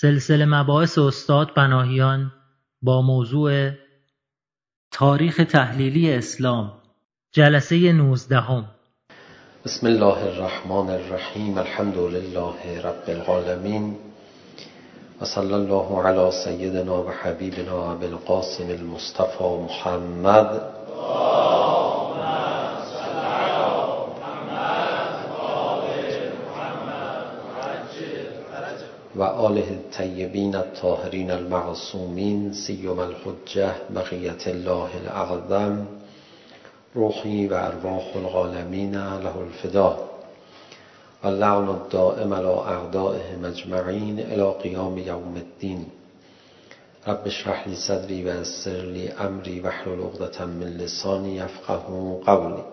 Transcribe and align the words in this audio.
سلسله 0.00 0.44
مباحث 0.44 0.98
استاد 0.98 1.54
بناهیان 1.54 2.32
با 2.82 3.02
موضوع 3.02 3.70
تاریخ 4.92 5.36
تحلیلی 5.52 6.14
اسلام 6.14 6.72
جلسه 7.32 7.92
19 7.92 8.36
هم. 8.36 8.64
بسم 9.64 9.86
الله 9.86 10.18
الرحمن 10.24 10.90
الرحیم 10.90 11.58
الحمد 11.58 11.98
لله 11.98 12.80
رب 12.84 13.08
العالمین 13.08 13.96
و 15.20 15.24
صلی 15.24 15.52
الله 15.52 16.02
علی 16.02 16.30
سیدنا 16.30 17.02
و 17.02 17.10
حبیبنا 17.10 17.94
و 17.94 17.98
بالقاسم 17.98 18.68
المصطفى 18.68 19.44
محمد 19.44 20.78
وآله 29.18 29.68
الطيبين 29.70 30.54
الطاهرين 30.54 31.30
المعصومين 31.30 32.52
سيما 32.52 33.04
الحجة 33.04 33.72
بقية 33.90 34.42
الله 34.46 34.88
الأعظم 35.02 35.84
روحي 36.96 37.46
وأرواح 37.48 38.06
الغالمين 38.16 38.92
له 39.24 39.36
الفداء 39.48 40.08
اللعن 41.24 41.68
الدائم 41.68 42.34
على 42.34 42.54
أعدائه 42.74 43.36
مجمعين 43.42 44.18
إلى 44.18 44.52
قيام 44.62 44.98
يوم 44.98 45.34
الدين 45.36 45.88
رب 47.08 47.26
اشرح 47.26 47.68
لي 47.68 47.74
صدري 47.74 48.24
ويسر 48.24 48.82
لي 48.94 49.12
أمري 49.12 49.60
واحلل 49.60 50.02
عقدة 50.02 50.46
من 50.46 50.66
لساني 50.78 51.36
يفقهوا 51.36 52.24
قولي 52.26 52.64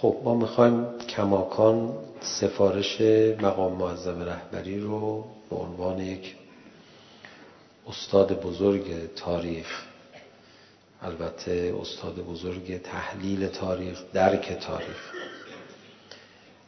خب 0.00 0.16
ما 0.24 0.34
میخوایم 0.34 0.98
کماکان 0.98 1.94
سفارش 2.20 3.00
مقام 3.40 3.72
معظم 3.72 4.22
رهبری 4.22 4.80
رو 4.80 5.24
به 5.50 5.56
عنوان 5.56 5.98
یک 5.98 6.34
استاد 7.88 8.40
بزرگ 8.40 9.14
تاریخ. 9.14 9.82
البته 11.02 11.74
استاد 11.80 12.14
بزرگ 12.14 12.82
تحلیل 12.82 13.48
تاریخ 13.48 14.02
درک 14.12 14.52
تاریخ. 14.52 15.12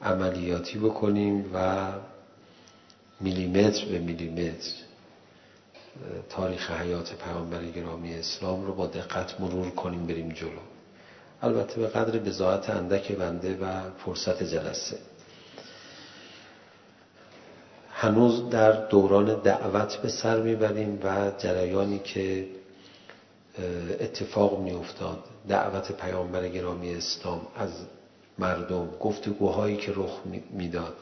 عملیاتی 0.02 0.78
بکنیم 0.78 1.50
و 1.54 1.86
میلیمتر 3.20 3.84
به 3.84 3.98
میلیمتر 3.98 4.72
تاریخ 6.30 6.70
حیات 6.70 7.14
پیامبر 7.24 7.64
گرامی 7.64 8.14
اسلام 8.14 8.66
رو 8.66 8.74
با 8.74 8.86
دقت 8.86 9.40
مرور 9.40 9.70
کنیم 9.70 10.06
بریم 10.06 10.28
جلو. 10.28 10.77
البته 11.42 11.80
به 11.80 11.86
قدر 11.86 12.18
بزاعت 12.18 12.70
اندک 12.70 13.12
بنده 13.12 13.56
و 13.56 13.90
فرصت 14.04 14.42
جلسه. 14.42 14.98
هنوز 17.90 18.50
در 18.50 18.72
دوران 18.72 19.42
دعوت 19.42 19.96
به 19.96 20.08
سر 20.08 20.40
میبریم 20.40 21.00
و 21.02 21.30
جریانی 21.38 21.98
که 21.98 22.48
اتفاق 24.00 24.60
میافتاد 24.60 25.18
دعوت 25.48 25.92
پیامبر 25.92 26.48
گرامی 26.48 26.94
اسلام 26.94 27.40
از 27.56 27.70
مردم 28.38 28.88
گفتگوهایی 29.00 29.76
که 29.76 29.92
رخ 29.96 30.20
میداد. 30.50 30.94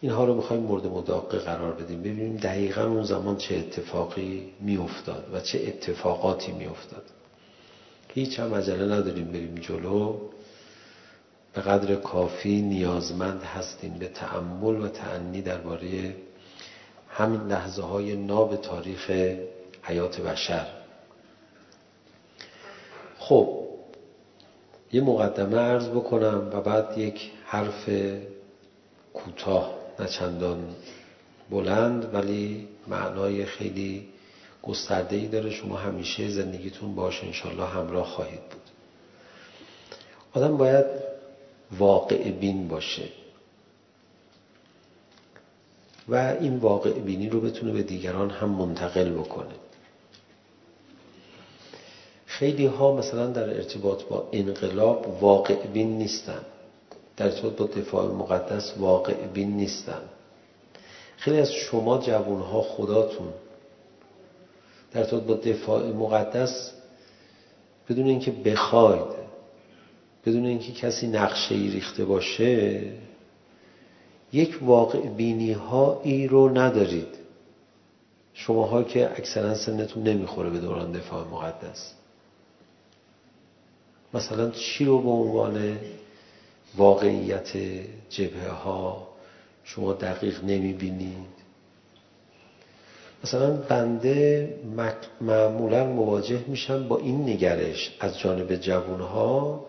اینها 0.00 0.24
رو 0.24 0.34
میخوایم 0.34 0.62
مورد 0.62 0.86
مداقه 0.86 1.38
قرار 1.38 1.72
بدیم 1.72 2.00
ببینیم 2.00 2.36
دقیقا 2.36 2.82
اون 2.82 3.04
زمان 3.04 3.36
چه 3.36 3.56
اتفاقی 3.56 4.52
میافتاد 4.60 5.30
و 5.32 5.40
چه 5.40 5.64
اتفاقاتی 5.66 6.52
میافتاد. 6.52 7.02
هیچ 8.08 8.40
هم 8.40 8.54
عجله 8.54 8.94
نداریم 8.94 9.26
بریم 9.26 9.54
جلو. 9.54 10.20
به 11.54 11.60
قدر 11.60 11.94
کافی 11.94 12.62
نیازمند 12.62 13.42
هستیم 13.42 13.92
به 13.98 14.08
تأمل 14.08 14.80
و 14.80 14.88
تعنی 14.88 15.42
درباره 15.42 16.16
همین 17.08 17.40
لحظه 17.40 17.82
های 17.82 18.16
ناب 18.16 18.56
تاریخ 18.56 19.10
حیات 19.82 20.20
بشر. 20.20 20.66
خب 23.18 23.64
یه 24.92 25.00
مقدمه 25.00 25.58
عرض 25.58 25.88
بکنم 25.88 26.50
و 26.52 26.60
بعد 26.60 26.98
یک 26.98 27.30
حرف 27.44 27.90
کوتاه 29.14 29.74
نه 30.00 30.06
چندان 30.06 30.74
بلند 31.50 32.14
ولی 32.14 32.68
معنای 32.88 33.44
خیلی 33.44 34.08
گسترده 34.66 35.16
ای 35.16 35.26
داره. 35.26 35.50
شما 35.50 35.76
همیشه 35.76 36.28
زندگیتون 36.28 36.94
باش 36.94 37.24
انشالله 37.24 37.66
همراه 37.66 38.06
خواهید 38.06 38.40
بود. 38.40 38.62
آدم 40.32 40.56
باید 40.56 40.86
واقع 41.78 42.30
بین 42.30 42.68
باشه. 42.68 43.08
و 46.08 46.36
این 46.40 46.56
واقع 46.56 46.92
بینی 46.92 47.28
رو 47.28 47.40
بتونه 47.40 47.72
به 47.72 47.82
دیگران 47.82 48.30
هم 48.30 48.48
منتقل 48.48 49.10
بکنه. 49.10 49.54
خیلی 52.26 52.66
ها 52.66 52.96
مثلا 52.96 53.26
در 53.26 53.54
ارتباط 53.54 54.02
با 54.02 54.28
انقلاب 54.32 55.22
واقع 55.22 55.66
بین 55.66 55.98
نیستن. 55.98 56.40
در 57.16 57.26
ارتباط 57.26 57.52
با 57.52 57.66
دفاع 57.66 58.06
مقدس 58.06 58.74
واقع 58.76 59.14
بین 59.14 59.56
نیستن. 59.56 60.00
خیلی 61.16 61.40
از 61.40 61.52
شما 61.52 61.98
جوان 61.98 62.40
ها 62.40 62.62
خداتون 62.62 63.32
در 64.94 65.04
صورت 65.04 65.22
با 65.22 65.34
دفاع 65.34 65.92
مقدس 65.92 66.72
بدون 67.88 68.06
اینکه 68.06 68.30
بخواید 68.30 69.24
بدون 70.26 70.46
اینکه 70.46 70.72
کسی 70.72 71.06
نقشه 71.06 71.54
ای 71.54 71.70
ریخته 71.70 72.04
باشه 72.04 72.82
یک 74.32 74.58
واقع 74.62 74.98
بینی 74.98 75.52
ها 75.52 76.00
ای 76.04 76.26
رو 76.26 76.58
ندارید 76.58 77.24
شماها 78.34 78.82
که 78.82 79.10
اکثرا 79.10 79.54
سنتون 79.54 80.02
نمیخوره 80.02 80.50
به 80.50 80.58
دوران 80.58 80.92
دفاع 80.92 81.26
مقدس 81.28 81.94
مثلا 84.14 84.50
چی 84.50 84.84
رو 84.84 85.02
به 85.02 85.10
عنوان 85.10 85.78
واقعیت 86.76 87.56
جبهه 88.10 88.48
ها 88.48 89.08
شما 89.64 89.92
دقیق 89.92 90.44
نمیبینید 90.44 91.43
مثلا 93.24 93.50
بنده 93.50 94.54
معمولا 95.20 95.84
مواجه 95.84 96.44
میشم 96.46 96.88
با 96.88 96.98
این 96.98 97.28
نگرش 97.28 97.96
از 98.00 98.18
جانب 98.18 98.56
جوانها 98.56 99.66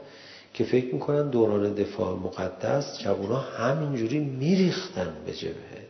که 0.54 0.64
فکر 0.64 0.94
میکنن 0.94 1.30
دوران 1.30 1.74
دفاع 1.74 2.16
مقدس 2.16 3.00
جوانها 3.00 3.40
همینجوری 3.40 4.20
میریختن 4.20 5.14
به 5.26 5.34
جبهه. 5.34 5.86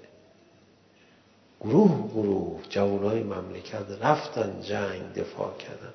گروه 1.61 2.11
گروه 2.11 2.59
جوانهای 2.69 3.23
مملکت 3.23 3.85
رفتن 4.01 4.61
جنگ 4.61 5.13
دفاع 5.15 5.57
کردن. 5.57 5.93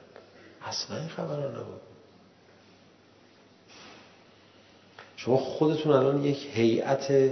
اصلا 0.62 0.96
این 0.96 1.08
خبر 1.08 1.48
نبود. 1.48 1.80
شما 5.16 5.36
خودتون 5.36 5.92
الان 5.92 6.24
یک 6.24 6.48
هیئت 6.52 7.30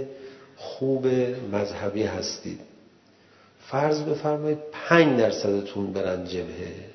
خوب 0.57 1.07
مذهبی 1.51 2.03
هستید. 2.03 2.68
فرض 3.71 4.01
بفرمایید 4.01 4.59
5 4.71 5.19
درصدتون 5.19 5.93
برن 5.93 6.25
جبهه. 6.25 6.89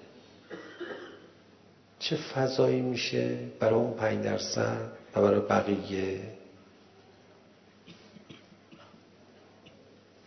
چه 1.98 2.16
فضایی 2.16 2.80
میشه 2.80 3.38
برای 3.60 3.74
اون 3.74 3.94
5 3.94 4.24
درصد 4.24 4.92
و 5.16 5.22
برای 5.22 5.40
بقیه؟ 5.40 6.20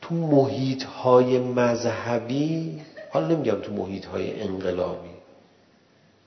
تو 0.02 0.16
محیط 0.16 0.84
های 0.84 1.40
مذهبی 1.40 2.82
حالا 3.10 3.28
نمیگم 3.28 3.62
تو 3.62 3.74
محیط 3.74 4.06
های 4.06 4.42
انقلابی 4.42 5.10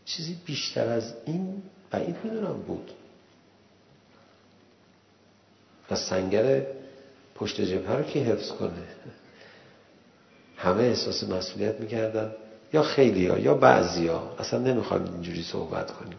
چیزی 0.05 0.37
بیشتر 0.45 0.89
از 0.89 1.15
این 1.27 1.63
بعید 1.91 2.17
میدونم 2.25 2.63
بود. 2.67 2.91
و 5.91 5.97
سنگر 5.97 6.63
پشت 7.35 7.61
جبهه 7.61 7.97
رو 7.97 8.03
که 8.03 8.21
حفظ 8.21 8.49
کنه؟ 8.49 8.83
همه 10.63 10.83
احساس 10.83 11.25
مسئولیت 11.25 11.81
میکردن. 11.81 12.33
یا 12.73 12.83
خیلی 12.83 13.27
ها 13.27 13.39
یا 13.39 13.55
بعضی 13.55 14.07
ها. 14.07 14.37
اصلا 14.39 14.59
نمیخوایم 14.59 15.05
اینجوری 15.05 15.43
صحبت 15.43 15.91
کنیم. 15.91 16.19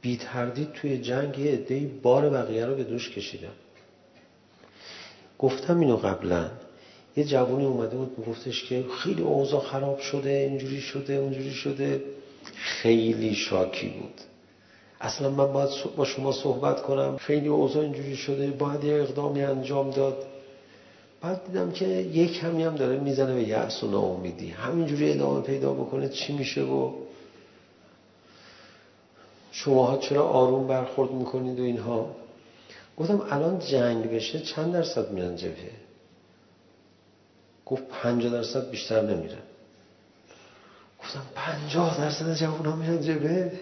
بی 0.00 0.16
تردید 0.16 0.72
توی 0.72 0.98
جنگ 0.98 1.38
یه 1.38 1.52
عده‌ای 1.52 1.86
بار 1.86 2.30
بقیه 2.30 2.66
رو 2.66 2.74
به 2.74 2.84
دوش 2.84 3.10
کشیدن. 3.10 3.52
گفتم 5.38 5.80
اینو 5.80 5.96
قبلا. 5.96 6.50
یه 7.16 7.24
جوانی 7.24 7.64
اومده 7.64 7.96
بود 7.96 8.18
میگفتش 8.18 8.64
که 8.64 8.84
خیلی 8.98 9.22
اوضاع 9.22 9.60
خراب 9.60 10.00
شده 10.00 10.30
اینجوری 10.30 10.80
شده 10.80 11.14
اونجوری 11.14 11.50
شده. 11.50 12.02
خیلی 12.54 13.34
شاکی 13.34 13.88
بود. 13.88 14.20
اصلا 15.00 15.30
من 15.30 15.52
باید 15.52 15.70
با 15.96 16.04
شما 16.04 16.32
صحبت 16.32 16.82
کنم. 16.82 17.16
خیلی 17.16 17.48
اوضاع 17.48 17.82
اینجوری 17.82 18.16
شده. 18.16 18.50
باید 18.50 18.84
یه 18.84 18.94
اقدامی 18.94 19.42
انجام 19.42 19.90
داد. 19.90 20.26
بعد 21.20 21.46
دیدم 21.46 21.72
که 21.72 21.86
یک 21.86 22.40
کمی 22.40 22.62
هم 22.62 22.76
داره 22.76 22.98
میزنه 22.98 23.34
به 23.34 23.42
یأس 23.42 23.82
و 23.82 23.90
ناامیدی 23.90 24.50
همینجوری 24.50 25.12
ادامه 25.12 25.40
پیدا 25.40 25.72
بکنه 25.72 26.08
چی 26.08 26.32
میشه 26.32 26.62
و 26.62 26.92
شماها 29.52 29.98
چرا 29.98 30.28
آروم 30.28 30.66
برخورد 30.66 31.10
میکنید 31.10 31.60
و 31.60 31.62
اینها. 31.62 32.16
گفتم 32.96 33.26
الان 33.30 33.58
جنگ 33.58 34.10
بشه 34.10 34.40
چند 34.40 34.72
درصد 34.72 35.10
میرن 35.10 35.36
جبهه؟ 35.36 35.70
گفت 37.66 37.82
50 37.88 38.32
درصد 38.32 38.70
بیشتر 38.70 39.02
نمیرن. 39.02 39.42
گفتم 41.02 41.22
50 41.34 41.98
درصد 41.98 42.34
جوان 42.34 42.66
ها 42.66 42.76
میرن 42.76 43.00
جبهه؟ 43.00 43.52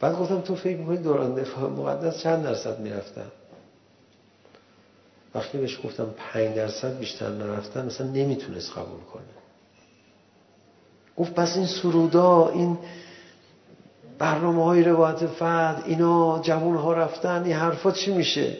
بعد 0.00 0.18
گفتم 0.18 0.40
تو 0.40 0.54
فکر 0.54 0.76
میکنی 0.76 0.96
دوران 0.96 1.34
دفاع 1.34 1.70
مقدس 1.70 2.22
چند 2.22 2.44
درصد 2.44 2.80
میرفتن؟ 2.80 3.30
وقتی 5.34 5.58
بهش 5.58 5.80
گفتم 5.84 6.14
5 6.32 6.56
درصد 6.56 6.98
بیشتر 6.98 7.28
نرفتن 7.28 7.86
مثلا 7.86 8.06
نمیتونست 8.06 8.72
قبول 8.72 9.00
کنه. 9.12 9.22
گفت 11.16 11.34
پس 11.34 11.56
این 11.56 11.66
سرودا 11.66 12.48
این 12.48 12.78
برنامه 14.18 14.64
های 14.64 14.82
روایت 14.82 15.26
فرد 15.26 15.82
اینا 15.86 16.38
جوان 16.42 16.76
ها 16.76 16.92
رفتن 16.92 17.44
این 17.44 17.52
حرفا 17.52 17.92
چی 17.92 18.14
میشه؟ 18.14 18.56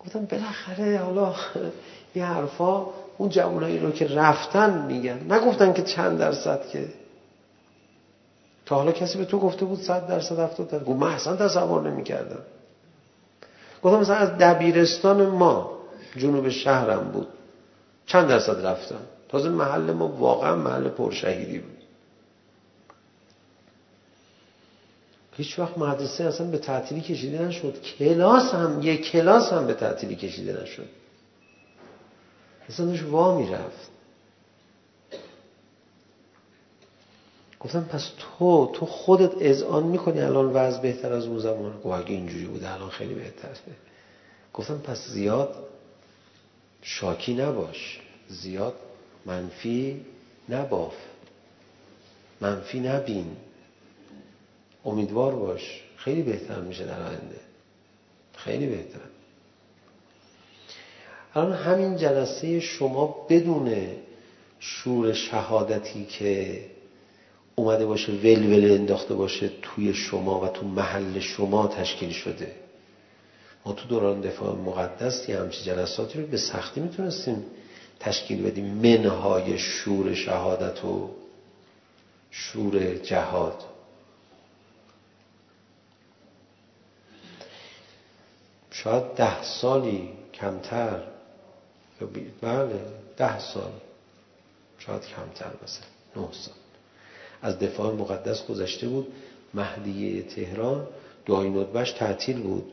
گفتم 0.00 0.24
بالاخره 0.24 0.98
حالا 0.98 1.34
این 2.14 2.24
حرفا 2.24 2.86
اون 3.18 3.28
جوانایی 3.28 3.78
رو 3.78 3.90
که 3.90 4.06
رفتن 4.06 4.86
میگن. 4.86 5.32
نگفتن 5.32 5.72
که 5.72 5.82
چند 5.82 6.18
درصد 6.18 6.68
که. 6.68 6.88
تا 8.66 8.76
حالا 8.76 8.92
کسی 8.92 9.18
به 9.18 9.24
تو 9.24 9.38
گفته 9.38 9.64
بود 9.64 9.80
100 9.80 10.06
درصد 10.06 10.38
70 10.38 10.68
درصد. 10.68 10.84
گفت 10.84 10.98
من 10.98 11.12
اصلا 11.12 11.36
تصور 11.36 11.90
نمیکردم. 11.90 12.42
گفتم 13.84 14.00
مثلا 14.00 14.16
از 14.16 14.28
دبیرستان 14.28 15.26
ما 15.26 15.78
جنوب 16.16 16.48
شهرم 16.48 17.10
بود 17.12 17.28
چند 18.06 18.28
درصد 18.28 18.66
رفتم 18.66 19.00
تازه 19.28 19.48
محل 19.48 19.92
ما 19.92 20.08
واقعا 20.08 20.56
محل 20.56 20.88
پرشهیدی 20.88 21.58
بود 21.58 21.78
هیچ 25.36 25.58
وقت 25.58 25.78
مدرسه 25.78 26.24
اصلا 26.24 26.46
به 26.46 26.58
تعطیلی 26.58 27.00
کشیده 27.00 27.42
نشد 27.42 27.82
کلاس 27.98 28.54
هم 28.54 28.78
یک 28.82 29.10
کلاس 29.10 29.52
هم 29.52 29.66
به 29.66 29.74
تعطیلی 29.74 30.16
کشیده 30.16 30.62
نشد 30.62 30.88
اصلا 32.68 32.86
داشت 32.86 33.02
وا 33.02 33.38
میرفت 33.38 33.93
گفتم 37.64 37.84
پس 37.84 38.10
تو 38.18 38.70
تو 38.74 38.86
خودت 38.86 39.32
اذعان 39.40 39.82
میکنی 39.82 40.20
الان 40.20 40.52
وضع 40.52 40.80
بهتر 40.80 41.12
از 41.12 41.26
اون 41.26 41.38
زمان؟ 41.38 41.80
گفت 41.80 41.86
اگه 41.86 42.10
اینجوری 42.10 42.44
بوده 42.44 42.72
الان 42.72 42.90
خیلی 42.90 43.14
بهتر 43.14 43.48
گفتم 44.54 44.78
پس 44.78 45.08
زیاد 45.08 45.66
شاکی 46.82 47.34
نباش. 47.34 48.00
زیاد 48.28 48.74
منفی 49.26 50.04
نباف. 50.48 50.94
منفی 52.40 52.80
نبین. 52.80 53.36
امیدوار 54.84 55.34
باش. 55.34 55.82
خیلی 55.96 56.22
بهتر 56.22 56.60
میشه 56.60 56.84
در 56.84 57.02
آینده. 57.02 57.40
خیلی 58.36 58.66
بهتر. 58.66 59.00
الان 61.34 61.52
همین 61.52 61.96
جلسه 61.96 62.60
شما 62.60 63.26
بدون 63.28 63.86
شور 64.58 65.12
شهادتی 65.12 66.04
که 66.04 66.60
اومده 67.56 67.86
باشه 67.86 68.12
ول 68.12 68.46
ول 68.52 68.70
انداخته 68.70 69.14
باشه 69.14 69.50
توی 69.62 69.94
شما 69.94 70.40
و 70.40 70.48
تو 70.48 70.66
محل 70.66 71.20
شما 71.20 71.66
تشکیل 71.66 72.10
شده. 72.10 72.54
ما 73.66 73.72
تو 73.72 73.88
دوران 73.88 74.20
دفاع 74.20 74.54
مقدس 74.54 75.28
یه 75.28 75.38
همچی 75.40 75.64
جلساتی 75.64 76.20
رو 76.20 76.26
به 76.26 76.36
سختی 76.36 76.80
میتونستیم 76.80 77.44
تشکیل 78.00 78.42
بدیم. 78.42 78.64
منهای 78.64 79.58
شور 79.58 80.14
شهادت 80.14 80.84
و 80.84 81.10
شور 82.30 82.94
جهاد. 82.94 83.64
شاید 88.70 89.14
ده 89.14 89.42
سالی 89.42 90.08
کمتر. 90.34 91.02
بله 92.40 92.80
ده 93.16 93.38
سال. 93.38 93.72
شاید 94.78 95.02
کمتر 95.02 95.50
مثلا. 95.62 95.86
نه 96.16 96.32
سال. 96.32 96.63
از 97.44 97.58
دفاع 97.58 97.94
مقدس 97.94 98.46
گذشته 98.46 98.88
بود 98.88 99.06
مهدیه 99.54 100.22
تهران. 100.22 100.86
دعای 101.26 101.50
ندبش 101.50 101.92
تعطیل 101.92 102.42
بود. 102.42 102.72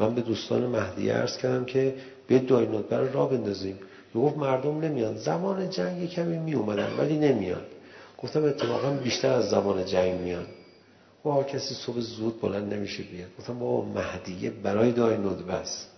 من 0.00 0.14
به 0.14 0.20
دوستان 0.20 0.66
مهدیه 0.66 1.12
عرض 1.12 1.36
کردم 1.36 1.64
که 1.64 1.94
به 2.26 2.38
دعای 2.38 2.66
ندبه 2.66 2.96
رو 2.96 3.12
را 3.12 3.26
بندازیم. 3.26 3.78
گفت 4.14 4.36
مردم 4.36 4.80
نمیان. 4.80 5.16
زمان 5.16 5.70
جنگ 5.70 6.08
کمی 6.08 6.38
می 6.38 6.54
اومدن 6.54 6.96
ولی 6.98 7.18
نمیان. 7.18 7.60
گفتم 8.22 8.44
اتفاقا 8.44 8.90
بیشتر 8.90 9.32
از 9.32 9.50
زمان 9.50 9.84
جنگ 9.84 10.20
میان. 10.20 10.46
و 11.24 11.42
کسی 11.42 11.74
صبح 11.74 12.00
زود 12.00 12.40
بلند 12.40 12.74
نمیشه 12.74 13.02
بیاد. 13.02 13.28
گفتم 13.38 13.58
بابا 13.58 13.84
مهدیه 13.84 14.50
برای 14.50 14.92
دعای 14.92 15.16
ندبه 15.16 15.52
است. 15.52 15.88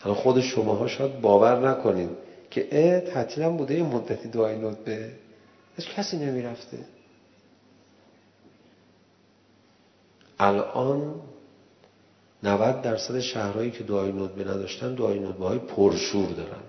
حالا 0.00 0.14
خود 0.14 0.40
شماها 0.40 0.86
شاید 0.86 1.20
باور 1.20 1.70
نکنید 1.70 2.10
که 2.50 2.68
اه 2.72 3.00
تعطیلم 3.00 3.56
بوده 3.56 3.74
یه 3.74 3.82
مدتی 3.82 4.28
دعای 4.28 4.56
ندبه 4.56 5.10
الكسن 5.78 6.30
میرفته 6.30 6.78
الان 10.38 11.14
90 12.42 12.82
درصد 12.82 13.20
شهرهایی 13.20 13.70
که 13.70 13.84
دعای 13.84 14.12
ندبه 14.12 14.44
نداشتن 14.44 14.94
دعای 14.94 15.18
ندبه 15.18 15.44
های 15.44 15.58
پرشور 15.58 16.28
دارن 16.28 16.62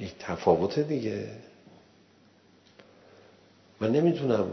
یک 0.00 0.14
تفاوت 0.18 0.78
دیگه 0.78 1.30
من 3.80 3.92
نمیتونم 3.92 4.52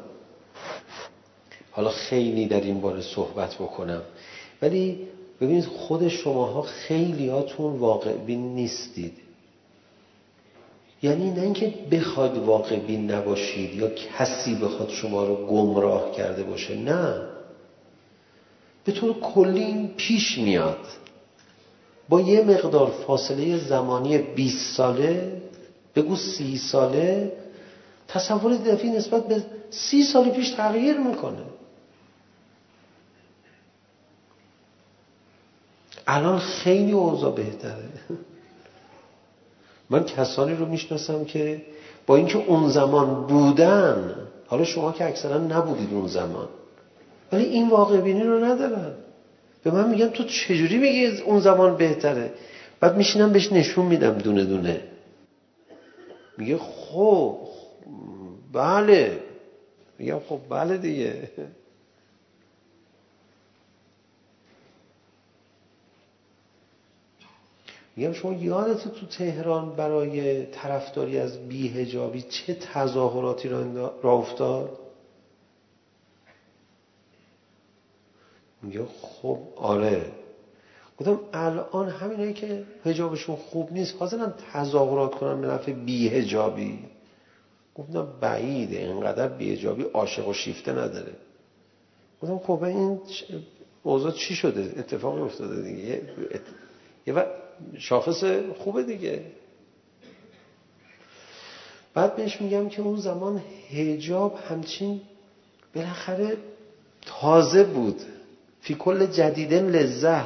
حالا 1.71 1.89
خیلی 1.89 2.47
در 2.47 2.61
این 2.61 2.81
باره 2.81 3.01
صحبت 3.01 3.55
بکنم 3.55 4.01
ولی 4.61 5.07
ببینید 5.41 5.65
خود 5.65 6.07
شماها 6.07 6.61
خیلی 6.61 7.29
هاتون 7.29 7.79
واقع 7.79 8.13
بین 8.13 8.55
نیستید 8.55 9.26
یعنی 11.01 11.31
نه 11.31 11.41
اینکه 11.41 11.73
بخواید 11.91 12.37
واقع 12.37 12.79
بین 12.79 13.11
نباشید 13.11 13.75
یا 13.75 13.89
کسی 13.89 14.55
بخواد 14.55 14.89
شما 14.89 15.23
رو 15.25 15.35
گمراه 15.47 16.11
کرده 16.11 16.43
باشه 16.43 16.75
نه. 16.75 17.21
به 18.83 18.91
طور 18.91 19.19
کلی 19.19 19.63
این 19.63 19.87
پیش 19.97 20.37
میاد. 20.37 20.79
با 22.09 22.21
یه 22.21 22.43
مقدار 22.43 22.91
فاصله 23.07 23.57
زمانی 23.57 24.17
20 24.17 24.75
ساله 24.75 25.41
بگو 25.95 26.15
30 26.15 26.57
ساله 26.57 27.31
تصور 28.07 28.57
دفعی 28.57 28.89
نسبت 28.89 29.27
به 29.27 29.43
30 29.69 30.03
سال 30.03 30.29
پیش 30.29 30.49
تغییر 30.49 30.97
میکنه. 30.97 31.43
الان 36.07 36.39
خیلی 36.39 36.91
اوضاع 36.91 37.35
بهتره. 37.35 37.89
من 39.89 40.03
کسانی 40.03 40.55
رو 40.55 40.65
میشناسم 40.65 41.25
که 41.25 41.61
با 42.07 42.15
اینکه 42.15 42.37
اون 42.37 42.69
زمان 42.69 43.27
بودن 43.27 44.15
حالا 44.47 44.63
شما 44.63 44.91
که 44.91 45.05
اکثرا 45.05 45.37
نبودید 45.37 45.93
اون 45.93 46.07
زمان 46.07 46.47
ولی 47.31 47.43
این 47.43 47.69
واقع 47.69 48.01
بینی 48.01 48.23
رو 48.23 48.45
ندارن. 48.45 48.93
به 49.63 49.71
من 49.71 49.89
میگن 49.89 50.09
تو 50.09 50.23
چجوری 50.23 50.77
میگی 50.77 51.05
اون 51.05 51.39
زمان 51.39 51.77
بهتره؟ 51.77 52.33
بعد 52.79 52.97
میشینم 52.97 53.31
بهش 53.31 53.51
نشون 53.51 53.85
میدم 53.85 54.17
دونه 54.17 54.45
دونه. 54.45 54.81
میگه 56.37 56.57
خب 56.57 57.37
بله. 58.53 59.19
میگم 59.99 60.19
خب 60.29 60.39
بله 60.49 60.77
دیگه. 60.77 61.13
میگم 67.97 68.13
شما 68.13 68.33
یادت 68.33 68.87
تو 68.87 69.05
تهران 69.05 69.75
برای 69.75 70.45
طرفداری 70.45 71.17
از 71.17 71.47
بیهجابی 71.47 72.21
چه 72.21 72.53
تظاهراتی 72.53 73.49
را, 73.49 73.93
را 74.03 74.11
افتاد؟ 74.11 74.79
میگه 78.61 78.85
خب 79.01 79.39
آره. 79.55 80.11
گفتم 80.99 81.19
الان 81.33 81.89
همینایی 81.89 82.33
که 82.33 82.63
حجابشون 82.85 83.35
خوب 83.35 83.71
نیست 83.71 83.95
حاضرن 83.99 84.33
تظاهرات 84.53 85.15
کنن 85.15 85.41
به 85.41 85.47
نفع 85.47 85.71
بیهجابی 85.71 86.79
گفتم 87.75 88.07
بعیده 88.21 88.77
اینقدر 88.77 89.27
بیهجابی 89.27 89.83
عاشق 89.83 90.27
و 90.27 90.33
شیفته 90.33 90.71
نداره. 90.71 91.13
گفتم 92.21 92.39
خب 92.39 92.63
این 92.63 92.99
اوضاع 93.83 94.11
چی 94.11 94.35
شده؟ 94.35 94.73
اتفاقی 94.77 95.21
افتاده 95.21 95.61
دیگه. 95.61 96.01
یه 97.07 97.13
وقت 97.13 97.46
شاخص 97.77 98.23
خوبه 98.57 98.83
دیگه. 98.83 99.21
بعد 101.93 102.15
بهش 102.15 102.41
میگم 102.41 102.69
که 102.69 102.81
اون 102.81 102.97
زمان 102.97 103.41
هجاب 103.69 104.39
همچین 104.49 105.01
بالاخره 105.75 106.37
تازه 107.05 107.63
بود. 107.63 108.01
فی 108.61 108.75
کل 108.75 109.05
جدیدن 109.05 109.69
لذه. 109.69 110.25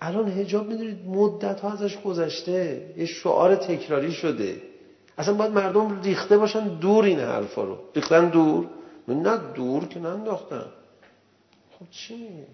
الان 0.00 0.28
هجاب 0.28 0.68
میدونید 0.68 1.06
مدت 1.06 1.60
ها 1.60 1.72
ازش 1.72 2.00
گذشته. 2.00 2.86
یه 2.96 3.06
شعار 3.06 3.56
تکراری 3.56 4.12
شده. 4.12 4.62
اصلا 5.18 5.34
باید 5.34 5.52
مردم 5.52 6.02
ریخته 6.02 6.38
باشن 6.38 6.68
دور 6.68 7.04
این 7.04 7.20
حرفا 7.20 7.64
رو. 7.64 7.78
ریختن 7.94 8.28
دور؟ 8.28 8.66
نه 9.08 9.36
دور 9.54 9.84
که 9.88 10.00
ننداختن. 10.00 10.64
خب 11.78 11.86
چی 11.90 12.16
میگه 12.16 12.46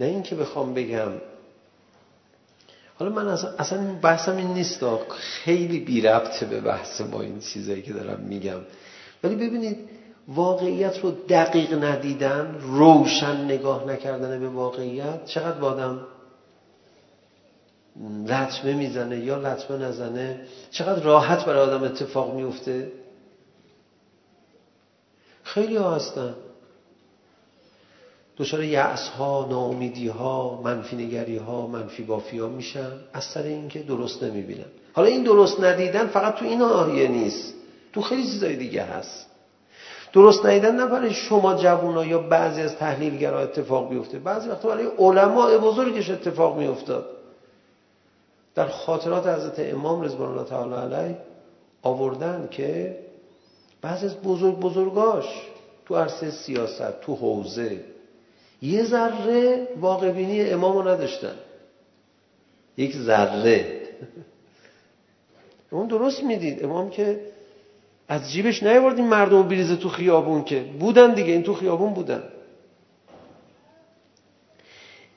نه 0.00 0.06
اینکه 0.06 0.34
بخوام 0.34 0.74
بگم 0.74 1.12
حالا 2.98 3.12
من 3.12 3.28
اصلا, 3.28 3.50
اصلا 3.58 3.94
بحثم 4.02 4.36
این 4.36 4.54
نیست 4.54 4.84
خیلی 5.18 5.80
بی 5.80 6.00
ربطه 6.00 6.46
به 6.46 6.60
بحث 6.60 7.00
با 7.00 7.22
این 7.22 7.40
چیزایی 7.40 7.82
که 7.82 7.92
دارم 7.92 8.20
میگم 8.20 8.60
ولی 9.24 9.34
ببینید 9.34 9.78
واقعیت 10.28 10.98
رو 10.98 11.10
دقیق 11.10 11.84
ندیدن 11.84 12.58
روشن 12.60 13.44
نگاه 13.44 13.86
نکردن 13.86 14.40
به 14.40 14.48
واقعیت 14.48 15.24
چقدر 15.24 15.58
بادم 15.58 16.06
لطمه 18.26 18.74
میزنه 18.74 19.18
یا 19.18 19.36
لطمه 19.36 19.76
نزنه 19.76 20.40
چقدر 20.70 21.02
راحت 21.02 21.44
برای 21.44 21.60
آدم 21.60 21.82
اتفاق 21.82 22.34
میفته 22.34 22.92
خیلی 25.42 25.76
ها 25.76 25.94
هستن 25.94 26.34
دچار 28.38 28.64
یأس 28.64 29.08
ها 29.08 29.46
ناامیدی 29.50 30.08
ها 30.08 30.60
منفی 30.64 30.96
نگری 30.96 31.36
ها 31.36 31.66
منفی 31.66 32.02
بافی 32.02 32.38
ها 32.38 32.48
میشم 32.48 32.92
از 33.12 33.24
سر 33.24 33.42
اینکه 33.42 33.78
درست 33.78 34.22
نمیبینم 34.22 34.66
حالا 34.92 35.08
این 35.08 35.22
درست 35.22 35.60
ندیدن 35.60 36.06
فقط 36.06 36.34
تو 36.34 36.44
این 36.44 36.62
آیه 36.62 37.08
نیست. 37.08 37.54
تو 37.92 38.02
خیلی 38.02 38.22
چیزای 38.22 38.56
دیگه 38.56 38.82
هست. 38.82 39.26
درست 40.12 40.46
ندیدن 40.46 40.76
نه 40.76 40.86
برای 40.86 41.10
شما 41.10 41.54
جوونا 41.54 42.04
یا 42.04 42.18
بعضی 42.18 42.60
از 42.60 42.76
تحلیلگرا 42.76 43.40
اتفاق 43.40 43.90
بیفته 43.90 44.18
بعضی 44.18 44.48
وقتا 44.48 44.68
برای 44.68 44.86
علما 44.98 45.58
بزرگش 45.58 46.10
اتفاق 46.10 46.58
میافتاد. 46.58 47.06
در 48.54 48.68
خاطرات 48.68 49.26
حضرت 49.26 49.58
امام 49.58 50.00
رضوان 50.00 50.30
الله 50.30 50.44
تعالی 50.44 50.74
علیه 50.74 51.18
آوردن 51.82 52.48
که 52.50 52.98
بعضی 53.82 54.06
از 54.06 54.22
بزرگ 54.22 54.60
بزرگاش 54.60 55.26
تو 55.86 55.96
عرصه 55.96 56.30
سیاست 56.30 57.00
تو 57.00 57.14
حوزه 57.14 57.84
یه 58.62 58.84
ذره 58.84 59.68
واقع 59.80 60.10
بینی 60.12 60.42
امامو 60.42 60.82
نداشتن. 60.82 61.34
یک 62.76 62.96
ذره. 62.96 63.82
اون 65.70 65.86
درست 65.86 66.22
میدید. 66.22 66.64
امام 66.64 66.90
که 66.90 67.20
از 68.08 68.32
جیبش 68.32 68.62
نیورد 68.62 68.96
این 68.96 69.06
مردم 69.06 69.42
بریزه 69.42 69.76
تو 69.76 69.88
خیابون 69.88 70.44
که. 70.44 70.60
بودن 70.80 71.14
دیگه 71.14 71.32
این 71.32 71.42
تو 71.42 71.54
خیابون 71.54 71.94
بودن. 71.94 72.22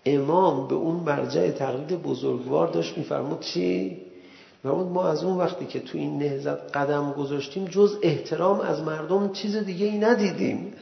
امام 0.05 0.67
به 0.67 0.75
اون 0.75 0.95
مرجع 0.95 1.51
تقلید 1.51 2.01
بزرگوار 2.01 2.67
داشت 2.67 2.97
میفرمود 2.97 3.39
چی؟ 3.39 3.97
فرمود 4.63 4.87
ما 4.87 5.09
از 5.09 5.23
اون 5.23 5.37
وقتی 5.37 5.65
که 5.65 5.79
تو 5.79 5.97
این 5.97 6.17
نهزت 6.17 6.77
قدم 6.77 7.11
گذاشتیم 7.11 7.65
جز 7.65 7.97
احترام 8.01 8.59
از 8.59 8.81
مردم 8.81 9.31
چیز 9.31 9.57
دیگه 9.57 9.85
ای 9.85 9.97
ندیدیم. 9.97 10.73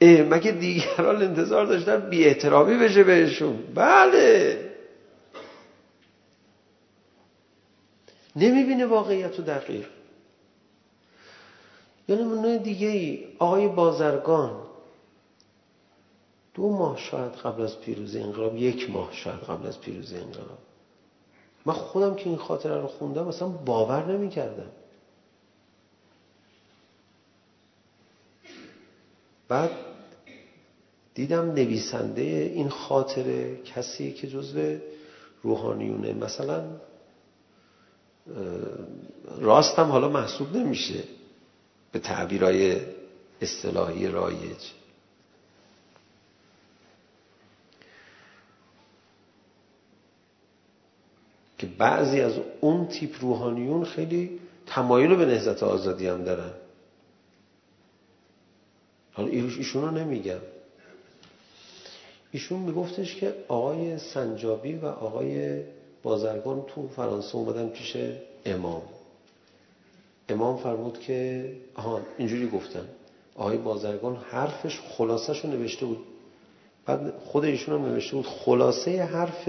مگه 0.00 0.50
دیگران 0.50 1.22
انتظار 1.22 1.66
داشتن 1.66 2.10
بی 2.10 2.24
اعترامی 2.24 2.76
بشه 2.76 3.04
بهشون 3.04 3.62
بله 3.74 4.60
نمیبینه 8.36 8.86
واقعیت 8.86 9.38
رو 9.38 9.44
دقیق 9.44 9.86
یا 12.08 12.16
نمونه 12.16 12.58
دیگه 12.58 12.88
ای 12.88 13.28
آقای 13.38 13.68
بازرگان 13.68 14.62
دو 16.54 16.70
ماه 16.70 16.98
شاید 16.98 17.32
قبل 17.32 17.62
از 17.62 17.80
پیروز 17.80 18.16
انقلاب 18.16 18.56
یک 18.56 18.90
ماه 18.90 19.12
شاید 19.12 19.40
قبل 19.40 19.66
از 19.66 19.80
پیروز 19.80 20.12
انقلاب 20.12 20.58
من 21.66 21.72
خودم 21.72 22.14
که 22.14 22.28
این 22.28 22.38
خاطره 22.38 22.80
رو 22.80 22.86
خوندم 22.86 23.28
اصلا 23.28 23.48
باور 23.48 24.06
نمی 24.06 24.30
کردم 24.30 24.70
بعد 29.48 29.70
دیدم 31.16 31.52
نویسنده 31.52 32.22
این 32.54 32.68
خاطره 32.68 33.56
کسی 33.56 34.12
که 34.12 34.26
جزو 34.26 34.78
روحانیونه 35.42 36.12
مثلا 36.12 36.64
راستم 39.38 39.84
حالا 39.84 40.08
محسوب 40.08 40.56
نمیشه 40.56 41.04
به 41.92 41.98
تعبیرای 41.98 42.80
اصطلاحی 43.42 44.08
رایج. 44.08 44.72
که 51.58 51.66
بعضی 51.66 52.20
از 52.20 52.32
اون 52.60 52.86
تیپ 52.88 53.16
روحانیون 53.20 53.84
خیلی 53.84 54.40
تمایل 54.66 55.14
به 55.14 55.26
نهضت 55.26 55.62
آزادی 55.62 56.06
هم 56.06 56.24
دارن. 56.24 56.52
حالا 59.12 59.28
ایشون 59.28 59.82
رو 59.82 59.90
نمیگم. 59.90 60.40
ایشون 62.36 62.58
میگفتش 62.58 63.16
که 63.16 63.34
آقای 63.48 63.98
سنجابی 63.98 64.74
و 64.74 64.86
آقای 64.86 65.60
بازرگان 66.02 66.62
تو 66.62 66.88
فرانسه 66.88 67.36
اومدن 67.36 67.68
پیش 67.68 67.96
امام. 68.46 68.82
امام 70.28 70.56
فرمود 70.56 71.00
که 71.00 71.50
آها 71.74 72.00
اینجوری 72.18 72.48
گفتن. 72.48 72.88
آقای 73.34 73.56
بازرگان 73.56 74.16
حرفش 74.16 74.80
خلاصش 74.80 75.44
رو 75.44 75.50
نوشته 75.50 75.86
بود. 75.86 75.98
بعد 76.86 77.18
خود 77.18 77.44
ایشون 77.44 77.74
هم 77.74 77.86
نوشته 77.86 78.16
بود 78.16 78.26
خلاصه 78.26 79.02
حرف 79.02 79.48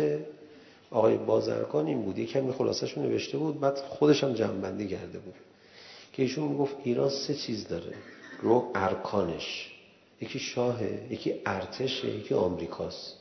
آقای 0.91 1.17
بازرگان 1.17 1.87
این 1.87 2.01
بود. 2.01 2.17
یکم 2.17 2.51
خلاصش 2.51 2.91
رو 2.91 3.01
نوشته 3.03 3.37
بود 3.37 3.59
بعد 3.59 3.77
خودش 3.77 4.23
هم 4.23 4.33
جمع‌بندی 4.33 4.87
کرده 4.87 5.19
بود. 5.19 5.35
که 6.13 6.23
ایشون 6.23 6.47
میگفت 6.47 6.75
ایران 6.83 7.09
سه 7.09 7.33
چیز 7.33 7.67
داره. 7.67 7.93
رو 8.41 8.71
ارکانش. 8.75 9.76
یکی 10.21 10.39
شاهه 10.39 11.07
یکی 11.09 11.41
ارتشه 11.45 12.07
یکی 12.07 12.33
آمریکاست 12.33 13.13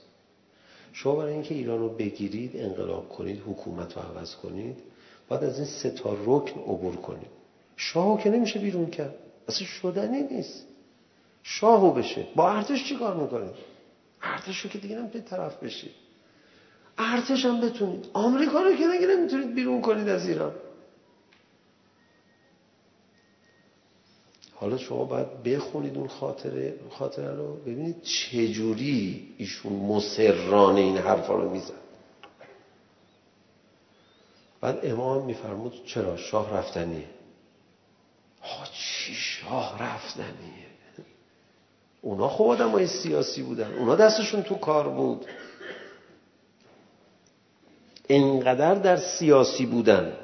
شما 0.93 1.15
برای 1.15 1.33
اینکه 1.33 1.55
ایران 1.55 1.79
رو 1.79 1.89
بگیرید 1.89 2.51
انقلاب 2.55 3.09
کنید 3.09 3.43
حکومت 3.47 3.97
رو 3.97 4.03
عوض 4.03 4.35
کنید 4.35 4.77
باید 5.29 5.45
از 5.45 5.59
این 5.59 5.69
سه 5.69 5.91
تا 5.91 6.17
رکن 6.25 6.61
عبور 6.61 6.97
کنید 6.97 7.31
شاهو 7.77 8.19
که 8.19 8.31
نمیشه 8.31 8.59
بیرون 8.59 8.91
کرد 8.91 9.15
اصلا 9.49 9.67
شدنی 9.67 10.23
نیست 10.23 10.67
شاهو 11.43 11.91
بشه 11.91 12.27
با 12.37 12.51
ارتش 12.51 12.85
چی 12.85 12.97
کار 12.97 13.17
میکنید 13.17 13.55
ارتش 14.23 14.61
رو 14.61 14.71
که 14.71 14.79
دیگه 14.79 14.97
نمیتونید 14.99 15.27
طرف 15.27 15.63
بشید 15.63 15.91
ارتش 16.99 17.45
هم 17.45 17.61
بتونید 17.61 18.09
آمریکا 18.13 18.63
رو 18.63 18.77
که 18.77 18.87
نگه 18.87 19.07
نمیتونید 19.07 19.55
بیرون 19.55 19.81
کنید 19.81 20.09
از 20.09 20.29
ایران 20.29 20.53
حالا 24.61 24.79
شما 24.79 25.05
باید 25.05 25.43
بخونید 25.43 25.97
اون 25.97 26.09
خاطره 26.09 26.75
خاطره 26.91 27.35
رو 27.35 27.55
ببینید 27.57 28.03
چه 28.03 28.49
جوری 28.49 29.29
ایشون 29.39 29.73
مسررانه 29.73 30.81
این 30.81 30.99
حرفا 30.99 31.35
رو 31.35 31.51
میزد. 31.51 31.87
بعد 34.61 34.79
امام 34.83 35.25
میفرمود 35.25 35.85
چرا؟ 35.87 36.17
شاه 36.17 36.55
رفتنیه. 36.55 37.05
ها 38.43 38.65
چی 38.73 39.15
شاه 39.15 39.83
رفتنیه؟ 39.83 40.67
اونا 42.03 42.29
خب 42.29 42.45
آدم 42.45 42.71
های 42.71 42.87
سیاسی 42.87 43.43
بودن. 43.43 43.75
اونا 43.79 43.95
دستشون 43.95 44.43
تو 44.43 44.55
کار 44.55 44.89
بود. 44.89 45.27
اینقدر 48.07 48.75
در 48.75 48.97
سیاسی 48.97 49.67
بودن 49.67 50.17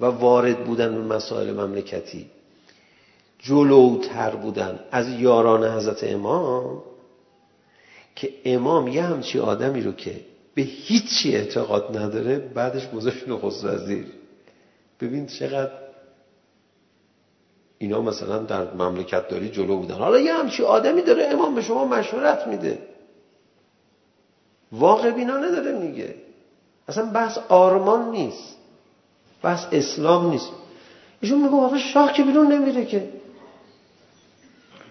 و 0.00 0.06
وارد 0.06 0.64
بودن 0.64 0.94
به 0.94 1.14
مسائل 1.14 1.52
مملکتی. 1.52 2.30
جلوتر 3.38 4.30
بودن 4.30 4.78
از 4.90 5.08
یاران 5.08 5.64
حضرت 5.64 6.04
امام 6.04 6.82
که 8.16 8.32
امام 8.44 8.88
یه 8.88 9.02
همچی 9.02 9.38
آدمی 9.38 9.80
رو 9.80 9.92
که 9.92 10.20
به 10.54 10.62
هیچی 10.62 11.36
اعتقاد 11.36 11.96
نداره 11.96 12.38
بعدش 12.38 12.90
گذاشت 12.90 13.28
نخست 13.28 13.64
وزیر. 13.64 14.06
ببین 15.00 15.26
چقدر 15.26 15.72
اینا 17.78 18.00
مثلا 18.02 18.38
در 18.38 18.74
مملکت 18.74 19.28
داری 19.28 19.48
جلو 19.48 19.76
بودن. 19.76 19.94
حالا 19.94 20.18
یه 20.18 20.34
همچی 20.34 20.62
آدمی 20.62 21.02
داره 21.02 21.24
امام 21.24 21.54
به 21.54 21.62
شما 21.62 21.84
مشورت 21.84 22.46
میده. 22.46 22.78
واقع 24.72 25.10
بینا 25.10 25.36
نداره 25.36 25.78
میگه. 25.78 26.14
اصلا 26.88 27.10
بحث 27.10 27.38
آرمان 27.48 28.10
نیست. 28.10 28.56
بحث 29.42 29.66
اسلام 29.72 30.30
نیست. 30.30 30.50
ایشون 31.20 31.42
میگه 31.42 31.54
آقا 31.54 31.78
شاه 31.78 32.12
که 32.12 32.22
بیرون 32.22 32.52
نمیره 32.52 32.84
که. 32.84 33.08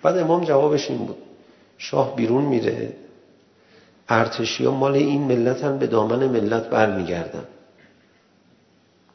بعد 0.08 0.18
امام 0.18 0.44
جوابش 0.44 0.90
این 0.90 1.06
بود. 1.06 1.18
شاه 1.78 2.16
بیرون 2.16 2.46
میره. 2.46 2.94
ارتشی 4.10 4.66
ها 4.66 4.72
مال 4.72 4.94
این 4.94 5.22
ملت 5.22 5.64
هم 5.64 5.78
به 5.80 5.88
دامن 5.88 6.28
ملت 6.28 6.70
بر 6.70 6.96
میگردن 6.98 7.44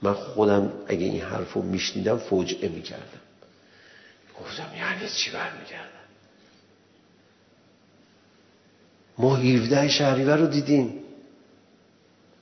من 0.03 0.13
خودم 0.13 0.73
اگه 0.87 1.07
این 1.07 1.21
حرف 1.21 1.53
رو 1.53 1.63
میشنیدم 1.63 2.17
فوجعه 2.17 2.69
میکردم. 2.69 3.23
گفتم 4.41 4.67
یعنی 4.77 5.09
چی 5.15 5.31
بر 5.31 5.51
میگردن 5.61 6.03
ما 9.19 9.37
17 9.37 9.89
شهریور 9.89 10.37
رو 10.37 10.47
دیدیم. 10.47 10.95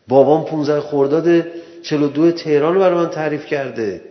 بابام 0.09 0.45
15 0.45 0.81
خرداد 0.81 1.47
42 1.83 2.33
تهران 2.33 2.75
رو 2.75 2.81
برای 2.81 3.05
من 3.05 3.11
تعریف 3.11 3.47
کرده. 3.47 4.05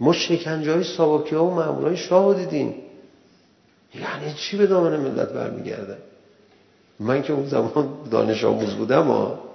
ما 0.00 0.12
شکنجه 0.12 0.72
های 0.74 0.84
ساواکی 0.84 1.34
ها 1.34 1.44
و 1.44 1.54
معمول 1.54 1.84
های 1.84 1.96
شاه 1.96 2.24
رو 2.24 2.34
دیدیم. 2.34 2.85
یعنی 4.00 4.34
چی 4.34 4.56
به 4.56 4.66
دامن 4.66 4.96
ملت 4.96 5.28
برمیگرده؟ 5.28 5.96
من 7.00 7.22
که 7.22 7.32
اون 7.32 7.46
زمان 7.46 7.88
دانش 8.10 8.44
آموز 8.44 8.74
بودم 8.74 9.06
ها 9.06 9.46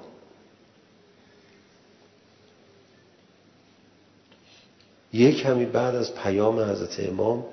یک 5.13 5.37
کمی 5.37 5.65
بعد 5.65 5.95
از 5.95 6.15
پیام 6.15 6.59
حضرت 6.59 6.99
امام 6.99 7.45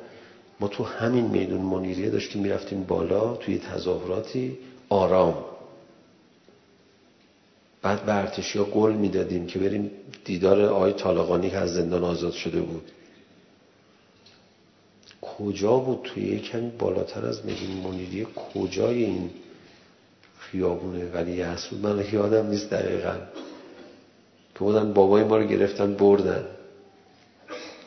ما 0.61 0.69
تو 0.69 0.85
همین 0.85 1.25
میدون 1.25 1.61
منیریه 1.61 2.11
داشتیم 2.11 2.43
میرفتیم 2.43 2.83
بالا 2.83 3.37
توی 3.37 3.59
تظاهراتی 3.59 4.59
آرام. 4.89 5.45
بعد 7.83 8.05
به 8.07 8.15
ارتشی 8.15 8.59
ها 8.59 8.65
قول 8.65 8.93
میدادیم 8.93 9.47
که 9.47 9.59
بریم 9.59 9.91
دیدار 10.25 10.65
آقای 10.65 10.93
طالقانی 10.93 11.51
که 11.51 11.57
از 11.57 11.75
زندان 11.75 12.05
آزاد 12.05 12.33
شده 12.33 12.61
بود. 12.61 12.91
کجا 15.23 15.77
بود 15.77 16.01
توی 16.05 16.23
یک 16.23 16.51
کمی 16.51 16.71
بالاتر 16.79 17.27
از 17.27 17.47
نگیم 17.47 17.71
منیریه 17.71 18.27
کجای 18.55 19.05
این 19.05 19.31
خیابونه؟ 20.39 21.11
ولی 21.15 21.43
حسود 21.43 21.87
من 21.87 22.05
یادم 22.13 22.47
نیست 22.47 22.71
دقیقا. 22.71 23.15
که 24.55 24.59
بودن 24.59 24.93
بابای 24.93 25.25
ما 25.25 25.37
رو 25.37 25.45
گرفتن 25.47 25.95
بردن. 25.95 26.45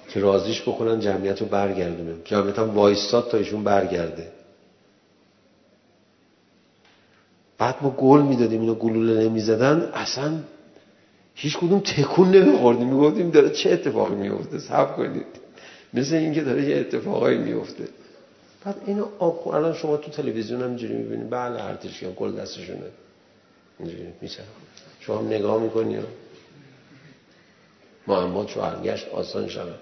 که 0.09 0.19
رازیش 0.19 0.61
بکنن 0.61 0.99
جمعیت 0.99 1.41
رو 1.41 1.47
برگردونه 1.47 2.15
جمعیت 2.25 2.59
هم 2.59 2.69
وایستاد 2.69 3.29
تا 3.29 3.37
ایشون 3.37 3.63
برگرده. 3.63 4.31
بعد 7.57 7.75
ما 7.81 7.89
گل 7.89 8.21
میدادیم 8.21 8.61
اینو 8.61 8.75
گلوله 8.75 9.23
نمیزدن. 9.23 9.91
اصلا 9.93 10.39
هیچ 11.35 11.57
کدوم 11.57 11.79
تکون 11.79 12.31
نمیخوردیم. 12.31 12.87
میگفتیم 12.87 13.29
داره 13.29 13.49
چه 13.49 13.71
اتفاقی 13.71 14.15
میفته 14.15 14.59
صبر 14.59 14.93
کنید. 14.93 15.40
مثل 15.93 16.15
اینکه 16.15 16.41
داره 16.41 16.69
یه 16.69 16.77
اتفاقایی 16.77 17.37
میفته 17.37 17.87
بعد 18.65 18.75
اینو 18.85 19.07
آب 19.19 19.47
الان 19.47 19.73
شما 19.73 19.97
تو 19.97 20.11
تلویزیون 20.11 20.61
هم 20.61 20.75
جوری 20.75 20.93
میبینید 20.93 21.29
بله 21.29 21.63
ارتش 21.63 22.03
یا 22.03 22.11
گل 22.11 22.35
دستشونه 22.35 22.79
اینجوری 23.79 24.07
میشه 24.21 24.43
شما 24.99 25.17
هم 25.17 25.27
نگاه 25.27 25.63
میکنی 25.63 25.97
و 25.97 26.01
محمد 28.07 28.47
شوهرگشت 28.47 29.07
آسان 29.07 29.47
شد 29.47 29.75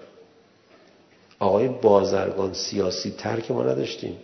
آقای 1.38 1.68
بازرگان 1.68 2.54
سیاسی 2.54 3.10
تر 3.10 3.40
که 3.40 3.52
ما 3.52 3.62
نداشتیم 3.62 4.16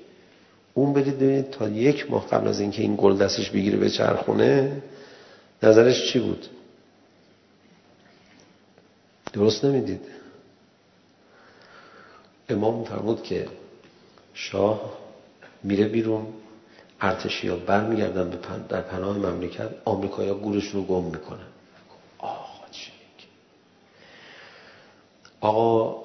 اون 0.75 0.93
برید 0.93 1.17
ببینید 1.17 1.51
تا 1.51 1.69
یک 1.69 2.11
ماه 2.11 2.29
قبل 2.29 2.49
از 2.49 2.61
اینکه 2.61 2.83
این 2.83 2.95
گل 2.99 3.17
دستش 3.17 3.51
بگیره 3.51 3.79
به 3.79 3.91
چرخونه 3.91 4.83
نظرش 5.63 6.13
چی 6.13 6.19
بود 6.19 6.47
درست 9.33 9.65
نمیدید 9.65 10.01
امام 12.49 12.85
فرمود 12.85 13.23
که 13.23 13.49
شاه 14.35 14.81
میره 15.63 15.89
بیرون 15.89 16.27
ارتشی 17.01 17.49
ها 17.49 17.57
بر 17.57 17.85
میگردن 17.87 18.31
پن... 18.31 18.67
در 18.69 18.81
پناه 18.81 19.19
مملکت 19.19 19.71
آمریکایی 19.85 20.29
ها 20.29 20.35
گورشون 20.35 20.81
رو 20.81 20.87
گم 20.87 21.05
میکنن. 21.05 21.47
آقا 22.19 22.65
چی 22.71 22.91
آقا 25.41 26.03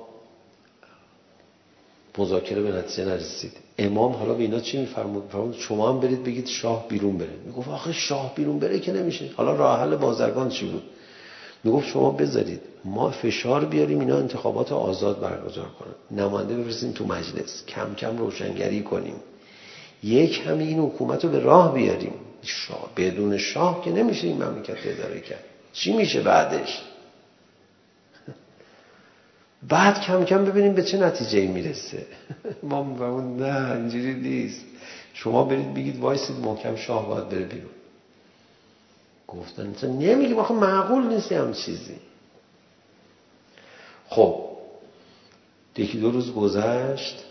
مذاکره 2.17 2.61
به 2.61 2.71
نتیجه 2.71 3.05
نرسید. 3.05 3.57
امام 3.77 4.11
حالا 4.11 4.33
به 4.33 4.43
اینا 4.43 4.59
چی 4.59 4.77
میفرمود؟ 4.77 5.29
فرمود 5.31 5.55
شما 5.55 5.89
هم 5.89 5.99
برید 5.99 6.23
بگید 6.23 6.47
شاه 6.47 6.87
بیرون 6.87 7.17
بره. 7.17 7.35
میگفت 7.45 7.69
آخه 7.69 7.91
شاه 7.91 8.35
بیرون 8.35 8.59
بره 8.59 8.79
که 8.79 8.91
نمیشه. 8.91 9.29
حالا 9.35 9.55
راه 9.55 9.79
حل 9.79 9.95
بازرگان 9.95 10.49
چی 10.49 10.65
بود؟ 10.65 10.83
میگفت 11.63 11.87
شما 11.87 12.11
بذارید. 12.11 12.61
ما 12.85 13.11
فشار 13.11 13.65
بیاریم 13.65 13.99
اینا 13.99 14.17
انتخابات 14.17 14.71
آزاد 14.71 15.19
برگزار 15.19 15.67
کنن. 15.79 16.21
نماینده 16.21 16.57
بفرستیم 16.57 16.91
تو 16.91 17.05
مجلس. 17.05 17.65
کم 17.65 17.95
کم 17.95 18.17
روشنگری 18.17 18.81
کنیم. 18.83 19.15
یک 20.03 20.41
همه 20.47 20.63
این 20.63 20.79
حکومت 20.79 21.23
رو 21.23 21.31
به 21.31 21.39
راه 21.39 21.73
بیاریم. 21.73 22.13
شاه 22.41 22.89
بدون 22.97 23.37
شاه 23.37 23.81
که 23.83 23.91
نمیشه 23.91 24.27
این 24.27 24.43
مملکت 24.43 24.77
اداره 24.85 25.19
کرد. 25.19 25.43
چی 25.73 25.93
میشه 25.93 26.21
بعدش؟ 26.21 26.81
بعد 29.67 30.01
کم 30.01 30.25
کم 30.25 30.45
ببینیم 30.45 30.73
به 30.73 30.83
چه 30.83 30.97
نتیجه 30.97 31.39
ای 31.39 31.47
میرسه. 31.47 32.05
ما 32.63 32.77
اون 32.79 33.37
نه 33.37 33.71
اینجوری 33.71 34.13
نیست. 34.13 34.65
شما 35.13 35.43
برید 35.43 35.73
بگید 35.73 35.99
وایسید 35.99 36.39
محکم 36.39 36.75
شاه 36.75 37.07
باید 37.07 37.29
بره 37.29 37.45
بیرون. 37.45 37.69
گفتن 39.31 39.67
مثلا 39.67 39.89
نمیگه 39.89 40.35
واخه 40.35 40.53
معقول 40.53 41.03
نیست 41.03 41.31
هم 41.31 41.53
چیزی. 41.53 41.99
خب 44.09 44.51
یکی 45.77 45.97
دو 45.97 46.11
روز 46.11 46.33
گذشت 46.33 47.25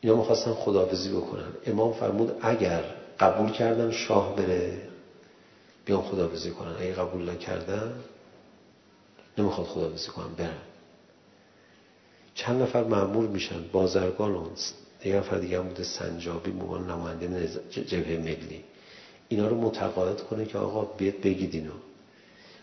اینا 0.00 0.16
میخواستن 0.16 0.52
خداحافظی 0.52 1.10
بکنن. 1.10 1.52
امام 1.66 1.92
فرمود 1.92 2.38
اگر 2.42 2.84
قبول 3.20 3.50
کردن 3.50 3.90
شاه 3.90 4.36
بره 4.36 4.88
بیان 5.84 6.02
خداحافظی 6.02 6.50
کنن. 6.50 6.72
اگه 6.80 6.92
قبول 6.92 7.30
نکردن 7.30 7.92
نمیخواد 9.38 9.66
خداحافظی 9.66 10.08
کنن 10.08 10.34
برن 10.34 10.62
چند 12.34 12.62
نفر 12.62 12.84
معمور 12.84 13.26
میشن 13.28 13.62
بازرگان 13.72 14.34
اون 14.34 14.50
دیگه 15.00 15.16
نفر 15.16 15.38
دیگه 15.38 15.58
هم 15.58 15.68
بوده 15.68 15.84
سنجابی 15.84 16.50
موان 16.50 16.90
نماینده 16.90 17.48
جبهه 17.70 18.18
ملی. 18.18 18.64
اینا 19.28 19.48
رو 19.48 19.60
متقاعد 19.60 20.20
کنه 20.20 20.44
که 20.44 20.58
آقا 20.58 20.84
بیت 20.84 21.16
بگید 21.16 21.54
اینو. 21.54 21.72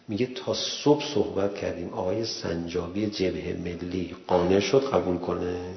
میگه 0.07 0.25
تا 0.25 0.53
صبح 0.53 1.13
صحبت 1.13 1.55
کردیم 1.55 1.89
آقای 1.89 2.25
سنجابی 2.25 3.07
جبه 3.07 3.53
ملی 3.53 4.15
قانع 4.27 4.59
شد 4.59 4.89
قبول 4.93 5.17
کنه؟ 5.17 5.73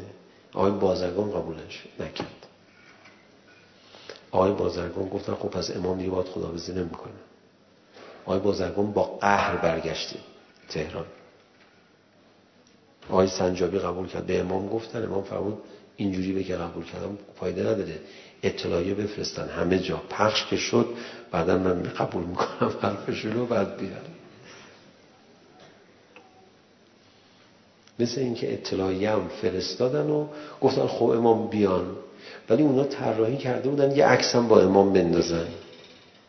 آقای 0.54 0.70
بازرگان 0.70 1.30
قبولش 1.30 1.84
نکرد. 2.00 2.46
آقای 4.30 4.52
بازرگان 4.52 5.08
گفتن 5.08 5.34
خب 5.34 5.48
پس 5.48 5.76
امام 5.76 5.98
دیگه 5.98 6.10
باید 6.10 6.26
خداحافظی 6.26 6.72
نمیکنه. 6.72 7.12
آقای 8.24 8.38
بازرگان 8.38 8.92
با 8.92 9.02
قهر 9.02 9.56
برگشتیم 9.56 10.20
تهران. 10.68 11.06
آقای 13.10 13.26
سنجابی 13.26 13.78
قبول 13.78 14.08
کرد. 14.08 14.26
به 14.26 14.40
امام 14.40 14.68
گفتن 14.68 15.04
امام 15.04 15.22
فرمود 15.22 15.58
اینجوری 15.96 16.32
به 16.32 16.44
که 16.44 16.56
قبول 16.56 16.84
کردم 16.84 17.18
فایده 17.40 17.60
نداره. 17.60 18.00
اطلاعی 18.46 18.94
بفرستن 18.94 19.48
همه 19.48 19.78
جا 19.78 19.96
پخش 20.10 20.44
که 20.44 20.56
شد 20.56 20.86
بعدا 21.30 21.58
من 21.58 21.82
قبول 21.82 22.22
میکنم. 22.22 22.72
حرفش 22.82 23.24
رو 23.24 23.46
بعد 23.46 23.76
بیارم 23.76 24.14
مثل 27.98 28.20
اینکه 28.20 28.52
اطلاعیه 28.52 29.10
هم 29.10 29.28
فرستادن 29.42 30.10
و 30.10 30.26
گفتن 30.60 30.86
خب 30.86 31.04
امام 31.04 31.46
بیان. 31.46 31.86
ولی 32.48 32.62
اونا 32.62 32.84
طراحی 32.84 33.36
کرده 33.36 33.68
بودن 33.68 33.96
یه 33.96 34.06
عکس 34.06 34.34
هم 34.34 34.48
با 34.48 34.60
امام 34.60 34.92
بندازن. 34.92 35.46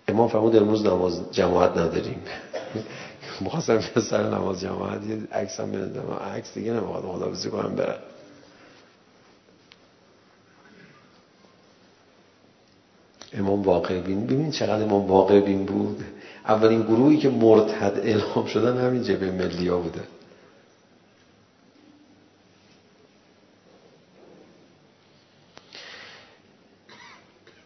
امام 0.08 0.28
فرمود 0.30 0.56
امروز 0.56 0.86
نماز 0.86 1.32
جماعت 1.32 1.78
نداریم. 1.78 2.22
مخواستم 3.42 3.84
به 3.96 4.02
سر 4.02 4.24
نماز 4.30 4.62
جماعت 4.62 5.02
یه 5.10 5.18
عکس 5.32 5.60
هم 5.60 5.72
بندازم. 5.72 6.14
عکس 6.36 6.54
دیگه 6.54 6.72
نمیخواد. 6.72 7.04
خدا 7.04 7.30
بزی 7.30 7.50
کنم 7.50 7.76
برن 7.76 7.98
امام 13.38 13.62
واقع 13.62 14.02
بین 14.02 14.26
ببین 14.26 14.52
چقدر 14.52 14.84
امام 14.84 15.08
واقع 15.08 15.40
بین 15.40 15.66
بود 15.66 16.06
اولین 16.48 16.82
گروهی 16.82 17.18
که 17.18 17.30
مرتد 17.30 18.00
اعلام 18.04 18.46
شدن 18.46 18.78
همین 18.78 19.04
جبه 19.04 19.32
ملی 19.32 19.68
ها 19.68 19.78
بوده 19.78 20.02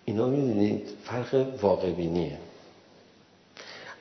اینا 0.06 0.28
میدونید 0.28 0.90
فرق 1.04 1.46
واقع 1.62 1.92
بینیه 1.92 2.38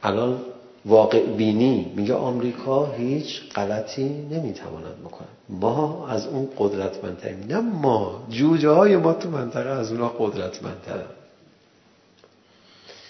الان 0.02 0.40
واقع 0.84 1.26
بینی 1.26 1.92
میگه 1.96 2.14
آمریکا 2.14 2.86
هیچ 2.86 3.52
غلطی 3.54 4.08
نمیتواند 4.08 4.98
بکنه 5.04 5.28
ما 5.48 6.08
از 6.08 6.26
اون 6.26 6.48
قدرتمندتریم 6.58 7.44
نه 7.48 7.60
ما 7.60 8.26
جوجه 8.30 8.68
های 8.68 8.96
ما 8.96 9.12
تو 9.12 9.30
منطقه 9.30 9.70
از 9.70 9.92
اونا 9.92 10.08
قدرتمندترن 10.08 11.04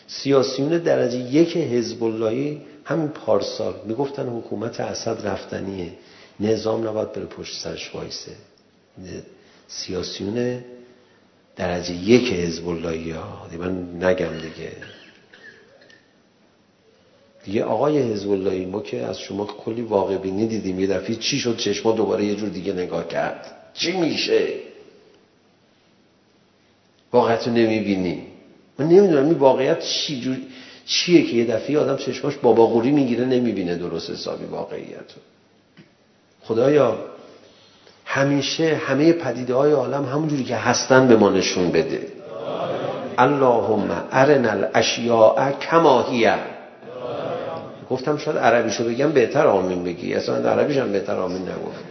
سیاسیون 0.08 0.78
درجه 0.78 1.18
یک 1.18 1.56
حزب 1.56 2.04
اللهی 2.04 2.60
همین 2.84 3.08
پارسال 3.08 3.74
میگفتن 3.84 4.28
حکومت 4.28 4.80
اسد 4.80 5.26
رفتنیه. 5.26 5.92
نظام 6.40 6.88
نباید 6.88 7.12
بره 7.12 7.24
پشت 7.24 7.60
سرش 7.62 7.94
وایسه. 7.94 8.32
سیاسیون 9.68 10.64
درجه 11.56 11.94
یک 11.94 12.32
حزب 12.32 12.68
اللهی 12.68 13.10
ها 13.10 13.46
من 13.58 14.04
نگم 14.04 14.32
دیگه. 14.40 14.72
دیگه 17.44 17.64
آقای 17.64 17.98
حزب 17.98 18.30
اللهی 18.30 18.64
ما 18.64 18.82
که 18.82 19.04
از 19.04 19.20
شما 19.20 19.44
کلی 19.44 19.82
واقع 19.82 20.16
بینی 20.16 20.46
دیدیم 20.46 20.80
یه 20.80 20.86
دفعه 20.86 21.16
چی 21.16 21.38
شد 21.38 21.56
چشما 21.56 21.92
دوباره 21.92 22.24
یه 22.24 22.34
جور 22.34 22.48
دیگه 22.48 22.72
نگاه 22.72 23.08
کرد. 23.08 23.72
چی 23.74 23.92
میشه؟ 23.92 24.48
واقعا 27.12 27.36
تو 27.36 27.50
نمیبینی. 27.50 28.27
من 28.78 28.88
نمیدونم 28.88 29.24
این 29.24 29.34
واقعیت 29.34 29.80
چی 29.80 30.20
جور 30.20 30.36
چیه 30.86 31.22
که 31.22 31.36
یه 31.36 31.44
دفعه 31.44 31.78
آدم 31.78 31.96
چشماش 31.96 32.36
بابا 32.36 32.66
غوری 32.66 32.90
میگیره 32.90 33.24
نمیبینه 33.24 33.74
درست 33.74 34.10
حسابی 34.10 34.44
واقعیت 34.44 35.10
خدایا 36.42 36.98
همیشه 38.04 38.74
همه 38.74 39.12
پدیده 39.12 39.54
های 39.54 39.72
عالم 39.72 40.04
همونجوری 40.04 40.44
که 40.44 40.56
هستن 40.56 41.08
به 41.08 41.16
ما 41.16 41.30
نشون 41.30 41.70
بده. 41.70 42.06
اللهم 43.18 43.90
ارنا 44.12 44.50
الاشیاء 44.50 45.52
کما 45.52 46.02
هی. 46.02 46.30
گفتم 47.90 48.16
شاید 48.16 48.38
عربیشو 48.38 48.84
بگم 48.84 49.12
بهتر 49.12 49.46
آمین 49.46 49.84
بگی. 49.84 50.14
اصلا 50.14 50.50
عربیشم 50.50 50.92
بهتر 50.92 51.16
آمین 51.16 51.42
نگفت. 51.42 51.87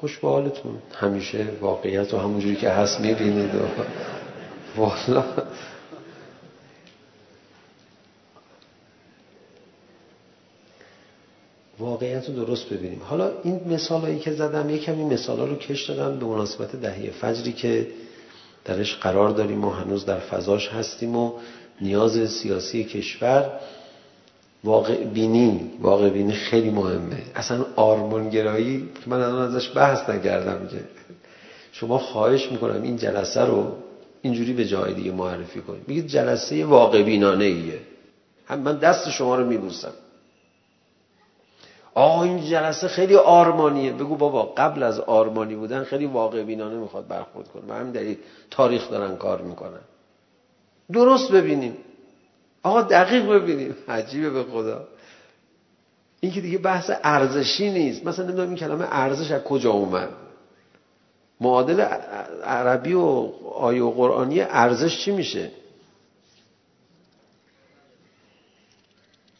خوش 0.00 0.18
به 0.18 0.28
حالتون 0.28 0.78
همیشه 0.94 1.46
واقعیت 1.60 2.12
رو 2.12 2.18
همونجوری 2.18 2.56
که 2.56 2.70
هست 2.70 3.00
میبینید 3.00 3.54
و 3.54 3.58
والا. 4.76 5.24
واقعیت 11.78 12.28
رو 12.28 12.44
درست 12.44 12.68
ببینیم. 12.68 13.02
حالا 13.04 13.30
این 13.42 13.60
مثالایی 13.66 14.18
که 14.18 14.32
زدم 14.32 14.70
یکم 14.70 14.98
این 14.98 15.12
مثالا 15.12 15.44
رو 15.44 15.56
کش 15.56 15.90
دادم 15.90 16.18
به 16.18 16.26
مناسبت 16.26 16.76
دهی 16.76 17.10
فجری 17.10 17.52
که 17.52 17.86
درش 18.64 18.96
قرار 18.96 19.30
داریم 19.30 19.64
و 19.64 19.70
هنوز 19.70 20.04
در 20.06 20.18
فضاش 20.18 20.68
هستیم 20.68 21.16
و 21.16 21.32
نیاز 21.80 22.30
سیاسی 22.30 22.84
کشور 22.84 23.50
واقع 24.64 25.04
بینی 25.04 25.70
واقع 25.80 26.08
بینی 26.08 26.32
خیلی 26.32 26.70
مهمه 26.70 27.22
اصلا 27.34 27.64
آرمان 27.76 28.30
گرایی 28.30 28.88
که 29.04 29.10
من 29.10 29.22
الان 29.22 29.54
ازش 29.54 29.76
بحث 29.76 30.10
نکردم 30.10 30.68
که 30.68 30.84
شما 31.72 31.98
خواهش 31.98 32.52
میکنم 32.52 32.82
این 32.82 32.96
جلسه 32.96 33.40
رو 33.40 33.72
اینجوری 34.22 34.52
به 34.52 34.64
جای 34.64 34.94
دیگه 34.94 35.12
معرفی 35.12 35.60
کنید 35.60 35.88
میگید 35.88 36.06
جلسه 36.06 36.64
واقع 36.64 37.02
بینانه 37.02 37.44
ایه 37.44 37.80
هم 38.46 38.58
من 38.58 38.76
دست 38.76 39.10
شما 39.10 39.34
رو 39.34 39.46
میبوسم 39.46 39.92
آه 41.94 42.20
این 42.20 42.44
جلسه 42.44 42.88
خیلی 42.88 43.16
آرمانیه 43.16 43.92
بگو 43.92 44.16
بابا 44.16 44.42
قبل 44.42 44.82
از 44.82 45.00
آرمانی 45.00 45.54
بودن 45.54 45.84
خیلی 45.84 46.06
واقع 46.06 46.42
بینانه 46.42 46.76
میخواد 46.76 47.08
برخورد 47.08 47.48
کنه 47.48 47.62
و 47.68 47.72
همین 47.72 47.92
دلیل 47.92 48.16
تاریخ 48.50 48.90
دارن 48.90 49.16
کار 49.16 49.42
میکنن 49.42 49.80
درست 50.92 51.32
ببینیم 51.32 51.76
آقا 52.62 52.82
دقیق 52.82 53.28
ببینیم. 53.28 53.76
عجیبه 53.88 54.30
به 54.30 54.42
خدا. 54.44 54.88
این 56.20 56.32
که 56.32 56.40
دیگه 56.40 56.58
بحث 56.58 56.90
ارزشی 57.02 57.70
نیست. 57.70 58.06
مثلا 58.06 58.24
نمیدونم 58.24 58.48
این 58.48 58.58
کلمه 58.58 58.86
ارزش 58.90 59.30
از 59.30 59.42
کجا 59.42 59.70
اومد. 59.70 60.08
معادل 61.40 61.80
عربی 62.44 62.92
و 62.92 63.32
آیه 63.54 63.82
و 63.82 63.90
قرآنی 63.90 64.40
ارزش 64.40 65.04
چی 65.04 65.10
میشه؟ 65.10 65.50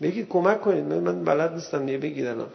بگید 0.02 0.28
کمک 0.28 0.60
کنید. 0.60 0.84
من 0.84 1.24
بلد 1.24 1.52
نیستم 1.52 1.88
یه 1.88 1.98
بگید 1.98 2.26
الان 2.26 2.50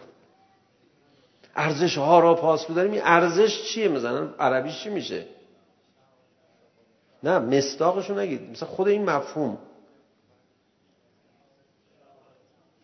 ارزش 1.56 1.98
ها 1.98 2.20
را 2.20 2.34
پاس 2.34 2.64
بداریم 2.64 2.92
این 2.92 3.02
ارزش 3.04 3.62
چیه؟ 3.62 3.88
مثلا 3.88 4.28
عربی 4.38 4.72
چی 4.72 4.90
میشه؟ 4.90 5.26
نه 7.22 7.38
مستاقشو 7.38 8.18
نگید. 8.18 8.50
مثلا 8.50 8.68
خود 8.68 8.88
این 8.88 9.04
مفهوم. 9.04 9.58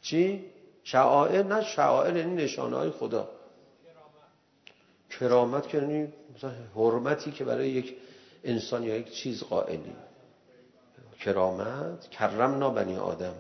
چی؟ 0.03 0.45
شعائر 0.85 1.43
نه 1.43 1.63
شعائر 1.65 2.17
یعنی 2.17 2.35
نشانه 2.35 2.77
های 2.77 2.91
خدا 2.91 3.29
کرامت 5.11 5.69
که 5.69 5.79
یعنی 5.79 6.13
مثلا 6.37 6.53
حرمتی 6.77 7.33
که 7.33 7.45
برای 7.45 7.69
یک 7.71 7.97
انسان 8.45 8.83
یا 8.83 8.97
یک 8.97 9.11
چیز 9.11 9.43
قائلی 9.43 9.93
کرامت 11.21 12.11
کرمنا 12.11 12.71
بنی 12.71 12.97
آدم 12.97 13.35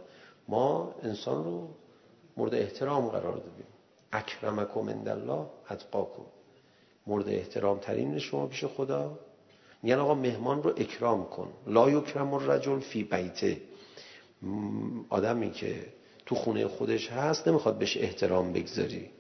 ما 0.48 0.94
انسان 1.02 1.44
رو 1.44 1.68
مورد 2.36 2.54
احترام 2.54 3.08
قرار 3.08 3.36
دادیم 3.36 3.66
اکرمکم 4.12 4.90
عند 4.90 5.08
الله 5.08 5.46
اتقاکم 5.70 6.22
مورد 7.06 7.28
احترام 7.28 7.78
ترین 7.78 8.18
شما 8.18 8.46
پیش 8.46 8.64
خدا 8.64 9.18
میگن 9.82 9.98
آقا 9.98 10.14
مهمان 10.14 10.62
رو 10.62 10.70
اکرام 10.70 11.24
کن 11.24 11.52
لا 11.66 11.90
یکرم 11.90 12.34
الرجل 12.34 12.78
فی 12.78 13.04
بیته 13.04 13.60
آدمی 15.08 15.50
که 15.50 15.86
تو 16.26 16.34
خونه 16.34 16.66
خودش 16.66 17.10
هست 17.10 17.48
نمیخواد 17.48 17.78
بهش 17.78 17.96
احترام 17.96 18.52
بگذاری. 18.52 19.10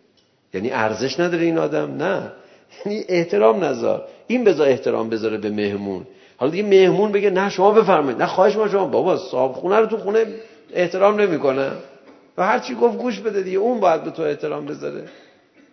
یعنی 0.54 0.70
ارزش 0.70 1.20
نداره 1.20 1.44
این 1.44 1.58
آدم 1.58 1.96
نه. 1.96 2.32
یعنی 2.86 3.04
احترام 3.08 3.64
نذار. 3.64 4.08
این 4.26 4.44
بذار 4.44 4.68
احترام 4.68 5.10
بذاره 5.10 5.38
به 5.38 5.50
مهمون. 5.50 6.06
حالا 6.36 6.52
دیگه 6.52 6.62
مهمون 6.62 7.12
بگه 7.12 7.30
نه 7.30 7.50
شما 7.50 7.72
بفرمایید. 7.72 8.22
نه 8.22 8.26
خواهش 8.26 8.56
ما 8.56 8.68
شما. 8.68 8.86
بابا 8.86 9.16
صاحب 9.16 9.52
خونه 9.52 9.76
رو 9.76 9.86
تو 9.86 9.96
خونه 9.96 10.26
احترام 10.72 11.20
نمیکنه. 11.20 11.70
و 12.36 12.46
هر 12.46 12.58
چی 12.58 12.74
گفت 12.74 12.98
گوش 12.98 13.20
بده 13.20 13.42
دیگه. 13.42 13.58
اون 13.58 13.80
باید 13.80 14.04
به 14.04 14.10
تو 14.10 14.22
احترام 14.22 14.66
بذاره. 14.66 15.08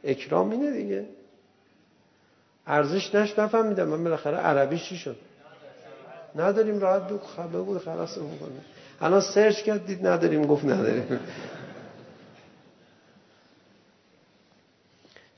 اکرام 0.03 0.51
اینه 0.51 0.71
دیگه. 0.71 1.05
ارزش 2.67 3.15
نش 3.15 3.39
نفهمیدم. 3.39 3.87
من 3.87 4.03
بالاخره 4.03 4.37
عربی 4.37 4.77
چی 4.77 4.97
شد؟ 4.97 5.15
نداریم. 6.35 6.79
راحت 6.79 7.07
بگو. 7.07 7.17
خب 7.17 7.49
بگو. 7.49 7.79
خلاص 7.79 8.17
میکنه 8.17 8.49
الان 9.01 9.21
سرچ 9.21 9.61
کرد 9.61 9.85
دید 9.85 10.07
نداریم 10.07 10.45
گفت 10.45 10.65
نداریم 10.65 11.19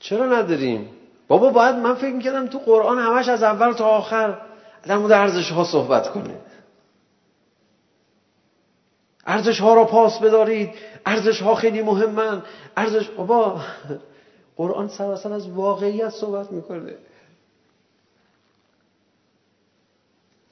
چرا 0.00 0.26
نداریم 0.26 0.90
بابا 1.28 1.50
باید 1.50 1.76
من 1.76 1.94
فکر 1.94 2.12
میکردم 2.12 2.46
تو 2.46 2.58
قرآن 2.58 2.98
همش 2.98 3.28
از 3.28 3.42
اول 3.42 3.72
تا 3.72 3.84
آخر 3.84 4.38
در 4.82 4.98
مورد 4.98 5.12
ارزش 5.12 5.50
ها 5.50 5.64
صحبت 5.64 6.10
کنه 6.10 6.34
ارزش 9.26 9.60
ها 9.60 9.74
را 9.74 9.84
پاس 9.84 10.18
بدارید 10.18 10.70
ارزش 11.06 11.42
ها 11.42 11.54
خیلی 11.54 11.82
مهمن 11.82 12.42
ارزش 12.76 13.08
بابا 13.08 13.60
قرآن 14.56 14.88
سراسر 14.88 15.32
از 15.32 15.48
واقعیت 15.48 16.10
صحبت 16.10 16.52
میکنه 16.52 16.94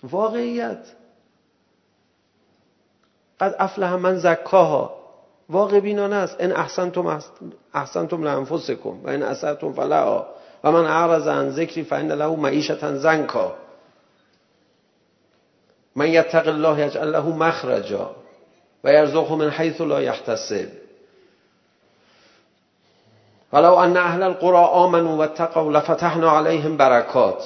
واقعیت 0.02 0.86
قد 3.40 3.54
افلح 3.58 3.92
من 3.92 4.18
زکاها 4.18 5.00
واقع 5.50 5.80
بینانه 5.80 6.16
است. 6.16 6.36
ان 6.40 6.52
احسنتم 6.52 7.20
احسنتم 7.74 8.22
لانفسکم 8.22 9.04
و 9.04 9.08
ان 9.08 9.22
اسأتم 9.22 9.72
فلا 9.72 10.26
و 10.64 10.72
من 10.72 10.84
اعرض 10.84 11.28
عن 11.28 11.50
ذکری 11.50 11.84
فان 11.84 12.12
له 12.12 12.36
معیشتا 12.36 12.96
زنکا. 12.96 13.54
من 15.96 16.08
یتق 16.08 16.48
الله 16.48 16.80
یجعل 16.80 17.12
له 17.12 17.28
مخرجا 17.28 18.10
و 18.84 18.92
یرزقه 18.92 19.36
من 19.36 19.50
حیث 19.50 19.80
لا 19.80 20.02
یحتسب. 20.02 20.68
ولو 23.52 23.74
ان 23.74 23.96
اهل 23.96 24.22
القرى 24.22 24.64
امنوا 24.84 25.16
واتقوا 25.16 25.72
لفتحنا 25.72 26.30
عليهم 26.30 26.76
برکات 26.76 27.44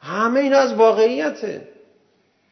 همه 0.00 0.40
اینا 0.40 0.58
از 0.58 0.72
واقعیته 0.72 1.68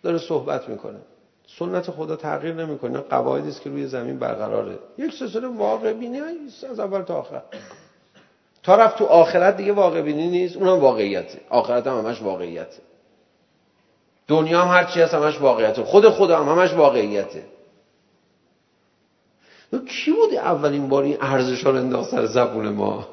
داره 0.02 0.18
صحبت 0.18 0.68
میکنه. 0.68 0.98
سنت 1.46 1.90
خدا 1.90 2.16
تغییر 2.16 2.54
نمیکنه 2.54 2.98
قواعدی 2.98 3.48
است 3.48 3.62
که 3.62 3.70
روی 3.70 3.86
زمین 3.86 4.18
برقراره. 4.18 4.78
یک 4.98 5.14
سلسله 5.14 5.48
واقع 5.48 5.92
بینی 5.92 6.20
است 6.20 6.64
از 6.64 6.80
اول 6.80 7.02
تا 7.02 7.14
آخر. 7.14 7.42
تا 8.62 8.74
رفت 8.76 8.98
تو 8.98 9.04
آخرت 9.04 9.56
دیگه 9.56 9.72
واقع 9.72 10.02
بینی 10.02 10.26
نیست 10.26 10.56
اونم 10.56 10.80
واقعیته. 10.80 11.40
آخرت 11.50 11.86
هم 11.86 11.98
همش 11.98 12.22
واقعیته. 12.22 12.82
دنیا 14.28 14.62
هم 14.62 14.76
هر 14.76 14.84
چی 14.84 15.00
هست 15.00 15.14
همش 15.14 15.40
واقعیته. 15.40 15.84
خود 15.84 16.08
خدا 16.08 16.44
هم 16.44 16.58
همش 16.58 16.72
واقعیته. 16.72 17.44
کی 19.88 20.12
بود 20.12 20.34
اولین 20.34 20.88
بار 20.88 21.02
این 21.02 21.16
ارزشا 21.20 21.70
رو 21.70 21.76
انداخت 21.76 22.10
سر 22.10 22.26
زبون 22.26 22.68
ما؟ 22.68 23.08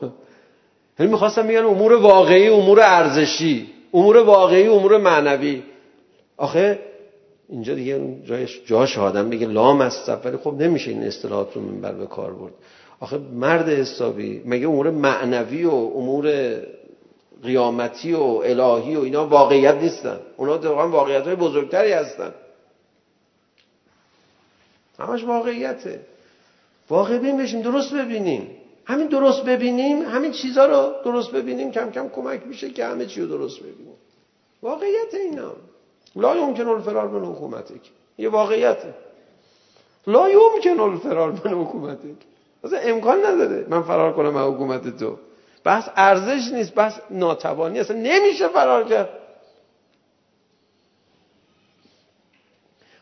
یعنی 0.99 1.11
می‌خواستم 1.11 1.47
بگن 1.47 1.65
امور 1.65 1.93
واقعی 1.93 2.47
امور 2.47 2.79
ارزشی 2.81 3.73
امور 3.93 4.17
واقعی 4.17 4.67
امور 4.67 4.97
معنوی. 4.97 5.63
آخه 6.37 6.79
اینجا 7.51 7.73
دیگه 7.75 8.17
جایش 8.25 8.61
جاش 8.65 8.97
آدم 8.97 9.29
بگه 9.29 9.47
لام 9.47 9.81
است 9.81 10.09
ولی 10.09 10.37
خب 10.37 10.53
نمیشه 10.53 10.91
این 10.91 11.03
اصطلاحات 11.03 11.55
رو 11.55 11.61
منبر 11.61 11.91
به 11.91 12.05
کار 12.05 12.33
برد 12.33 12.53
آخه 12.99 13.17
مرد 13.17 13.69
حسابی 13.69 14.41
مگه 14.45 14.67
امور 14.67 14.89
معنوی 14.89 15.65
و 15.65 15.71
امور 15.71 16.55
قیامتی 17.43 18.13
و 18.13 18.23
الهی 18.23 18.95
و 18.95 18.99
اینا 18.99 19.27
واقعیت 19.27 19.75
نیستن 19.75 20.19
اونا 20.37 20.57
واقعا 20.57 20.89
واقعیت 20.89 21.23
های 21.23 21.35
بزرگتری 21.35 21.91
هستن 21.91 22.33
همش 24.99 25.23
واقعیته 25.23 25.99
واقع 26.89 27.17
بین 27.17 27.37
بشیم 27.37 27.61
درست 27.61 27.93
ببینیم 27.93 28.47
همین 28.85 29.07
درست 29.07 29.43
ببینیم 29.43 30.01
همین 30.01 30.31
چیزا 30.31 30.65
رو 30.65 30.93
درست 31.03 31.31
ببینیم 31.31 31.71
کم 31.71 31.91
کم 31.91 32.09
کمک 32.09 32.47
میشه 32.47 32.69
که 32.69 32.85
همه 32.85 33.05
چی 33.05 33.21
رو 33.21 33.27
درست 33.27 33.59
ببینیم 33.59 33.95
واقعیت 34.61 35.13
اینا 35.13 35.51
لا 36.15 36.33
يمكن 36.33 36.67
الفرار 36.67 37.07
من 37.07 37.35
حكومتك. 37.35 37.81
یه 38.17 38.29
واقعیته 38.29 38.93
لا 40.07 40.27
يمكن 40.27 40.79
الفرار 40.79 41.31
من 41.31 41.65
حکومتک 41.65 42.19
اصلا 42.65 42.79
امکان 42.79 43.25
نداره. 43.25 43.65
من 43.69 43.81
فرار 43.81 44.13
کنم 44.13 44.35
از 44.35 44.53
حکومت 44.53 44.97
تو. 44.97 45.17
بس 45.65 45.89
ارزش 45.95 46.51
نیست 46.53 46.75
بس 46.75 46.99
ناتوانی 47.09 47.79
اصلا 47.79 47.97
نمیشه 47.97 48.47
فرار 48.47 48.83
کرد. 48.83 49.09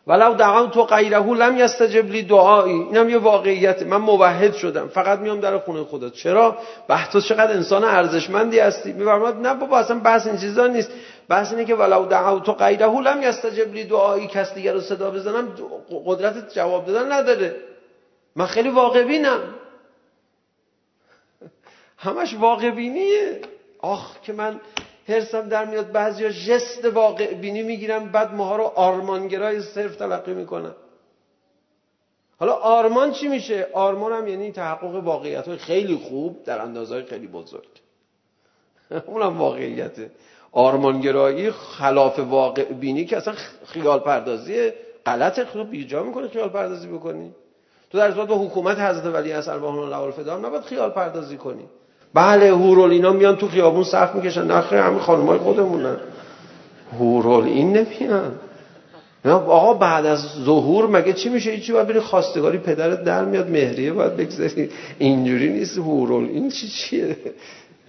ولو 0.10 0.34
دعوت 0.34 0.78
غیره 0.78 1.26
لم 1.26 1.58
یستجب 1.58 2.12
لی 2.12 2.24
دعایی 2.24 2.74
اینم 2.74 3.10
یه 3.10 3.18
واقعیت 3.18 3.84
من 3.84 3.98
موحد 3.98 4.54
شدم 4.56 4.88
فقط 4.88 5.20
میام 5.20 5.40
در 5.40 5.58
خونه 5.58 5.84
خدا 5.84 6.10
چرا 6.10 6.58
بحث 6.88 7.18
چقدر 7.18 7.54
انسان 7.54 7.84
ارزشمندی 7.84 8.60
هستی 8.60 8.94
میفرماد 8.94 9.36
نه 9.36 9.54
بابا 9.54 9.78
اصلا 9.80 10.00
بحث 10.00 10.28
این 10.28 10.38
چیزا 10.38 10.68
نیست 10.68 10.92
بحث 11.28 11.52
اینه 11.52 11.66
که 11.66 11.76
ولو 11.76 12.06
دعوت 12.06 12.50
غیره 12.50 13.02
لم 13.02 13.24
یستجب 13.24 13.74
لی 13.74 13.84
دعایی 13.84 14.28
کس 14.28 14.54
دیگر 14.54 14.74
رو 14.74 14.82
صدا 14.82 15.12
بزنم 15.12 15.48
قدرت 16.06 16.54
جواب 16.54 16.86
دادن 16.86 17.12
نداره 17.12 17.56
من 18.36 18.46
خیلی 18.46 18.70
واقع 18.70 19.04
بینم 19.04 19.40
همش 21.98 22.34
واقع 22.34 22.70
بینیه 22.70 23.42
آخ 23.80 24.22
که 24.22 24.34
من 24.34 24.60
هرسم 25.10 25.50
در 25.50 25.66
میاد 25.66 25.92
بعضی 25.92 26.30
جست 26.30 26.86
واقع 26.86 27.34
بینی 27.34 27.64
میگیرن 27.64 28.06
بعد 28.06 28.34
ماها 28.34 28.56
رو 28.56 28.64
آرمانگرای 28.64 29.62
صرف 29.62 29.96
تلقی 29.96 30.34
میکنن 30.34 30.76
حالا 32.40 32.54
آرمان 32.54 33.12
چی 33.12 33.28
میشه 33.28 33.68
آرمان 33.74 34.12
هم 34.12 34.28
یعنی 34.28 34.52
تحقق 34.52 34.96
واقعیت 34.96 35.48
های 35.48 35.58
خیلی 35.58 35.96
خوب 35.96 36.44
در 36.44 36.62
اندازه 36.62 37.04
خیلی 37.04 37.28
بزرگ 37.28 37.68
اونم 39.06 39.38
واقعیته 39.38 40.12
آرمانگرایی 40.52 41.52
خلاف 41.52 42.20
واقع 42.20 42.64
بینی 42.64 43.06
که 43.06 43.18
اصلا 43.18 43.34
خیال 43.66 44.00
پردازی 44.00 44.72
غلط 45.06 45.44
خوب 45.44 45.70
بیجا 45.70 46.04
میکنه 46.04 46.28
خیال 46.28 46.50
پردازی 46.50 46.88
بکنی 46.88 47.32
تو 47.90 47.98
در 47.98 48.12
صورت 48.12 48.28
با 48.28 48.36
حکومت 48.36 48.80
حضرت 48.80 49.06
ولی 49.06 49.32
اصل 49.32 49.52
همون 49.52 49.94
الله 49.94 50.12
فدار 50.12 50.40
نباید 50.40 50.64
خیال 50.64 50.90
پردازی 50.90 51.38
کنی 51.38 51.66
بله 52.14 52.52
هورول 52.52 52.92
اینا 52.92 53.14
میان 53.14 53.36
تو 53.36 53.48
خیابون 53.48 53.84
صف 53.84 54.16
میکشن. 54.16 54.52
نخره 54.52 54.82
همین 54.82 55.00
خانمای 55.00 55.38
خودمونن. 55.38 55.98
هورول 56.94 57.44
این 57.44 57.78
نمیان 57.78 58.32
آقا 59.26 59.74
بعد 59.74 60.06
از 60.06 60.20
ظهور 60.46 60.88
مگه 60.88 61.14
چی 61.14 61.30
میشه؟ 61.30 61.52
هیچی 61.52 61.74
باید 61.74 61.88
بری 61.88 62.00
خواستگاری 62.00 62.58
پدرت 62.58 63.04
در 63.04 63.26
میاد 63.26 63.50
مهریه 63.50 63.94
باید 63.94 64.18
بگذاری. 64.18 64.70
اینجوری 65.00 65.50
نیست 65.50 65.78
هورول. 65.78 66.30
این 66.30 66.50
چی 66.50 66.68
چیه؟ 66.68 67.18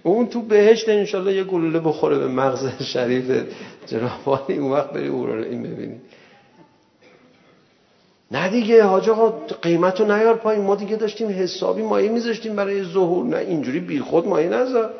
اون 0.03 0.27
تو 0.27 0.41
بهشت 0.41 0.89
انشالله 0.89 1.33
یه 1.33 1.43
گلوله 1.43 1.79
بخوره 1.79 2.17
به 2.17 2.27
مغز 2.27 2.83
شریف 2.83 3.45
جنابانی 3.87 4.57
اون 4.57 4.71
وقت 4.71 4.93
بری 4.93 5.07
هورول 5.07 5.43
این 5.43 5.63
ببینی. 5.63 5.95
نه 8.31 8.49
دیگه 8.49 8.83
حاج 8.83 9.09
آقا 9.09 9.29
قیمت 9.61 9.99
رو 9.99 10.05
نیار 10.05 10.35
پایین. 10.35 10.63
ما 10.63 10.75
دیگه 10.75 10.95
داشتیم 10.95 11.29
حسابی 11.29 11.81
مایه 11.81 12.09
میذاشتیم 12.09 12.55
برای 12.55 12.83
ظهور 12.83 13.25
نه 13.25 13.37
اینجوری 13.37 13.79
بی 13.79 13.99
خود 13.99 14.27
مایه 14.27 14.49
نذار. 14.49 14.93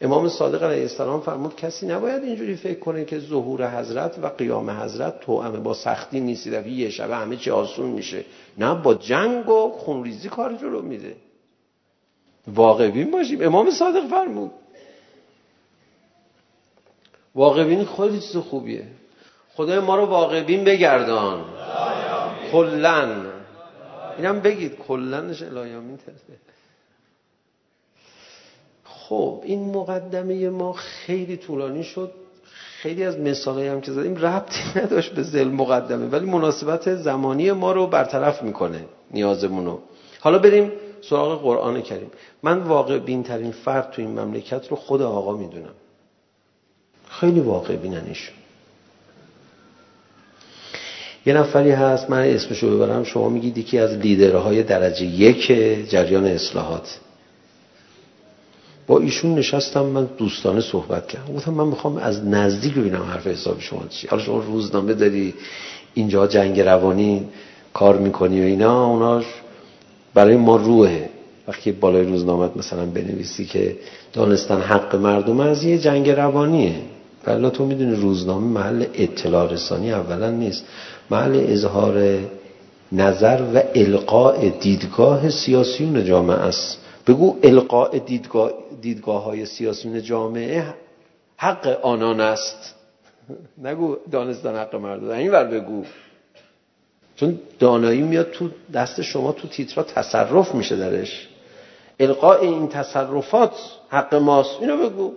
امام 0.00 0.28
صادق 0.28 0.62
علیه 0.62 0.82
السلام 0.82 1.20
فرمود 1.20 1.56
کسی 1.56 1.86
نباید 1.86 2.22
اینجوری 2.22 2.56
فکر 2.56 2.78
کنه 2.78 3.04
که 3.04 3.18
ظهور 3.18 3.78
حضرت 3.78 4.18
و 4.22 4.26
قیام 4.26 4.70
حضرت 4.70 5.20
توأمه 5.20 5.58
با 5.58 5.74
سختی 5.74 6.20
نیست 6.20 6.48
در 6.48 6.66
یه 6.66 6.90
شب 6.90 7.10
همه 7.10 7.36
چی 7.36 7.50
آسون 7.50 7.86
میشه. 7.86 8.24
نه 8.58 8.74
با 8.74 8.94
جنگ 8.94 9.48
و 9.48 9.70
خونریزی 9.70 10.28
کار 10.28 10.54
جلو 10.54 10.82
میده. 10.82 11.16
واقعبین 12.48 13.10
باشیم. 13.10 13.42
امام 13.42 13.70
صادق 13.70 14.06
فرمود. 14.06 14.50
واقعبین 17.34 17.84
خیلی 17.84 18.20
چیز 18.20 18.36
خوبیه. 18.36 18.84
خدای 19.56 19.78
ما 19.78 19.96
رو 19.96 20.06
واقعبین 20.06 20.64
بگردان. 20.64 21.44
کلن 22.52 23.26
اینم 24.18 24.40
بگید 24.40 24.78
کلنش 24.78 25.42
الایامین 25.42 25.96
تسلیه 25.96 26.38
خب 28.84 29.40
این 29.44 29.74
مقدمه 29.74 30.48
ما 30.48 30.72
خیلی 30.72 31.36
طولانی 31.36 31.84
شد 31.84 32.12
خیلی 32.82 33.04
از 33.04 33.18
مثالایی 33.18 33.68
هم 33.68 33.80
که 33.80 33.92
زدیم 33.92 34.16
ربطی 34.16 34.62
نداشت 34.76 35.14
به 35.14 35.22
زل 35.22 35.48
مقدمه 35.48 36.06
ولی 36.06 36.26
مناسبت 36.26 36.94
زمانی 36.94 37.52
ما 37.52 37.72
رو 37.72 37.86
برطرف 37.86 38.42
میکنه 38.42 38.84
نیازمون 39.10 39.66
رو 39.66 39.80
حالا 40.20 40.38
بریم 40.38 40.72
سراغ 41.02 41.42
قرآن 41.42 41.82
کریم 41.82 42.10
من 42.42 42.58
واقع 42.58 42.98
بین 42.98 43.22
ترین 43.22 43.52
فرد 43.52 43.90
تو 43.90 44.02
این 44.02 44.20
مملکت 44.20 44.68
رو 44.68 44.76
خود 44.76 45.02
آقا 45.02 45.36
میدونم 45.36 45.74
خیلی 47.08 47.40
واقع 47.40 47.76
بینن 47.76 48.04
ایشون 48.06 48.39
یه 51.30 51.36
نفری 51.36 51.70
هست 51.70 52.10
من 52.10 52.22
اسمشو 52.22 52.76
ببرم 52.76 53.04
شما 53.04 53.28
میگید 53.28 53.58
یکی 53.58 53.78
از 53.78 53.92
لیدرهای 53.92 54.62
درجه 54.62 55.06
یک 55.06 55.46
جریان 55.88 56.26
اصلاحات. 56.26 56.98
با 58.86 58.98
ایشون 58.98 59.34
نشستم 59.34 59.86
من 59.86 60.08
دوستانه 60.18 60.60
صحبت 60.60 61.08
کردم. 61.08 61.34
گفتم 61.34 61.52
من 61.52 61.66
میخوام 61.66 61.96
از 61.96 62.26
نزدیک 62.26 62.74
ببینم 62.74 63.02
حرف 63.02 63.26
حساب 63.26 63.60
شما 63.60 63.82
چی. 63.88 64.06
حالا 64.06 64.22
شما 64.22 64.38
روزنامه 64.38 64.94
داری 64.94 65.34
اینجا 65.94 66.26
جنگ 66.26 66.60
روانی 66.60 67.28
کار 67.74 67.96
میکنی 67.96 68.40
و 68.42 68.44
اینا 68.44 68.86
اوناش 68.86 69.24
برای 70.14 70.36
ما 70.36 70.56
روحه. 70.56 71.10
وقتی 71.48 71.72
بالای 71.72 72.04
روزنامه 72.04 72.50
مثلا 72.56 72.86
بنویسی 72.86 73.44
که 73.44 73.76
دانستن 74.12 74.60
حق 74.60 74.96
مردم 74.96 75.40
از 75.40 75.64
یه 75.64 75.78
جنگ 75.78 76.10
روانیه. 76.10 76.74
بلا 77.24 77.50
تو 77.50 77.66
میدونی 77.66 77.94
روزنامه 77.94 78.46
محل 78.46 78.84
اطلاع 78.94 79.52
رسانی 79.52 79.92
اولا 79.92 80.30
نیست. 80.30 80.64
محل 81.10 81.44
اظهار 81.48 82.18
نظر 82.92 83.42
و 83.54 83.62
القاء 83.74 84.48
دیدگاه 84.48 85.30
سیاسیون 85.30 86.04
جامعه 86.04 86.36
است. 86.36 86.78
بگو 87.06 87.38
القاء 87.42 87.98
دیدگاه, 87.98 88.52
دیدگاه 88.80 89.24
های 89.24 89.46
سیاسیون 89.46 90.02
جامعه 90.02 90.74
حق 91.36 91.78
آنان 91.82 92.20
است. 92.20 92.74
نگو 93.64 93.96
دانستن 94.10 94.56
حق 94.56 94.74
مردم. 94.74 95.10
این 95.10 95.30
ور 95.30 95.44
بگو. 95.44 95.84
چون 97.16 97.38
دانایی 97.58 98.02
میاد 98.02 98.30
تو 98.30 98.48
دست 98.74 99.02
شما 99.02 99.32
تو 99.32 99.48
تیترا 99.48 99.82
تصرف 99.82 100.54
میشه 100.54 100.76
درش. 100.76 101.28
القاء 102.00 102.40
این 102.40 102.68
تصرفات 102.68 103.54
حق 103.88 104.14
ماست. 104.14 104.60
اینو 104.60 104.90
بگو. 104.90 105.12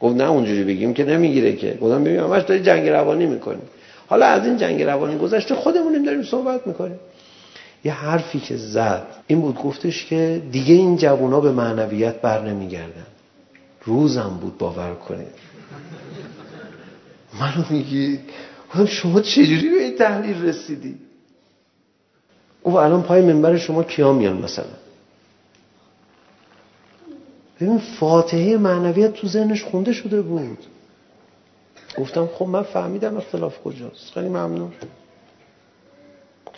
گفت 0.00 0.16
نه 0.16 0.30
اونجوری 0.30 0.64
بگیم 0.64 0.94
که 0.94 1.04
نمیگیره 1.04 1.56
که. 1.56 1.78
گفتم 1.82 2.04
ببین 2.04 2.20
همش 2.20 2.42
داری 2.42 2.62
جنگ 2.62 2.88
روانی 2.88 3.26
میکنی. 3.26 3.62
حالا 4.08 4.26
از 4.26 4.46
این 4.46 4.56
جنگ 4.56 4.82
روانی 4.82 5.18
گذشته 5.18 5.54
خودمونیم 5.54 6.04
داریم 6.04 6.22
صحبت 6.22 6.66
میکنیم. 6.66 6.98
یه 7.84 7.92
حرفی 7.92 8.40
که 8.40 8.56
زد 8.56 9.06
این 9.26 9.40
بود 9.40 9.54
گفتش 9.54 10.06
که 10.06 10.42
دیگه 10.52 10.74
این 10.74 10.96
جوونا 10.96 11.40
به 11.40 11.52
معنویت 11.52 12.20
بر 12.20 12.42
نمیگردن. 12.42 13.06
روزم 13.84 14.38
بود 14.40 14.58
باور 14.58 14.94
کنید. 14.94 15.48
منو 17.40 17.64
میگی 17.70 18.18
گفتم 18.68 18.86
شما 18.86 19.20
چجوری 19.20 19.68
به 19.68 19.82
این 19.82 19.96
تحلیل 19.96 20.42
رسیدی؟ 20.42 20.94
او 22.62 22.76
الان 22.78 23.02
پای 23.02 23.22
منبر 23.22 23.56
شما 23.56 23.82
کیا 23.82 24.12
میان 24.12 24.36
مثلا؟ 24.36 24.64
ببین 27.60 27.78
فاتحه 27.78 28.56
معنویت 28.56 29.12
تو 29.12 29.26
ذهنش 29.26 29.64
خونده 29.64 29.92
شده 29.92 30.22
بود. 30.22 30.58
گفتم 31.96 32.26
خب 32.26 32.46
من 32.46 32.62
فهمیدم 32.62 33.16
اختلاف 33.16 33.62
کجاست. 33.62 34.12
خیلی 34.14 34.28
ممنون. 34.28 34.72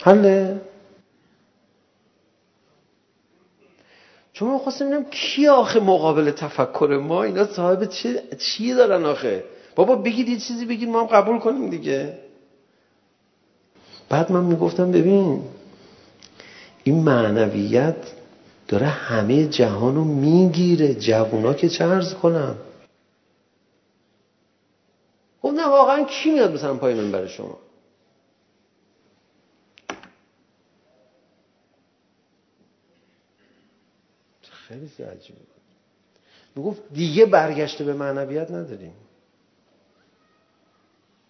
حله. 0.01 0.61
چون 4.33 4.49
من 4.49 4.57
خواستم 4.57 4.85
ببینم 4.85 5.05
کی 5.11 5.47
آخه 5.47 5.79
مقابل 5.79 6.31
تفکر 6.31 6.99
ما؟ 7.03 7.23
اینا 7.23 7.45
صاحب 7.45 7.85
چه 7.85 8.23
چی 8.37 8.73
دارن 8.73 9.05
آخه؟ 9.05 9.43
بابا 9.75 9.95
بگید 9.95 10.29
یه 10.29 10.37
چیزی 10.39 10.65
بگید 10.65 10.89
ما 10.89 11.01
هم 11.01 11.07
قبول 11.07 11.39
کنیم 11.39 11.69
دیگه. 11.69 12.17
بعد 14.09 14.31
من 14.31 14.43
میگفتم 14.43 14.91
ببین 14.91 15.41
این 16.83 17.03
معنویت 17.03 17.95
داره 18.67 18.85
همه 18.85 19.45
جهان 19.45 19.95
رو 19.95 20.03
میگیره 20.03 20.93
جوونا 20.93 21.53
که 21.53 21.69
چه 21.69 21.85
عرض 21.85 22.13
کنم؟ 22.13 22.55
نه 25.51 25.65
واقعا 25.65 26.03
کی 26.03 26.31
میاد 26.31 26.51
مثلا 26.51 26.77
پای 26.77 26.93
من 26.93 27.11
برای 27.11 27.29
شما 27.29 27.57
خیلی 34.41 34.85
عجیبه 34.85 35.39
میگفت 36.55 36.81
دیگه 36.93 37.25
برگشته 37.25 37.83
به 37.83 37.93
معنویت 37.93 38.51
نداریم 38.51 38.93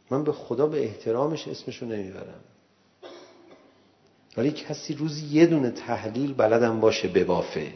من 0.09 0.23
به 0.23 0.31
خدا 0.31 0.67
به 0.67 0.83
احترامش 0.83 1.47
اسمشو 1.47 1.85
نمیبرم 1.85 2.41
ولی 4.37 4.51
کسی 4.51 4.93
روزی 4.93 5.25
یه 5.25 5.45
دونه 5.45 5.71
تحلیل 5.71 6.33
بلدم 6.33 6.79
باشه 6.79 7.07
ببافه 7.07 7.73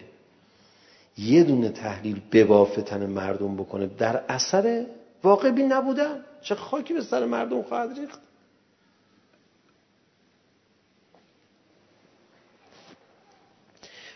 یه 1.17 1.43
دونه 1.43 1.69
تحلیل 1.69 2.21
ببافه 2.31 2.81
تن 2.81 3.05
مردم 3.05 3.55
بکنه 3.55 3.88
در 3.88 4.23
اثر 4.29 4.86
واقع 5.26 5.52
بین 5.52 5.74
نبودن 5.74 6.26
چه 6.42 6.56
خاکی 6.56 6.94
به 6.94 7.02
سر 7.02 7.26
مردم 7.26 7.62
خواهد 7.62 8.00
ریخت؟ 8.00 8.20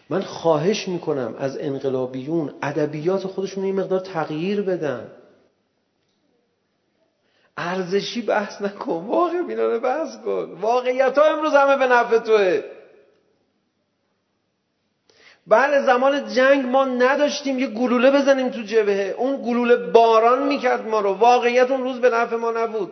من 0.09 0.21
خواهش 0.21 0.87
میکنم 0.87 1.35
از 1.39 1.57
انقلابیون 1.57 2.53
ادبیات 2.61 3.27
خودشون 3.27 3.63
این 3.63 3.75
مقدار 3.75 3.99
تغییر 3.99 4.61
بدن. 4.61 5.11
ارزشی 7.57 8.21
بحث 8.21 8.61
نکن 8.61 9.05
واقع 9.05 9.41
بینانه 9.41 9.79
بحث 9.79 10.17
کن. 10.25 10.57
واقعیت 10.61 11.17
ها 11.17 11.25
امروز 11.25 11.53
همه 11.53 11.77
به 11.77 11.87
نفع 11.87 12.19
توه. 12.19 12.63
بله 15.49 15.81
زمان 15.81 16.33
جنگ 16.33 16.65
ما 16.65 16.85
نداشتیم 16.85 17.59
یه 17.59 17.67
گلوله 17.67 18.11
بزنیم 18.11 18.49
تو 18.49 18.61
جبهه. 18.61 19.15
اون 19.17 19.41
گلوله 19.41 19.75
باران 19.75 20.47
میکرد 20.47 20.87
ما 20.87 20.99
رو. 20.99 21.13
واقعیت 21.13 21.71
اون 21.71 21.83
روز 21.83 22.01
به 22.01 22.09
نفع 22.09 22.35
ما 22.35 22.51
نبود. 22.51 22.91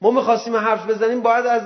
ما 0.00 0.10
میخواستیم 0.10 0.56
حرف 0.56 0.86
بزنیم 0.86 1.20
باید 1.20 1.46
از 1.46 1.62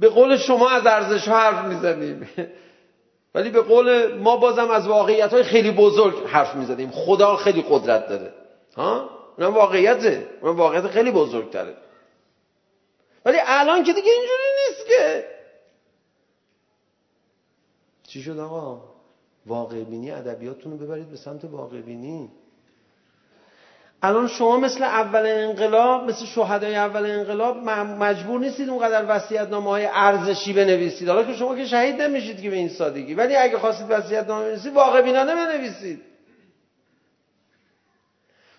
به 0.00 0.08
قول 0.08 0.36
شما 0.36 0.70
از 0.70 0.86
ارزش 0.86 1.28
ها 1.28 1.38
حرف 1.38 1.64
میزنیم. 1.64 2.28
ولی 3.34 3.50
به 3.50 3.60
قول 3.60 4.14
ما 4.14 4.36
بازم 4.36 4.70
از 4.70 4.86
واقعیت 4.86 5.32
های 5.32 5.42
خیلی 5.42 5.70
بزرگ 5.70 6.26
حرف 6.26 6.54
میزنیم. 6.54 6.90
خدا 6.90 7.36
خیلی 7.36 7.64
قدرت 7.70 8.08
داره. 8.08 8.32
ها؟ 8.76 9.10
اونم 9.38 9.54
واقعیته. 9.54 10.28
اونم 10.40 10.56
واقعیت 10.56 10.86
خیلی 10.86 11.10
بزرگ 11.10 11.50
داره 11.50 11.74
ولی 13.24 13.38
الان 13.46 13.82
که 13.84 13.92
دیگه 13.92 14.12
اینجوری 14.12 14.48
نیست 14.68 14.88
که. 14.88 15.37
چی 18.08 18.22
شد 18.22 18.38
آقا؟ 18.38 18.80
واقع 19.46 19.84
بینی 19.84 20.10
ادبیاتتون 20.10 20.72
رو 20.72 20.78
ببرید 20.78 21.10
به 21.10 21.16
سمت 21.16 21.44
واقع 21.44 21.80
بینی. 21.80 22.30
الان 24.02 24.28
شما 24.28 24.56
مثل 24.56 24.82
اول 24.82 25.26
انقلاب 25.26 26.04
مثل 26.04 26.24
شهدای 26.24 26.76
اول 26.76 27.10
انقلاب 27.10 27.56
مجبور 27.56 28.40
نیستید 28.40 28.68
اونقدر 28.68 29.04
وصیت‌نامه 29.08 29.70
های 29.70 29.88
ارزشی 29.92 30.52
بنویسید. 30.52 31.08
حالا 31.08 31.24
که 31.24 31.34
شما 31.34 31.56
که 31.56 31.66
شهید 31.66 32.02
نمیشید 32.02 32.40
که 32.40 32.50
به 32.50 32.56
این 32.56 32.68
سادگی. 32.68 33.14
ولی 33.14 33.36
اگه 33.36 33.58
خواستید 33.58 33.86
وصیت 33.90 34.26
نامه 34.28 34.44
بنویسید 34.44 34.74
واقع 34.74 35.02
بینانه 35.02 35.34
بنویسید. 35.34 36.02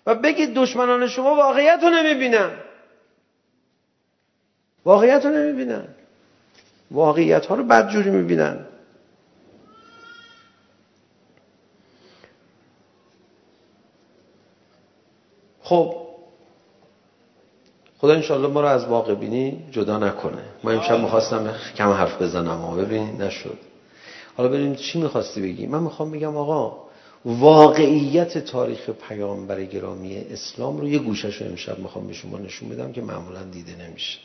و 0.06 0.14
بگید 0.14 0.54
دشمنان 0.54 1.06
شما 1.06 1.34
واقعیت 1.34 1.78
رو 1.82 1.90
نمیبینن. 1.90 2.50
واقعیت 4.84 5.26
رو 5.26 5.30
نمیبینن. 5.30 5.88
واقعیت 6.90 7.46
ها 7.46 7.54
رو 7.54 7.64
بدجوری 7.64 8.10
میبینن. 8.10 8.66
خب 15.70 15.96
خدا 17.98 18.14
انشالله 18.14 18.48
ما 18.48 18.60
رو 18.60 18.66
از 18.66 18.84
واقع 18.84 19.14
بینی 19.14 19.64
جدا 19.70 19.98
نکنه. 19.98 20.42
ما 20.64 20.70
امشب 20.70 21.00
میخواستم 21.00 21.54
کم 21.76 21.90
حرف 21.90 22.22
بزنم 22.22 22.64
و 22.64 22.76
ببین 22.76 23.22
نشد. 23.22 23.58
حالا 24.36 24.48
بریم 24.48 24.74
چی 24.74 25.02
میخواستی 25.02 25.42
بگی. 25.42 25.66
من 25.66 25.82
میخوام 25.82 26.10
بگم 26.10 26.36
آقا 26.36 26.76
واقعیت 27.24 28.38
تاریخ 28.38 28.90
پیامبر 28.90 29.64
گرامی 29.64 30.16
اسلام 30.16 30.78
رو 30.78 30.88
یه 30.88 30.98
گوشش 30.98 31.42
رو 31.42 31.48
امشب 31.48 31.78
میخوام 31.78 32.06
به 32.06 32.12
شما 32.12 32.38
نشون 32.38 32.68
بدم 32.68 32.92
که 32.92 33.00
معمولا 33.00 33.42
دیده 33.42 33.76
نمیشه. 33.76 34.18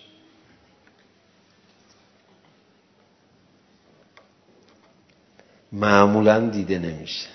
معمولا 5.71 6.49
دیده 6.49 6.79
نمیشه. 6.79 7.27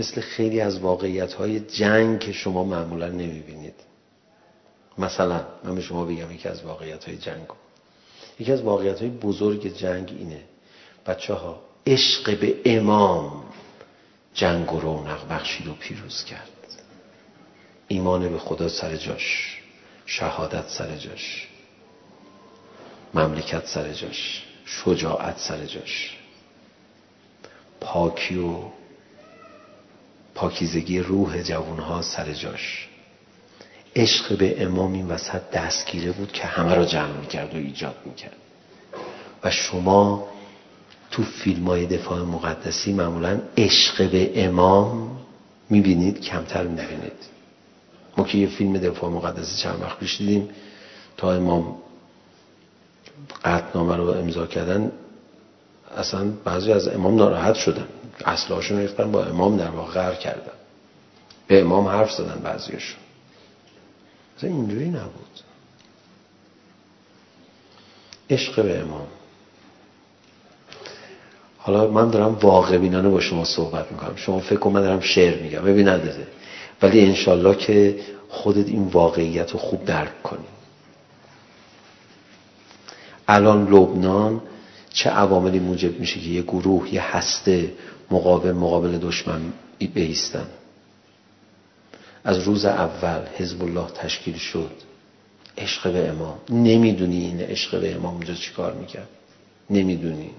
مثل 0.00 0.20
خیلی 0.20 0.60
از 0.60 0.78
واقعیت 0.78 1.32
های 1.32 1.60
جنگ 1.60 2.18
که 2.18 2.32
شما 2.32 2.64
معمولا 2.64 3.08
نمیبینید. 3.08 3.74
مثلا 4.98 5.46
من 5.64 5.74
به 5.74 5.80
شما 5.80 6.04
بگم 6.04 6.30
یکی 6.32 6.48
از 6.48 6.62
واقعیت 6.62 7.04
های 7.04 7.16
جنگ. 7.16 7.46
یکی 8.38 8.52
از 8.52 8.62
واقعیت 8.62 9.00
های 9.00 9.10
بزرگ 9.10 9.76
جنگ 9.76 10.14
اینه. 10.18 10.42
بچه 11.06 11.34
ها 11.34 11.60
عشق 11.86 12.40
به 12.40 12.56
امام 12.64 13.44
جنگ 14.34 14.72
و 14.72 14.80
رونق 14.80 15.28
بخشید 15.28 15.68
و 15.68 15.72
پیروز 15.74 16.24
کرد. 16.24 16.48
ایمان 17.88 18.28
به 18.28 18.38
خدا 18.38 18.68
سر 18.68 18.96
جاش. 18.96 19.58
شهادت 20.06 20.68
سر 20.68 20.96
جاش. 20.96 21.48
مملکت 23.14 23.66
سر 23.66 23.92
جاش. 23.92 24.46
شجاعت 24.64 25.38
سر 25.38 25.64
جاش. 25.64 26.16
پاکی 27.80 28.38
و 28.38 28.79
پاکیزگی 30.40 30.98
روح 30.98 31.42
جوانها 31.42 32.02
سر 32.02 32.32
جاش. 32.32 32.88
عشق 33.96 34.38
به 34.38 34.62
امام 34.62 34.92
این 34.92 35.08
وسط 35.08 35.50
دستگیره 35.50 36.12
بود 36.12 36.32
که 36.32 36.44
همه 36.44 36.74
را 36.74 36.84
جمع 36.84 37.12
میکرد 37.20 37.54
و 37.54 37.56
ایجاد 37.56 37.96
میکرد. 38.04 38.36
و 39.44 39.50
شما 39.50 40.28
تو 41.10 41.22
فیلم 41.22 41.68
های 41.68 41.86
دفاع 41.86 42.22
مقدسی 42.22 42.92
معمولا 42.92 43.40
عشق 43.56 44.10
به 44.10 44.44
امام 44.44 45.18
میبینید 45.70 46.20
کمتر 46.20 46.62
میبینید. 46.62 47.12
ما 48.16 48.24
که 48.24 48.38
یه 48.38 48.46
فیلم 48.46 48.78
دفاع 48.78 49.10
مقدسی 49.10 49.62
چند 49.62 49.82
وقت 49.82 49.98
پیش 49.98 50.18
دیدیم 50.18 50.48
تا 51.16 51.32
امام 51.32 51.76
قطنامه 53.44 53.96
رو 53.96 54.08
امضا 54.08 54.46
کردن 54.46 54.92
اصلا 55.96 56.30
بعضی 56.44 56.72
از 56.72 56.88
امام 56.88 57.16
ناراحت 57.16 57.54
شدن. 57.54 57.86
اصلاشون 58.24 58.78
ریختن 58.78 59.12
با 59.12 59.24
امام 59.24 59.56
در 59.56 59.70
واقع 59.70 59.92
قرار 59.92 60.14
کردن 60.14 60.52
به 61.46 61.60
امام 61.60 61.86
حرف 61.86 62.12
زدن 62.12 62.40
بعضیشون 62.44 63.00
اصلا 64.38 64.50
اینجوری 64.50 64.88
نبود 64.88 65.40
عشق 68.30 68.62
به 68.62 68.78
امام 68.78 69.06
حالا 71.58 71.90
من 71.90 72.10
دارم 72.10 72.34
واقع 72.34 72.78
بینانه 72.78 73.08
با 73.08 73.20
شما 73.20 73.44
صحبت 73.44 73.92
میکنم 73.92 74.16
شما 74.16 74.40
فکر 74.40 74.58
کن 74.58 74.72
من 74.72 74.80
دارم 74.80 75.00
شعر 75.00 75.42
میگم 75.42 75.60
ببین 75.60 75.88
نداره 75.88 76.26
ولی 76.82 77.00
انشالله 77.00 77.56
که 77.56 78.00
خودت 78.28 78.68
این 78.68 78.86
واقعیت 78.86 79.50
رو 79.50 79.58
خوب 79.58 79.84
درک 79.84 80.22
کنی 80.22 80.44
الان 83.28 83.68
لبنان 83.68 84.42
چه 84.92 85.10
عواملی 85.10 85.58
موجب 85.58 86.00
میشه 86.00 86.20
که 86.20 86.28
یه 86.28 86.42
گروه 86.42 86.94
یه 86.94 87.16
هسته 87.16 87.72
مقابل 88.10 88.52
مقابل 88.52 88.98
دشمن 88.98 89.40
بیستن. 89.94 90.46
از 92.24 92.38
روز 92.38 92.64
اول 92.64 93.26
حزب 93.36 93.62
الله 93.62 93.86
تشکیل 93.86 94.36
شد. 94.36 94.70
عشق 95.58 95.92
به 95.92 96.08
امام. 96.08 96.38
نمیدونی 96.50 97.24
این 97.24 97.40
عشق 97.40 97.80
به 97.80 97.94
امام 97.94 98.14
اونجا 98.14 98.34
چیکار 98.34 98.72
میکرد. 98.72 99.08
نمیدونی. 99.70 100.30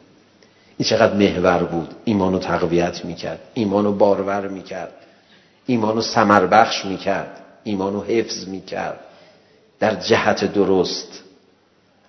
این 0.78 0.90
چقدر 0.90 1.14
محور 1.14 1.64
بود. 1.64 1.96
ایمانو 2.06 2.40
تقویت 2.40 3.06
میکرد. 3.06 3.40
ایمانو 3.54 3.92
بارور 3.92 4.48
میکرد. 4.48 4.94
ایمانو 5.66 6.02
سمر 6.02 6.46
بخش 6.46 6.86
میکرد. 6.86 7.42
ایمانو 7.64 8.02
حفظ 8.02 8.48
میکرد. 8.48 9.00
در 9.80 9.96
جهت 9.96 10.54
درست. 10.54 11.24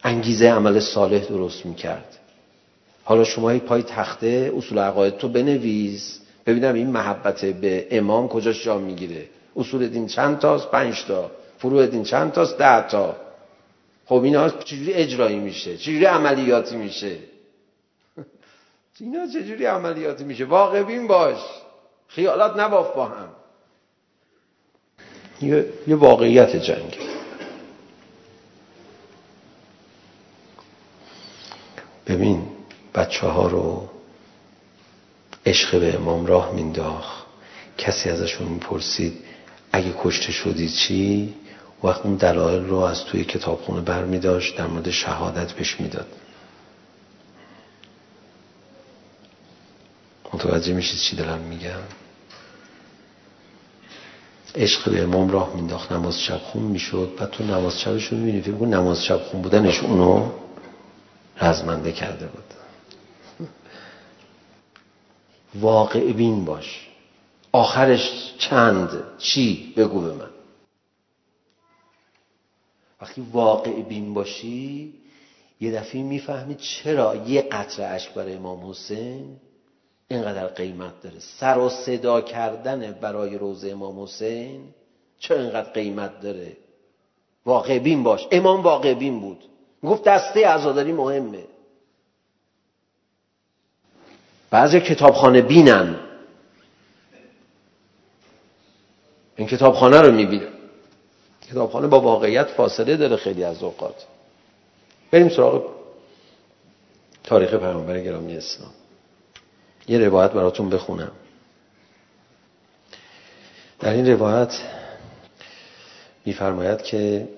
انگیزه 0.05 0.51
عمل 0.51 0.81
صالح 0.81 1.25
درست 1.25 1.67
میکرد. 1.67 2.19
حالا 3.05 3.25
شما 3.25 3.51
هی 3.51 3.59
پای 3.59 3.83
تخته 3.83 4.53
اصول 4.57 4.79
عقاید 4.79 5.17
تو 5.17 5.29
بنویس. 5.29 6.21
ببینم 6.47 6.75
این 6.75 6.91
محبت 6.91 7.45
به 7.45 7.87
امام 7.91 8.29
کجاش 8.29 8.65
جا 8.65 8.79
میگیره؟ 8.79 9.27
اصول 9.57 9.89
دین 9.89 10.07
چند 10.07 10.39
تاست؟ 10.39 10.71
پنج 10.71 11.05
تا. 11.05 11.31
فروع 11.59 11.87
دین 11.87 12.05
چند 12.05 12.33
تاست؟ 12.33 12.59
ده 12.59 12.89
تا. 12.89 13.17
خب 14.07 14.23
اینا 14.23 14.49
چجوری 14.49 14.93
اجرایی 14.93 15.39
میشه؟ 15.39 15.77
چجوری 15.77 16.05
عملیاتی 16.05 16.77
میشه؟ 16.77 17.17
اینا 19.01 19.27
چجوری 19.27 19.65
عملیاتی 19.65 20.25
میشه؟ 20.25 20.45
واقع 20.45 20.83
بین 20.83 21.07
باش. 21.07 21.39
خیالات 22.09 22.57
نباف 22.57 22.97
با 22.97 23.05
هم. 23.05 23.29
یه, 25.43 25.67
یه 25.87 25.97
واقعیت 25.97 26.57
جنگه 26.57 27.12
بچه 33.13 33.27
ها 33.27 33.47
رو 33.47 33.89
عشق 35.47 35.81
به 35.81 35.95
امام 35.95 36.27
راه 36.27 36.53
مینداخت 36.53 37.25
کسی 37.79 38.11
ازشون 38.11 38.49
میپرسید 38.49 39.25
اگه 39.73 39.95
کشته 40.03 40.33
شدی 40.33 40.69
چی؟ 40.69 41.35
وقت 41.85 42.07
اون 42.07 42.15
دلایل 42.15 42.65
رو 42.65 42.77
از 42.77 43.05
توی 43.05 43.25
کتابخونه 43.25 43.81
برمی 43.81 44.19
داشت 44.19 44.57
در 44.57 44.67
مورد 44.67 44.91
شهادت 44.91 45.53
بهش 45.53 45.81
میداد. 45.81 46.07
متوجه 50.33 50.73
میشید 50.73 51.01
چی 51.01 51.17
دارم 51.17 51.39
میگم 51.39 51.83
عشق 54.55 54.91
به 54.91 55.03
امام 55.03 55.31
راه 55.31 55.55
مینداخت 55.55 55.93
نماز 55.93 56.21
شب 56.21 56.39
خون 56.39 56.63
میشد. 56.63 57.13
بعد 57.19 57.31
تو 57.31 57.45
نماز 57.45 57.81
شبش 57.81 58.07
رو 58.07 58.19
میبینی. 58.19 58.43
فکر 58.43 58.53
کن 58.53 58.75
نماز 58.75 59.05
شب 59.05 59.19
خون 59.19 59.43
بودنش 59.43 59.81
اونو 59.81 60.31
رزمنده 61.41 61.93
کرده 61.93 62.27
بود. 62.27 62.62
واقع 65.55 66.13
بین 66.13 66.45
باش. 66.45 66.89
آخرش 67.53 68.35
چند 68.39 69.05
چی 69.19 69.75
بگو 69.77 70.01
به 70.01 70.13
من. 70.13 70.31
وقتی 73.01 73.27
واقع 73.33 73.83
بین 73.83 74.15
باشی 74.15 74.95
یه 75.61 75.73
دفعه 75.73 76.03
میفهمی 76.03 76.55
چرا 76.55 77.17
یه 77.17 77.43
قطره 77.43 77.85
اشک 77.85 78.15
برای 78.15 78.35
امام 78.35 78.71
حسین 78.71 79.37
اینقدر 80.09 80.47
قیمت 80.47 81.03
داره. 81.03 81.19
سر 81.19 81.59
و 81.59 81.69
صدا 81.69 82.21
کردن 82.21 82.93
برای 82.93 83.39
روز 83.39 83.65
امام 83.65 84.03
حسین 84.03 84.61
چه 85.19 85.35
اینقدر 85.35 85.71
قیمت 85.71 86.21
داره؟ 86.21 86.57
واقع 87.47 87.79
بین 87.79 88.03
باش. 88.03 88.27
امام 88.31 88.63
واقع 88.63 88.95
بین 88.95 89.21
بود. 89.21 89.45
گفت 89.85 90.05
دسته 90.05 90.47
عزاداری 90.47 90.93
مهمه. 90.93 91.45
بعضی 94.53 94.81
کتابخانه 94.81 95.43
بینن 95.43 95.97
این 99.37 99.49
کتابخانه 99.49 100.01
رو 100.01 100.13
میبینن 100.13 100.49
کتابخانه 101.51 101.87
با 101.87 102.01
واقعیت 102.01 102.47
فاصله 102.47 102.97
داره 102.97 103.17
خیلی 103.17 103.45
از 103.45 103.63
اوقات 103.63 104.07
بریم 105.11 105.29
سراغ 105.29 105.65
تاریخ 107.25 107.55
پیامبر 107.55 108.01
گرامی 108.01 108.37
اسلام 108.37 108.71
یه 109.89 109.99
روایت 109.99 110.31
براتون 110.31 110.71
بخونم 110.71 111.13
در 113.81 113.93
این 113.93 114.11
روایت 114.11 114.55
میفرماید 116.27 116.83
که 116.83 117.29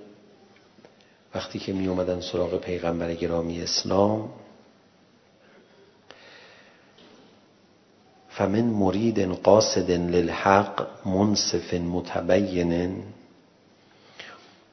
وقتی 1.34 1.58
که 1.58 1.72
می 1.72 1.86
اومدن 1.86 2.20
سراغ 2.20 2.60
پیغمبر 2.60 3.14
گرامی 3.14 3.62
اسلام 3.62 4.30
فمن 8.36 8.72
مريد 8.72 9.34
قاصد 9.44 9.90
للحق 9.90 11.06
منصف 11.06 11.74
متبين 11.74 13.02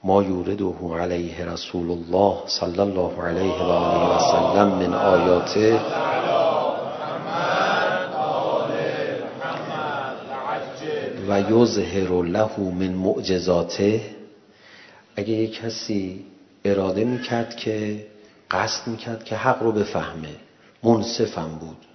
ما 0.03 0.23
يورده 0.23 0.75
عليه 0.83 1.53
رسول 1.53 1.91
الله 1.91 2.41
صلى 2.47 2.83
الله 2.83 3.23
عليه 3.23 3.53
وآله 3.69 4.03
وسلم 4.15 4.79
من 4.79 4.93
آياته 4.93 5.79
ويظهر 11.29 12.23
له 12.23 12.59
من 12.59 12.93
معجزاته 12.93 14.01
اگه 15.15 15.29
یک 15.29 15.61
کسی 15.61 16.25
اراده 16.65 17.03
میکرد 17.03 17.55
که 17.55 18.05
قصد 18.51 18.87
میکرد 18.87 19.23
که 19.23 19.35
حق 19.35 19.63
رو 19.63 19.71
بفهمه 19.71 20.35
منصفم 20.83 21.57
بود 21.59 21.90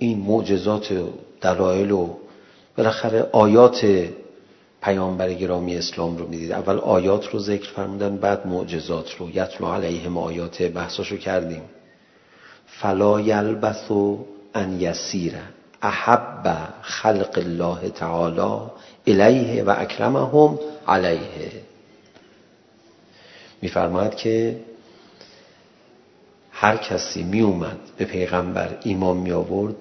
این 0.00 0.18
معجزات 0.18 0.92
و 0.92 1.08
دلایل 1.40 1.90
و 1.90 2.08
بالاخره 2.76 3.28
آیات 3.32 4.08
پیامبر 4.82 5.32
گرامی 5.32 5.76
اسلام 5.76 6.16
رو 6.16 6.28
میدید. 6.28 6.52
اول 6.52 6.78
آیات 6.78 7.28
رو 7.28 7.38
ذکر 7.38 7.70
فرمودن 7.70 8.16
بعد 8.16 8.46
معجزات 8.46 9.14
رو. 9.14 9.30
یتلو 9.30 9.66
علیهم 9.66 10.18
آیات 10.18 10.62
بحثاشو 10.62 11.16
کردیم. 11.16 11.62
فلا 12.66 13.20
یلبث 13.20 13.90
ان 14.54 14.80
یسیر 14.80 15.34
احب 15.82 16.56
خلق 16.82 17.38
الله 17.38 17.88
تعالی 17.88 18.70
الیه 19.06 19.62
و 19.64 19.74
اکرمهم 19.78 20.58
علیه. 20.88 21.52
میفرماید 23.62 24.14
که 24.14 24.60
هر 26.52 26.76
کسی 26.76 27.22
می 27.22 27.40
اومد 27.40 27.78
به 27.96 28.04
پیغمبر 28.04 28.78
ایمان 28.82 29.16
می 29.16 29.32
آورد 29.32 29.74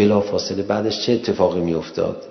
بلا 0.00 0.20
فاصله 0.20 0.62
بعدش 0.62 1.06
چه 1.06 1.12
اتفاقی 1.12 1.60
می 1.60 1.74
افتاد 1.74 2.22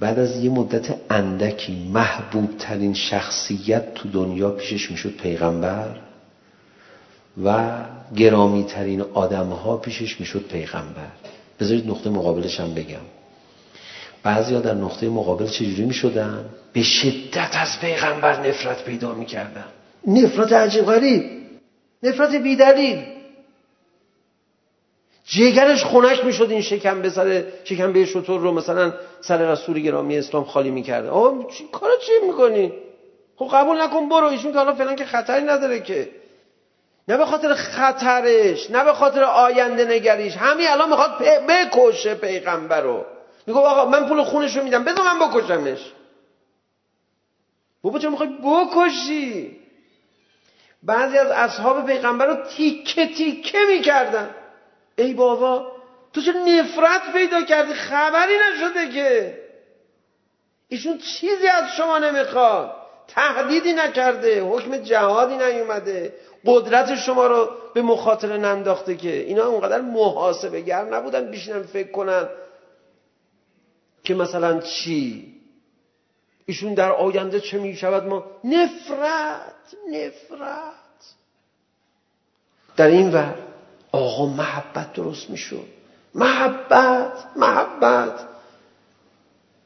بعد 0.00 0.18
از 0.18 0.36
یه 0.44 0.50
مدت 0.50 0.96
اندکی 1.10 1.90
محبوب 1.92 2.58
ترین 2.58 2.94
شخصیت 2.94 3.94
تو 3.94 4.08
دنیا 4.08 4.50
پیشش 4.50 4.90
می 4.90 4.96
شد 4.96 5.10
پیغمبر 5.10 5.96
و 7.44 7.78
گرامی 8.16 8.64
ترین 8.64 9.00
آدم 9.14 9.48
ها 9.48 9.76
پیشش 9.76 10.20
می 10.20 10.26
شد 10.26 10.46
پیغمبر 10.48 11.12
بذارید 11.60 11.90
نقطه 11.90 12.10
مقابلش 12.10 12.60
هم 12.60 12.74
بگم 12.74 13.06
بعضی 14.22 14.54
ها 14.54 14.60
در 14.60 14.74
نقطه 14.74 15.08
مقابل 15.08 15.46
چجوری 15.46 15.84
می 15.84 15.94
شدن؟ 15.94 16.44
به 16.72 16.82
شدت 16.82 17.50
از 17.52 17.80
پیغمبر 17.80 18.48
نفرت 18.48 18.84
پیدا 18.84 19.14
می 19.14 19.26
کردن 19.26 19.64
نفرت 20.06 20.52
عجیب 20.52 20.84
غریب 20.84 21.22
نفرت 22.02 22.34
بیدلیل 22.34 23.11
جگرش 25.32 25.84
خنک 25.84 26.24
میشد 26.24 26.50
این 26.50 26.62
شکم 26.62 27.02
به 27.02 27.10
سر 27.10 27.44
شکم 27.64 27.92
به 27.92 28.06
شطور 28.06 28.40
رو 28.40 28.52
مثلا 28.52 28.92
سر 29.20 29.52
رسول 29.52 29.80
گرامی 29.80 30.18
اسلام 30.18 30.44
خالی 30.44 30.70
میکرد. 30.70 31.06
آه 31.06 31.46
چی 31.52 31.68
کارا 31.72 31.96
چی 31.96 32.12
میکنی؟ 32.26 32.72
خب 33.36 33.48
قبول 33.52 33.80
نکن 33.82 34.08
برو. 34.08 34.26
ایشون 34.26 34.52
که 34.52 34.58
حالا 34.58 34.72
فعلا 34.72 34.94
که 34.94 35.04
خطری 35.04 35.44
نداره 35.44 35.80
که. 35.80 36.08
نه 37.08 37.16
به 37.16 37.24
خاطر 37.26 37.54
خطرش 37.54 38.70
نه 38.70 38.84
به 38.84 38.92
خاطر 38.92 39.22
آینده 39.24 39.84
نگریش. 39.84 40.36
همین 40.36 40.68
الان 40.68 40.90
میخواد 40.90 41.18
بکشه 41.48 42.14
پیغمبر 42.14 42.80
رو. 42.80 43.04
میگه 43.46 43.58
آقا 43.58 43.90
من 43.90 44.08
پول 44.08 44.22
خونش 44.22 44.56
رو 44.56 44.64
میدم. 44.64 44.84
بذار 44.84 45.04
من 45.04 45.28
بکشمش. 45.28 45.92
بابا 47.82 47.98
چرا 47.98 48.10
میخوای 48.10 48.30
بکشی؟ 48.44 49.56
بعضی 50.82 51.18
از 51.18 51.30
اصحاب 51.30 51.86
پیغمبر 51.86 52.26
رو 52.26 52.36
تیکه 52.56 53.06
تیکه 53.06 53.58
میکردن. 53.68 54.30
ای 55.02 55.14
بابا 55.14 55.72
تو 56.12 56.20
چه 56.20 56.32
نفرت 56.32 57.12
پیدا 57.12 57.42
کردی 57.42 57.74
خبری 57.74 58.34
نشده 58.50 58.88
که 58.88 59.38
ایشون 60.68 60.98
چیزی 60.98 61.46
از 61.46 61.64
شما 61.76 61.98
نمیخواد 61.98 62.76
تهدیدی 63.08 63.72
نکرده 63.72 64.42
حکم 64.42 64.76
جهادی 64.76 65.36
نیومده 65.36 66.14
قدرت 66.46 66.94
شما 66.94 67.26
رو 67.26 67.48
به 67.74 67.82
مخاطره 67.82 68.36
ننداخته 68.36 68.96
که 68.96 69.12
اینا 69.12 69.46
اونقدر 69.46 69.80
محاسبه 69.80 70.60
گر 70.60 70.84
نبودن 70.84 71.30
بیشنن 71.30 71.62
فکر 71.62 71.90
کنن 71.90 72.28
که 74.04 74.14
مثلا 74.14 74.60
چی 74.60 75.32
ایشون 76.46 76.74
در 76.74 76.92
آینده 76.92 77.40
چه 77.40 77.58
می 77.58 77.76
شود 77.76 78.04
ما 78.04 78.24
نفرت 78.44 79.74
نفرت 79.90 80.72
در 82.76 82.86
این 82.86 83.12
ور 83.14 83.51
آقا 83.92 84.26
محبت 84.26 84.92
درست 84.92 85.30
میشد. 85.30 85.66
محبت 86.14 87.12
محبت. 87.36 88.20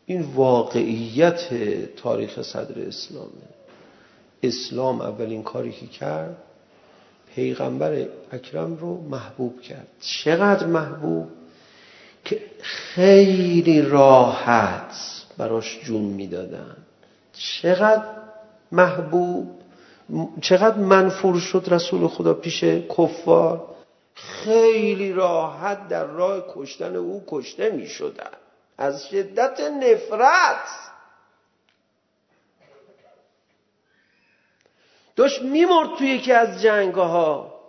این 0.07 0.23
واقعیت 0.23 1.49
تاریخ 1.97 2.43
صدر 2.43 2.81
اسلامه. 2.81 3.31
اسلام 4.43 5.01
اولین 5.01 5.43
کاری 5.43 5.73
که 5.73 5.87
کرد 5.87 6.37
پیغمبر 7.35 8.07
اکرم 8.33 8.77
رو 8.77 9.01
محبوب 9.01 9.61
کرد. 9.61 9.87
چقدر 10.01 10.67
محبوب؟ 10.67 11.29
که 12.25 12.41
خیلی 12.63 13.83
راحت 13.83 14.95
براش 15.39 15.81
جون 15.85 16.03
میدادن. 16.03 16.77
چقدر 17.33 18.05
محبوب؟ 18.73 19.51
چقدر 20.41 20.77
منفور 20.77 21.39
شد 21.41 21.65
رسول 21.71 22.09
خدا 22.09 22.35
پیش 22.35 22.65
کفار؟ 22.65 23.76
خیلی 24.17 25.13
راحت 25.13 25.89
در 25.89 26.05
راه 26.05 26.45
کشتن 26.55 26.97
او 26.97 27.25
کشته 27.27 27.71
می 27.71 27.87
شدن 27.87 28.31
از 28.79 29.09
شدت 29.09 29.61
نفرت. 29.61 30.69
داشت 35.17 35.43
میمرد 35.43 35.99
توی 35.99 36.09
یکی 36.09 36.33
از 36.33 36.63
جنگ 36.63 36.95
ها 36.95 37.61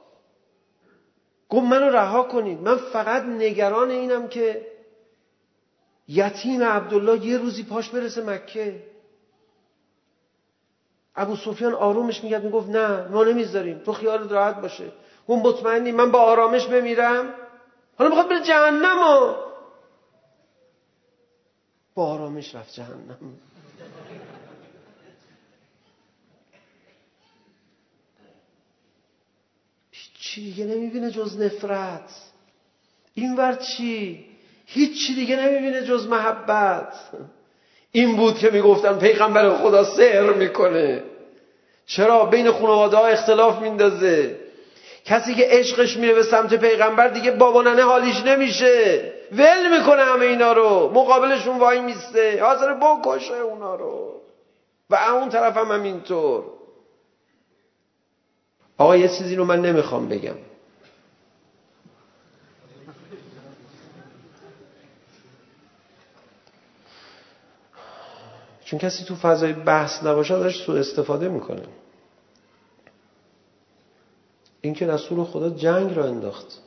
گفت 1.50 1.64
منو 1.64 1.90
رها 1.90 2.24
کنید. 2.24 2.60
من 2.62 2.78
فقط 2.78 3.24
نگران 3.24 3.90
اینم 3.90 4.28
که 4.28 4.68
یتیم 6.08 6.64
عبدالله 6.64 7.26
یه 7.26 7.38
روزی 7.38 7.64
پاش 7.64 7.90
برسه 7.90 8.24
مکه. 8.24 8.84
ابو 11.16 11.36
سفیان 11.36 11.74
آرومش 11.74 12.24
میگه 12.24 12.40
میگفت 12.40 12.70
نه 12.70 13.08
ما 13.08 13.24
نمیذاریم. 13.24 13.80
تو 13.80 13.94
خیالت 13.94 14.32
راحت 14.32 14.62
باشه. 14.62 14.92
اون 15.28 15.40
مطمئنی 15.40 15.92
من 15.92 16.12
با 16.12 16.20
آرامش 16.20 16.66
بمیرم 16.66 17.34
حالا 17.98 18.10
میخواد 18.10 18.30
بره 18.30 18.44
جهنم 18.44 19.00
ها 19.00 19.48
با 21.96 22.06
آرامش 22.06 22.56
رفت 22.56 22.74
جهنم 22.74 23.18
چی 30.20 30.42
دیگه 30.42 30.66
نمیبینه 30.66 31.12
جز 31.12 31.42
نفرت 31.42 32.10
این 33.14 33.36
ور 33.36 33.54
چی 33.56 34.26
هیچ 34.66 35.08
چی 35.08 35.16
دیگه 35.16 35.36
نمیبینه 35.36 35.84
جز 35.84 36.08
محبت 36.08 36.94
این 37.92 38.16
بود 38.16 38.38
که 38.38 38.50
میگفتن 38.50 39.00
پیغمبر 39.00 39.58
خدا 39.58 39.84
سهر 39.84 40.34
میکنه 40.34 41.04
چرا 41.86 42.26
بین 42.26 42.52
خانواده 42.52 42.98
ها 42.98 43.08
اختلاف 43.08 43.62
میندازه 43.62 44.47
کسی 45.08 45.36
که 45.36 45.48
عشقش 45.50 45.98
میره 45.98 46.14
به 46.14 46.24
سمت 46.24 46.54
پیغمبر 46.54 47.08
دیگه 47.08 47.32
بابا 47.32 47.62
ننه 47.62 47.84
حالیش 47.84 48.24
نمیشه. 48.26 49.14
ول 49.32 49.80
میکنه 49.80 50.04
همه 50.04 50.26
اینا 50.26 50.54
رو. 50.54 50.92
مقابلشون 50.94 51.58
وای 51.58 51.82
میسته. 51.82 52.44
حاضر 52.44 52.74
بکشه 52.74 53.34
اونا 53.34 53.76
رو. 53.76 54.22
و 54.90 54.96
اون 54.96 55.30
طرف 55.30 55.58
هم 55.58 55.72
همینطور. 55.72 56.44
آقا 58.78 58.98
یه 58.98 59.08
چیزی 59.08 59.36
رو 59.36 59.46
من 59.46 59.62
نمیخوام 59.62 60.10
بگم. 60.10 60.36
چون 68.66 68.80
کسی 68.80 69.06
تو 69.06 69.16
فضای 69.16 69.54
بحث 69.54 70.04
نباشه 70.04 70.34
ازش 70.34 70.64
سو 70.66 70.72
استفاده 70.72 71.30
میکنه. 71.30 71.64
این 74.68 74.76
که 74.76 74.88
رسول 74.88 75.24
خدا 75.24 75.50
جنگ 75.50 75.96
را 75.96 76.06
انداخت. 76.06 76.62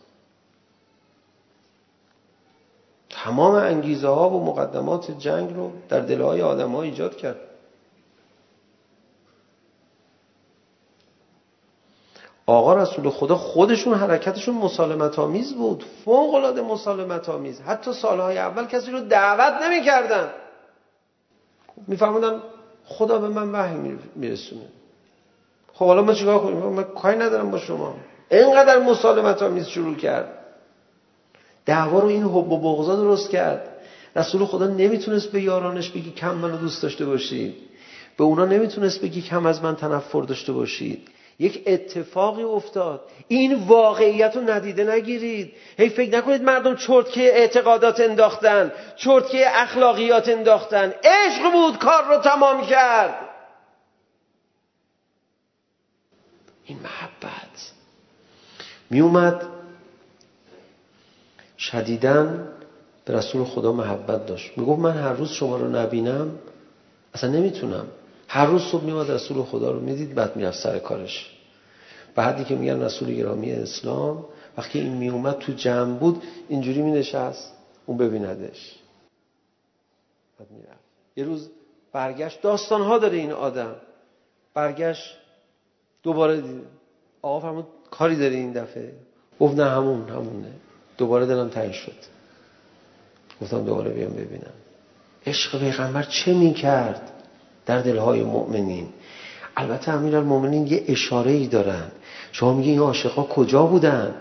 تمام 3.11 3.55
انگیزه 3.55 4.09
ها 4.09 4.31
و 4.31 4.45
مقدمات 4.45 5.11
جنگ 5.11 5.57
رو 5.57 5.73
در 5.89 6.01
دلهای 6.01 6.43
آدم 6.43 6.73
ها 6.73 6.83
ایجاد 6.83 7.17
کرد. 7.17 7.37
آقا 12.47 12.75
رسول 12.75 13.11
خدا 13.11 13.37
خودشون 13.37 13.95
حرکتشون 13.95 14.55
مسالمت 14.55 15.19
آمیز 15.19 15.55
بود. 15.55 15.85
فوق 16.05 16.35
العاده 16.35 16.63
مسالمت 16.63 17.29
آمیز 17.29 17.61
حتی 17.61 17.93
سالهای 17.93 18.39
اول 18.39 18.67
کسی 18.67 18.91
رو 18.91 19.01
دعوت 19.01 19.63
نمی 19.63 19.85
کردن 19.85 20.31
میفهمدن 21.87 22.43
خدا 22.85 23.19
به 23.19 23.29
من 23.29 23.53
وحی 23.53 23.99
میرسونه. 24.17 24.80
خب 25.81 25.87
حالا 25.87 26.03
ما 26.03 26.15
چیکار 26.15 26.39
کنیم 26.39 26.57
من 26.57 26.85
کاری 26.85 27.17
ندارم 27.19 27.51
با 27.51 27.59
شما 27.59 27.95
اینقدر 28.31 28.79
مسالمت 28.79 29.43
آمیز 29.43 29.67
شروع 29.67 29.97
کرد 29.97 30.39
دعوا 31.67 31.99
رو 31.99 32.09
این 32.09 32.23
حب 32.23 32.53
و 32.53 32.57
بغضا 32.57 32.97
درست 32.97 33.31
کرد 33.31 33.69
رسول 34.17 34.45
خدا 34.45 34.67
نمیتونست 34.67 35.33
به 35.33 35.43
یارانش 35.43 35.91
بگی 35.91 36.11
کم 36.11 36.35
منو 36.35 36.57
دوست 36.57 36.83
داشته 36.83 37.05
باشید 37.05 37.55
به 38.17 38.25
اونا 38.25 38.45
نمیتونست 38.45 39.01
بگی 39.01 39.23
کم 39.23 39.47
از 39.47 39.63
من 39.63 39.77
تنفر 39.77 40.23
داشته 40.23 40.53
باشید 40.53 41.09
یک 41.39 41.63
اتفاقی 41.67 42.43
افتاد 42.43 43.01
این 43.29 43.55
واقعیت 43.55 44.37
رو 44.37 44.51
ندیده 44.51 44.85
نگیرید 44.95 45.53
هی 45.79 45.89
فکر 45.89 46.19
نکنید 46.19 46.43
مردم 46.43 46.77
چرت 46.77 47.11
که 47.11 47.23
اعتقادات 47.23 48.01
انداختن 48.01 48.73
چرت 48.97 49.29
که 49.29 49.63
اخلاقیات 49.63 50.29
انداختن 50.29 50.95
عشق 51.05 51.53
بود 51.53 51.79
کار 51.79 52.05
رو 52.09 52.17
تمام 52.17 52.67
کرد 52.67 53.30
محبت. 56.75 57.73
می 58.91 59.01
اومد 59.01 59.47
شدیدن 61.59 62.49
به 63.05 63.15
رسول 63.15 63.45
خدا 63.45 63.73
محبت 63.73 64.27
داشت. 64.27 64.59
می 64.59 64.67
گفت 64.67 64.81
من 64.81 64.97
هر 64.97 65.13
روز 65.13 65.31
شما 65.31 65.57
رو 65.57 65.69
نبینم 65.69 66.39
اصلا 67.15 67.31
نمیتونم. 67.31 67.87
هر 68.29 68.47
روز 68.47 68.63
صبح 68.63 68.85
میومد 68.85 69.11
رسول 69.11 69.43
خدا 69.43 69.71
رو 69.71 69.81
میدید 69.81 70.15
بعد 70.15 70.37
میرفت 70.37 70.59
سر 70.59 70.79
کارش. 70.79 71.31
بعدی 72.15 72.45
که 72.45 72.55
میگن 72.55 72.83
رسول 72.83 73.15
گرامی 73.15 73.53
اسلام 73.53 74.25
وقتی 74.59 74.81
این 74.81 74.93
می 74.93 75.09
اومد 75.09 75.39
تو 75.39 75.53
جمع 75.53 75.99
بود 75.99 76.23
اینجوری 76.49 76.83
می 76.83 76.91
نشست 76.91 77.53
اون 77.87 77.99
ببیندش. 77.99 78.79
بعد 80.39 80.51
میرفت. 80.51 80.81
یه 81.17 81.25
روز 81.25 81.51
برگشت 81.93 82.43
داستان 82.43 82.83
ها 82.83 82.99
داره 82.99 83.17
این 83.17 83.33
آدم. 83.33 83.75
برگشت 84.55 85.20
دوباره 86.03 86.41
دیدم 86.41 86.61
آقا 87.23 87.41
فرمود 87.41 87.67
کاری 87.91 88.17
داری 88.17 88.37
این 88.37 88.53
دفعه؟ 88.53 88.93
گفت 89.41 89.55
نه 89.55 89.71
همون 89.71 90.09
همونه. 90.09 90.53
دوباره 90.99 91.27
دلم 91.27 91.49
تنگ 91.49 91.73
شد. 91.73 91.97
گفتم 93.43 93.65
دوباره 93.65 93.91
بیام 93.91 94.13
ببینم. 94.13 94.53
عشق 95.27 95.59
پیغمبر 95.59 96.03
چه 96.03 96.35
می 96.35 96.55
کرد 96.55 97.11
در 97.67 97.83
دلهای 97.83 98.23
مؤمنین؟ 98.23 98.89
البته 99.57 99.91
امیر 99.93 100.03
امیرالمومنین 100.03 100.67
یه 100.67 100.85
اشاره 100.89 101.31
ای 101.31 101.47
دارن. 101.47 101.91
شما 102.33 102.55
میگه 102.55 102.71
این 102.71 102.81
عاشقا 102.81 103.23
کجا 103.23 103.67
بودن؟ 103.67 104.15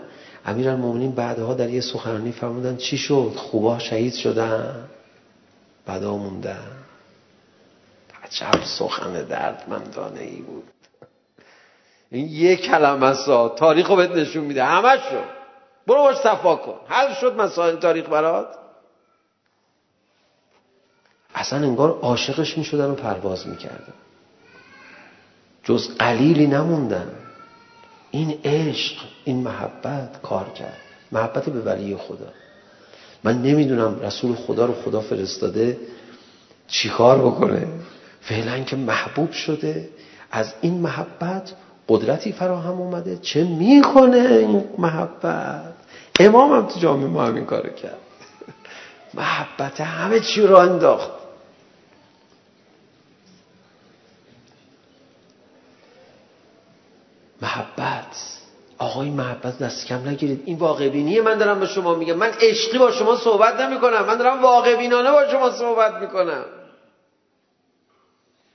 امیر 0.46 0.68
امیرالمومنین 0.68 1.12
بعدها 1.12 1.54
در 1.54 1.70
یه 1.70 1.80
سخنرانی 1.80 2.32
فرمودن 2.32 2.76
چی 2.76 2.98
شد؟ 2.98 3.32
خوبا 3.36 3.78
شهید 3.78 4.14
شدن. 4.14 4.88
بدا 5.88 6.16
موندن. 6.16 6.70
عجب 8.22 8.64
سخن 8.64 9.12
دردمندانه 9.24 10.20
ای 10.20 10.42
بود. 10.42 10.64
این 12.10 12.28
یه 12.28 12.56
کلمه 12.56 13.06
است. 13.06 13.56
تاریخ 13.56 13.90
رو 13.90 13.96
بهت 13.96 14.10
نشون 14.10 14.44
میده. 14.44 14.64
همش 14.64 15.00
رو 15.12 15.20
برو 15.86 16.02
باش 16.02 16.16
صفا 16.16 16.56
کن. 16.56 16.74
حل 16.88 17.14
شد 17.14 17.40
مسائل 17.40 17.76
تاریخ 17.76 18.08
برات. 18.08 18.46
اصلا 21.34 21.58
انگار 21.58 21.90
عاشقش 21.90 22.58
میشدن 22.58 22.90
و 22.90 22.94
پرواز 22.94 23.48
میکردن. 23.48 23.94
جز 25.64 25.96
قلیلی 25.98 26.46
نموندن. 26.46 27.12
این 28.10 28.40
عشق 28.44 28.96
این 29.24 29.42
محبت 29.42 30.22
کار 30.22 30.48
کرد. 30.48 30.78
محبت 31.12 31.48
به 31.48 31.60
ولی 31.60 31.96
خدا. 31.96 32.32
من 33.24 33.42
نمیدونم 33.42 34.00
رسول 34.00 34.34
خدا 34.34 34.66
رو 34.66 34.74
خدا 34.74 35.00
فرستاده 35.00 35.78
چیکار 36.68 37.18
بکنه. 37.18 37.68
فعلا 38.20 38.64
که 38.64 38.76
محبوب 38.76 39.32
شده. 39.32 39.88
از 40.30 40.54
این 40.60 40.74
محبت 40.74 41.52
قدرتی 41.90 42.32
فراهم 42.32 42.80
اومده. 42.80 43.16
چه 43.16 43.44
میکنه 43.44 44.18
این 44.18 44.64
محبت؟ 44.78 45.72
امام 46.20 46.52
هم 46.52 46.66
تو 46.66 46.80
جامعه 46.80 47.06
ما 47.06 47.24
همین 47.24 47.44
کارو 47.44 47.70
کرد. 47.70 47.98
محبت 49.14 49.80
همه 49.80 50.20
چی 50.20 50.42
رو 50.42 50.56
انداخت. 50.56 51.10
محبت. 57.42 58.40
آقای 58.78 59.10
محبت 59.10 59.58
دست 59.58 59.86
کم 59.86 60.08
نگیرید. 60.08 60.42
این 60.44 60.58
واقع 60.58 60.88
بینیه 60.88 61.22
من 61.22 61.38
دارم 61.38 61.60
به 61.60 61.66
شما 61.66 61.94
میگم. 61.94 62.14
من 62.14 62.32
عشقی 62.40 62.78
با 62.78 62.90
شما 62.90 63.16
صحبت 63.16 63.60
نمی 63.60 63.80
کنم 63.80 64.04
من 64.04 64.16
دارم 64.16 64.42
واقع 64.42 64.76
بینانه 64.76 65.10
با 65.10 65.28
شما 65.28 65.50
صحبت 65.50 65.94
میکنم. 65.94 66.44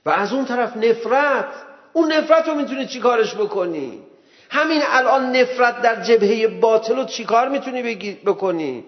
و 0.06 0.10
از 0.10 0.32
اون 0.32 0.44
طرف 0.44 0.76
نفرت. 0.76 1.46
اون 1.96 2.12
نفرت 2.12 2.48
رو 2.48 2.54
میتونی 2.54 2.86
چی 2.86 3.00
کارش 3.00 3.34
بکنی؟ 3.34 3.98
همین 4.50 4.82
الان 4.86 5.36
نفرت 5.36 5.82
در 5.82 6.02
جبهه 6.02 6.46
باطل 6.48 6.96
رو 6.96 7.04
چی 7.04 7.24
کار 7.24 7.48
میتونی 7.48 8.14
بکنی؟ 8.14 8.84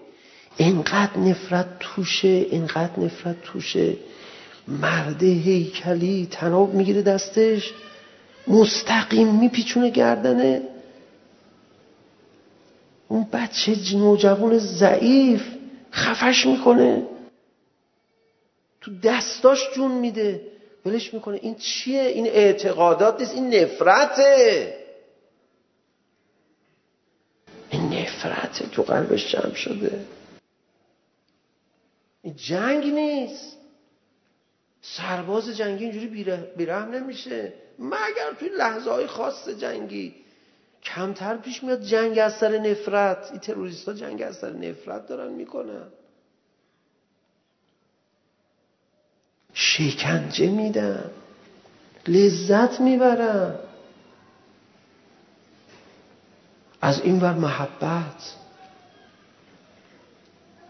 اینقدر 0.57 1.17
نفرت 1.17 1.65
توشه 1.79 2.27
اینقدر 2.27 2.99
نفرت 2.99 3.41
توشه. 3.41 3.95
مرد 4.67 5.23
هیکلی 5.23 6.27
تناب 6.31 6.73
میگیره 6.73 7.01
دستش. 7.01 7.73
مستقیم 8.47 9.27
میپیچونه 9.35 9.89
گردنه. 9.89 10.61
اون 13.07 13.27
بچه 13.33 13.75
نوجوان 13.93 14.57
ضعیف 14.57 15.43
خفش 15.91 16.45
میکنه. 16.45 17.03
تو 18.81 18.91
دستاش 19.03 19.59
جون 19.75 19.91
میده. 19.91 20.41
ولش 20.85 21.13
میکنه 21.13 21.39
این 21.41 21.55
چیه 21.55 22.01
این 22.01 22.27
اعتقادات 22.27 23.19
نیست 23.19 23.33
این 23.33 23.53
نفرته 23.55 24.75
این 27.69 27.93
نفرته 27.93 28.67
تو 28.67 28.83
قلبش 28.83 29.31
جمع 29.31 29.53
شده 29.53 30.05
این 32.21 32.35
جنگ 32.35 32.85
نیست 32.85 33.57
سرباز 34.81 35.57
جنگی 35.57 35.83
اینجوری 35.83 36.07
بیرحم 36.57 36.91
نمیشه 36.91 37.53
مگر 37.79 38.33
توی 38.39 38.49
لحظه 38.49 38.91
های 38.91 39.07
خاص 39.07 39.49
جنگی 39.49 40.15
کمتر 40.83 41.37
پیش 41.37 41.63
میاد 41.63 41.81
جنگ 41.81 42.19
از 42.19 42.33
سر 42.37 42.57
نفرت 42.57 43.27
این 43.31 43.39
تروریست 43.39 43.87
ها 43.87 43.93
جنگ 43.93 44.21
از 44.21 44.37
سر 44.37 44.51
نفرت 44.51 45.07
دارن 45.07 45.31
میکنن 45.31 45.87
شکنجه 49.53 50.47
میدم. 50.47 51.03
لذت 52.07 52.79
میبرم. 52.79 53.55
از 56.81 57.01
این 57.01 57.19
ور 57.19 57.33
محبت. 57.33 58.35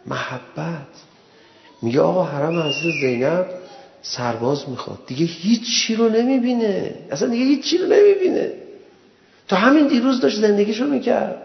محبت. 0.05 0.87
میگه 1.81 2.01
آقا 2.01 2.23
حرم 2.23 2.59
حضرت 2.59 2.93
زینب 3.01 3.45
سرباز 4.01 4.69
میخواد. 4.69 4.99
دیگه 5.07 5.25
هیچ 5.25 5.81
چی 5.81 5.95
رو 5.95 6.09
نمیبینه. 6.09 6.95
اصلا 7.11 7.27
دیگه 7.27 7.45
هیچ 7.45 7.65
چی 7.65 7.77
رو 7.77 7.85
نمیبینه. 7.85 8.51
تا 9.47 9.55
همین 9.55 9.87
دیروز 9.87 10.21
داشت 10.21 10.41
زندگیشو 10.41 10.85
میکرد. 10.85 11.41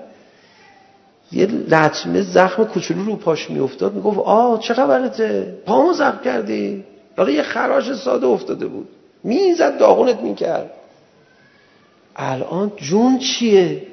یه 1.32 1.46
لطمه 1.46 2.22
زخم 2.22 2.64
کوچولو 2.64 3.04
رو 3.04 3.16
پاش 3.16 3.50
میافتاد. 3.50 3.94
میگفت 3.94 4.18
آ 4.18 4.58
چه 4.58 4.74
خبرته؟ 4.74 5.58
پامو 5.66 5.92
زخم 5.92 6.20
کردی؟ 6.24 6.84
واقعا 7.16 7.34
یه 7.34 7.42
خراش 7.42 7.92
ساده 7.92 8.26
افتاده 8.26 8.66
بود. 8.66 8.88
میزد 9.22 9.78
داغونت 9.78 10.20
میکرد. 10.20 10.70
الان 12.16 12.72
جون 12.76 13.18
چیه؟ 13.18 13.86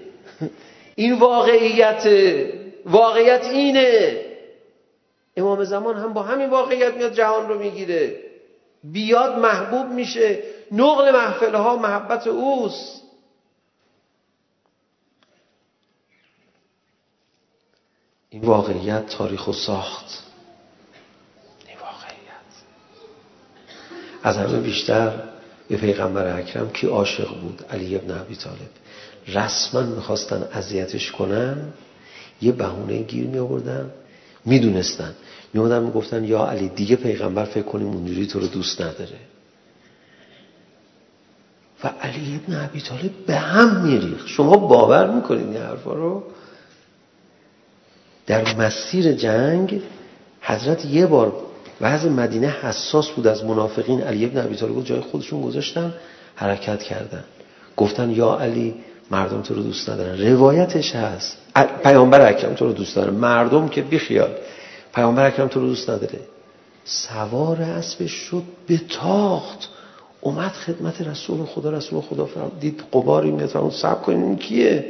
این 0.95 1.13
واقعیت 1.13 2.07
واقعیت 2.85 3.45
اینه. 3.45 4.21
امام 5.37 5.63
زمان 5.63 5.97
هم 5.97 6.13
با 6.13 6.21
همین 6.23 6.49
واقعیت 6.49 6.93
میاد 6.93 7.13
جهان 7.13 7.47
رو 7.47 7.59
میگیره. 7.59 8.23
بیاد 8.83 9.39
محبوب 9.39 9.87
میشه. 9.87 10.43
نقل 10.71 11.11
محفله 11.11 11.57
ها 11.57 11.75
محبت 11.75 12.27
اوست. 12.27 13.01
این 18.29 18.41
واقعیت 18.41 19.05
تاریخ 19.07 19.47
و 19.47 19.53
ساخت. 19.53 20.30
از 24.23 24.37
همه 24.37 24.59
بیشتر 24.59 25.11
به 25.69 25.77
پیغمبر 25.77 26.39
اکرم 26.39 26.69
کی 26.69 26.87
عاشق 26.87 27.39
بود 27.41 27.63
علی 27.69 27.95
ابن 27.95 28.11
ابی 28.11 28.35
طالب. 28.35 28.69
رسما 29.27 29.81
میخواستن 29.81 30.47
اذیتش 30.53 31.11
کنن. 31.11 31.57
یه 32.41 32.51
بهونه 32.51 33.01
گیر 33.01 33.27
می 33.27 33.39
آوردن 33.39 33.91
میدونستن. 34.45 35.13
می 35.53 35.59
اومدن 35.59 35.83
میگفتن 35.83 36.23
یا 36.23 36.45
علی 36.45 36.69
دیگه 36.69 36.95
پیغمبر 36.95 37.45
فکر 37.45 37.63
کنیم 37.63 37.87
اونجوری 37.87 38.27
تو 38.27 38.39
رو 38.39 38.47
دوست 38.47 38.81
نداره. 38.81 39.19
و 41.83 41.87
علی 41.87 42.39
ابن 42.43 42.63
ابی 42.63 42.81
طالب 42.81 43.11
به 43.27 43.35
هم 43.35 43.81
میریخ 43.81 44.27
شما 44.27 44.57
باور 44.57 45.11
میکنید 45.11 45.47
این 45.47 45.57
حرفا 45.57 45.93
رو؟ 45.93 46.23
در 48.27 48.55
مسیر 48.55 49.11
جنگ 49.11 49.81
حضرت 50.41 50.85
یه 50.85 51.05
بار 51.05 51.50
وضع 51.81 52.09
مدینه 52.09 52.47
حساس 52.47 53.09
بود 53.09 53.27
از 53.27 53.45
منافقین 53.45 54.01
علی 54.01 54.25
ابن 54.25 54.45
ابی 54.45 54.55
طالب 54.55 54.83
جای 54.83 54.99
خودشون 54.99 55.41
گذاشتن 55.41 55.93
حرکت 56.35 56.83
کردن. 56.83 57.23
گفتن 57.77 58.09
یا 58.09 58.35
علی 58.35 58.73
مردم 59.11 59.41
تو 59.41 59.53
رو 59.53 59.63
دوست 59.63 59.89
ندارن. 59.89 60.27
روایتش 60.27 60.95
هست. 60.95 61.37
پیامبر 61.83 62.29
اکرم 62.29 62.53
تو 62.53 62.65
رو 62.65 62.73
دوست 62.73 62.95
داره. 62.95 63.11
مردم 63.11 63.67
که 63.67 63.81
بیخیال 63.81 64.29
پیامبر 64.95 65.27
اکرم 65.27 65.47
تو 65.47 65.59
رو 65.59 65.67
دوست 65.67 65.89
نداره. 65.89 66.19
سوار 66.85 67.61
اسبش 67.61 68.11
شد 68.11 68.43
به 68.67 68.81
تاخت. 68.89 69.69
اومد 70.21 70.51
خدمت 70.51 71.01
رسول 71.01 71.45
خدا 71.45 71.69
رسول 71.69 72.01
خدا 72.01 72.25
فرم 72.25 72.51
دید 72.59 72.83
قباری 72.93 73.31
میاد 73.31 73.49
فرمود 73.49 73.71
سب 73.71 74.01
کنین 74.01 74.23
این 74.23 74.37
کیه؟ 74.37 74.85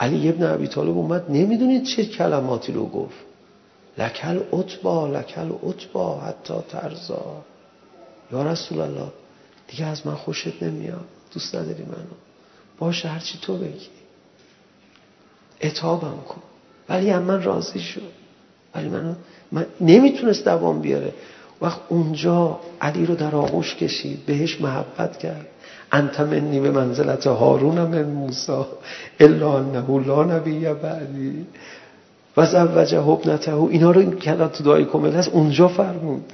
علی 0.00 0.28
ابن 0.28 0.46
ابی 0.46 0.66
طالب 0.66 0.98
اومد. 0.98 1.24
نمیدونید 1.28 1.84
چه 1.84 2.04
کلماتی 2.04 2.72
رو 2.72 2.86
گفت. 2.86 3.14
لکل 3.98 4.40
اتبا 4.52 5.08
لکل 5.08 5.52
اتبا 5.62 6.20
حتی 6.20 6.54
ترزا 6.68 7.42
یا 8.32 8.42
رسول 8.42 8.80
الله 8.80 9.12
دیگه 9.68 9.86
از 9.86 10.06
من 10.06 10.14
خوشت 10.14 10.62
نمیاد 10.62 11.04
دوست 11.34 11.54
نداری 11.54 11.82
منو 11.82 12.16
باشه 12.78 13.08
هرچی 13.08 13.38
تو 13.42 13.56
بگی 13.56 13.88
اتابم 15.60 16.18
کن 16.28 16.42
ولی 16.88 17.10
هم 17.10 17.22
من 17.22 17.42
راضی 17.42 17.80
شد 17.80 18.12
ولی 18.74 18.88
من, 18.88 19.16
من 19.52 19.66
نمیتونست 19.80 20.44
دوام 20.44 20.80
بیاره 20.80 21.12
وقت 21.60 21.80
اونجا 21.88 22.60
علی 22.80 23.06
رو 23.06 23.14
در 23.14 23.36
آغوش 23.36 23.74
کشید 23.74 24.26
بهش 24.26 24.60
محبت 24.60 25.18
کرد 25.18 25.46
انت 25.92 26.20
منی 26.20 26.60
به 26.60 26.70
منزلت 26.70 27.26
هارون 27.26 27.80
من 27.80 28.04
موسی 28.04 28.64
الا 29.20 29.58
انه 29.58 30.06
لا 30.06 30.24
نبی 30.24 30.60
بعدی 30.60 31.46
و 32.36 32.46
زوجه 32.46 33.00
حبنته 33.00 33.54
اینا 33.54 33.90
رو 33.90 34.00
این 34.00 34.12
کلات 34.12 34.52
تو 34.52 34.64
دعای 34.64 34.84
کمیل 34.84 35.12
هست 35.12 35.28
اونجا 35.28 35.68
فرمود 35.68 36.32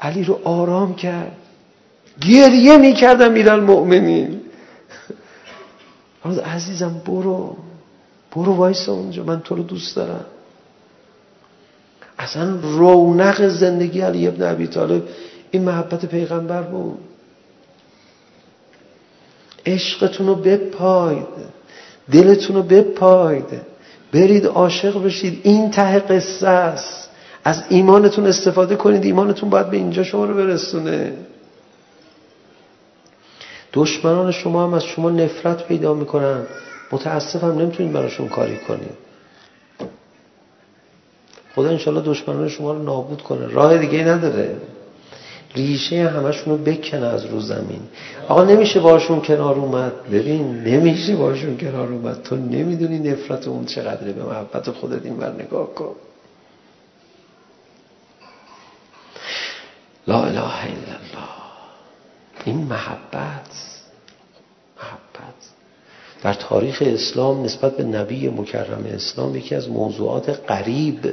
علی 0.00 0.24
رو 0.24 0.40
آرام 0.44 0.94
کرد 0.94 1.36
گریه 2.20 2.76
می 2.76 2.92
کردم 2.92 3.32
میرن 3.32 3.60
مؤمنین 3.60 4.40
عزیزم 6.44 7.02
برو 7.06 7.56
برو 8.36 8.52
وایسا 8.52 8.92
اونجا 8.92 9.24
من 9.24 9.40
تو 9.40 9.54
رو 9.54 9.62
دوست 9.62 9.96
دارم 9.96 10.24
اصلا 12.18 12.58
رونق 12.62 13.48
زندگی 13.48 14.00
علی 14.00 14.28
ابن 14.28 14.42
عبی 14.42 14.66
طالب 14.66 15.02
این 15.50 15.62
محبت 15.62 16.06
پیغمبر 16.06 16.62
بود 16.62 16.98
عشقتون 19.66 20.26
رو 20.26 20.34
بپاید 20.34 21.26
دلتون 22.12 22.56
رو 22.56 22.62
بپاید 22.62 23.75
برید 24.16 24.46
عاشق 24.46 25.04
بشید. 25.04 25.40
این 25.42 25.70
ته 25.70 25.98
قصه 25.98 26.48
است. 26.48 27.10
از 27.44 27.62
ایمانتون 27.68 28.26
استفاده 28.26 28.76
کنید. 28.76 29.04
ایمانتون 29.04 29.50
باید 29.50 29.70
به 29.70 29.76
اینجا 29.76 30.02
شما 30.02 30.24
رو 30.24 30.34
برسونه. 30.34 31.12
دشمنان 33.72 34.32
شما 34.32 34.64
هم 34.64 34.74
از 34.74 34.84
شما 34.84 35.10
نفرت 35.10 35.66
پیدا 35.66 35.94
میکنن. 35.94 36.42
متاسفم 36.92 37.58
نمیتونید 37.58 37.92
براشون 37.92 38.28
کاری 38.28 38.56
کنید. 38.56 39.06
خدا 41.54 41.68
انشالله 41.68 42.00
دشمنان 42.00 42.48
شما 42.48 42.72
رو 42.72 42.82
نابود 42.82 43.22
کنه. 43.22 43.46
راه 43.46 43.78
دیگه 43.78 44.04
نداره. 44.04 44.56
ریشه 45.56 46.08
همشون 46.08 46.58
رو 46.58 46.64
بکنه 46.64 47.06
از 47.06 47.24
رو 47.24 47.40
زمین. 47.40 47.80
آقا 48.28 48.44
نمیشه 48.44 48.80
باشون 48.80 49.20
کنار 49.20 49.54
اومد؟ 49.54 49.92
ببین 50.12 50.64
نمیشه 50.64 51.16
باشون 51.16 51.56
کنار 51.58 51.88
اومد. 51.88 52.22
تو 52.22 52.36
نمیدونی 52.36 52.98
نفرت 52.98 53.48
اون 53.48 53.64
چقدره 53.64 54.12
به 54.12 54.24
محبت 54.24 54.70
خودت 54.70 55.04
این 55.04 55.16
بر 55.16 55.32
نگاه 55.32 55.74
کن. 55.74 55.94
لا 60.08 60.22
اله 60.22 60.38
الا 60.38 60.96
الله. 60.96 61.28
این 62.44 62.56
محبت 62.56 63.50
محبت. 64.76 65.34
در 66.22 66.34
تاریخ 66.34 66.82
اسلام 66.86 67.44
نسبت 67.44 67.76
به 67.76 67.84
نبی 67.84 68.28
مکرم 68.28 68.84
اسلام 68.94 69.36
یکی 69.36 69.54
از 69.54 69.68
موضوعات 69.68 70.30
قریب 70.30 71.12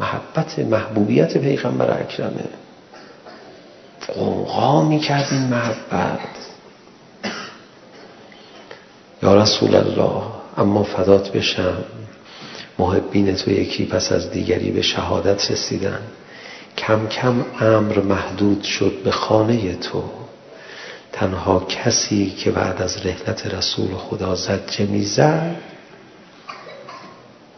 محبت 0.00 0.58
محبوبیت 0.58 1.38
پیغمبر 1.38 2.00
اکرمه. 2.00 2.44
قوقا 4.18 4.82
میکرد 4.82 5.28
این 5.30 5.42
محبت 5.42 6.18
یا 9.22 9.34
رسول 9.34 9.74
الله 9.74 10.22
اما 10.56 10.82
فدات 10.82 11.32
بشم 11.32 11.84
محبین 12.78 13.34
تو 13.34 13.50
یکی 13.50 13.84
پس 13.86 14.12
از 14.12 14.30
دیگری 14.30 14.70
به 14.70 14.82
شهادت 14.82 15.50
رسیدن 15.50 16.00
کم 16.76 17.06
کم 17.06 17.44
امر 17.60 18.00
محدود 18.00 18.62
شد 18.62 19.02
به 19.04 19.10
خانه 19.10 19.74
تو 19.74 20.02
تنها 21.12 21.60
کسی 21.60 22.30
که 22.30 22.50
بعد 22.50 22.82
از 22.82 23.06
رحلت 23.06 23.46
رسول 23.46 23.94
خدا 23.94 24.34
زجه 24.34 24.86
میزد 24.86 25.56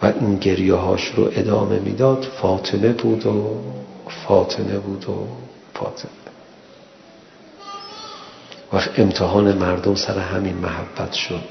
و 0.03 0.07
این 0.07 0.37
گریه 0.37 0.75
هاش 0.75 1.13
رو 1.17 1.31
ادامه 1.33 1.79
میداد 1.79 2.27
فاطمه 2.43 2.89
بود 2.89 3.27
و 3.27 3.57
فاطمه 4.27 4.79
بود 4.79 5.05
و 5.09 5.27
فاطمه 5.75 6.20
و 8.73 8.81
امتحان 8.97 9.53
مردم 9.53 9.95
سر 9.95 10.19
همین 10.19 10.57
محبت 10.57 11.13
شد 11.13 11.43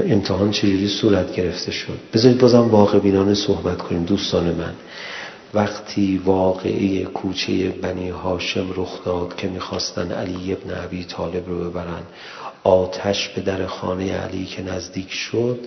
امتحان 0.00 0.50
چجوری 0.50 0.88
صورت 0.88 1.34
گرفته 1.34 1.72
شد 1.72 1.98
بذارید 2.14 2.38
بازم 2.38 2.68
واقع 2.68 2.98
بینانه 2.98 3.34
صحبت 3.34 3.78
کنیم 3.78 4.04
دوستان 4.04 4.44
من 4.44 4.74
وقتی 5.54 6.22
واقعی 6.24 7.04
کوچه 7.04 7.68
بنی 7.68 8.10
هاشم 8.10 8.66
رخ 8.76 9.04
داد 9.04 9.36
که 9.36 9.48
میخواستن 9.48 10.12
علی 10.12 10.52
ابن 10.52 10.70
عبی 10.70 11.04
طالب 11.04 11.48
رو 11.48 11.70
ببرن 11.70 12.02
آتش 12.64 13.28
به 13.28 13.40
در 13.40 13.66
خانه 13.66 14.12
علی 14.12 14.44
که 14.44 14.62
نزدیک 14.62 15.12
شد 15.12 15.58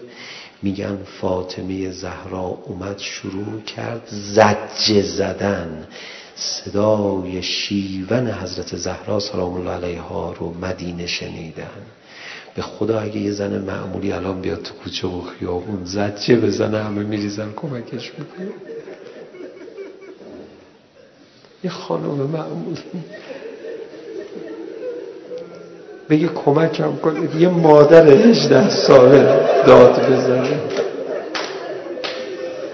میگن 0.61 0.97
فاطمه 1.21 1.91
زهرا 1.91 2.57
اومد 2.65 2.97
شروع 2.99 3.61
کرد 3.61 4.01
زجه 4.11 5.01
زدن 5.01 5.87
صدای 6.37 7.43
شیون 7.43 8.27
حضرت 8.27 8.75
زهرا 8.75 9.19
سلام 9.19 9.53
الله 9.53 9.71
علیها 9.71 10.33
رو 10.39 10.53
مدینه 10.61 11.07
شنیدن. 11.07 11.67
به 12.55 12.61
خدا 12.61 12.99
اگه 12.99 13.17
یه 13.17 13.31
زن 13.31 13.57
معمولی 13.57 14.11
الان 14.11 14.41
بیاد 14.41 14.61
تو 14.61 14.73
کوچه 14.73 15.07
و 15.07 15.21
خیابون 15.21 15.85
زد 15.85 16.19
چه 16.19 16.35
بزنه 16.35 16.83
همه 16.83 17.03
میریزن 17.03 17.53
کمکش 17.55 18.11
میکنه 18.19 18.47
یه 21.63 21.69
خانم 21.69 22.09
معمولی. 22.09 22.77
بگه 26.09 26.27
کمکم 26.27 26.95
کنید 26.95 27.35
یه 27.35 27.49
مادر 27.49 28.07
18 28.07 28.69
ساله 28.69 29.23
داد 29.67 30.11
بزنه. 30.11 30.59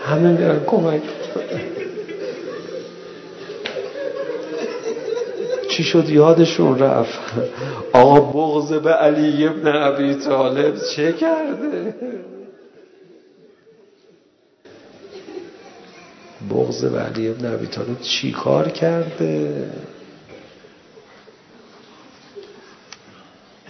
همه 0.05 0.31
میرن 0.31 0.59
کمک. 0.65 1.01
چی 5.73 5.83
شد 5.83 6.09
یادشون 6.09 6.79
رفت؟ 6.79 7.19
آقا 7.93 8.19
بغض 8.19 8.73
به 8.73 8.93
علی 8.93 9.47
ابن 9.47 9.67
عبی 9.67 10.15
طالب 10.15 10.75
چه 10.95 11.13
کرده؟ 11.13 11.95
بغض 16.49 16.85
به 16.85 16.99
علی 16.99 17.29
ابن 17.29 17.45
عبی 17.53 17.67
طالب 17.67 18.01
چی 18.01 18.31
کار 18.31 18.69
کرده؟ 18.69 19.69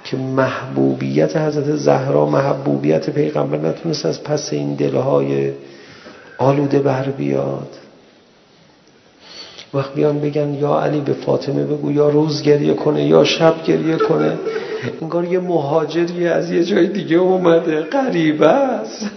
که 0.04 0.18
محبوبیت 0.18 1.38
حضرت 1.38 1.76
زهرا 1.76 2.26
محبوبیت 2.26 3.10
پیغمبر 3.10 3.58
نتونست 3.58 4.06
از 4.06 4.24
پس 4.24 4.54
این 4.54 4.76
دلهای 4.76 5.52
آلوده 6.38 6.80
بر 6.80 7.04
بیاد. 7.10 7.83
وقت 9.74 9.94
بیان 9.94 10.20
بگن 10.20 10.54
یا 10.54 10.80
علی 10.80 11.02
به 11.02 11.14
فاطمه 11.14 11.64
بگو 11.64 11.92
یا 11.92 12.10
روز 12.10 12.42
گریه 12.42 12.74
کنه 12.74 13.04
یا 13.04 13.24
شب 13.24 13.64
گریه 13.64 13.98
کنه 13.98 14.38
انگار 15.02 15.26
یه 15.26 15.40
مهاجری 15.40 16.28
از 16.28 16.52
یه 16.52 16.64
جای 16.64 16.88
دیگه 16.88 17.18
اومده. 17.18 17.82
غریبه 17.82 18.48
است. 18.48 19.10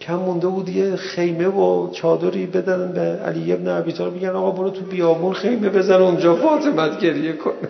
کم 0.00 0.14
مونده 0.14 0.46
بود 0.46 0.68
یه 0.68 0.96
خیمه 0.96 1.48
و 1.48 1.90
چادری 1.92 2.46
بدن 2.46 2.92
به 2.92 3.00
علی 3.00 3.52
ابن 3.52 3.68
ابی 3.68 3.92
طالب. 3.92 4.12
میگن 4.12 4.28
آقا 4.28 4.50
برو 4.50 4.70
تو 4.70 4.84
بیابون 4.84 5.32
خیمه 5.32 5.68
بزن 5.68 6.02
اونجا 6.02 6.34
فاطمت 6.36 7.00
گریه 7.00 7.32
کنه. 7.32 7.68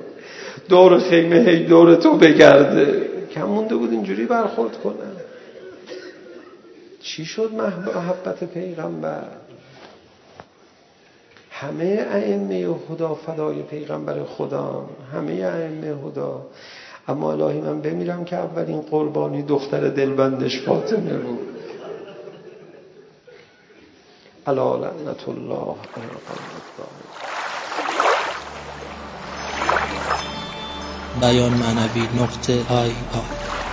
دور 0.68 0.98
خیمه 0.98 1.36
هی 1.36 1.64
دور 1.64 1.94
تو 1.94 2.16
بگرده. 2.16 3.02
کم 3.34 3.42
مونده 3.44 3.74
بود 3.74 3.90
اینجوری 3.90 4.26
برخورد 4.26 4.76
کنه. 4.76 5.23
چی 7.04 7.24
شد 7.24 7.52
محبت 7.94 8.44
پیغمبر 8.44 9.24
همه 11.50 12.06
ائمه 12.10 12.74
خدا 12.88 13.14
فدای 13.14 13.62
پیغمبر 13.62 14.24
خدا 14.24 14.88
همه 15.12 15.32
ائمه 15.32 15.94
خدا 16.02 16.46
اما 17.08 17.32
الهی 17.32 17.60
من 17.60 17.80
بمیرم 17.80 18.24
که 18.24 18.36
اولین 18.36 18.80
قربانی 18.80 19.42
دختر 19.42 19.88
دلبندش 19.88 20.62
فاطمه 20.62 21.18
بود 21.18 21.48
الا 24.46 24.76
لعنت 24.76 25.28
الله 25.28 25.74
بیان 31.20 31.52
معنوی 31.52 32.08
نقطه 32.22 32.52
آی 32.52 32.88
آی 32.88 33.63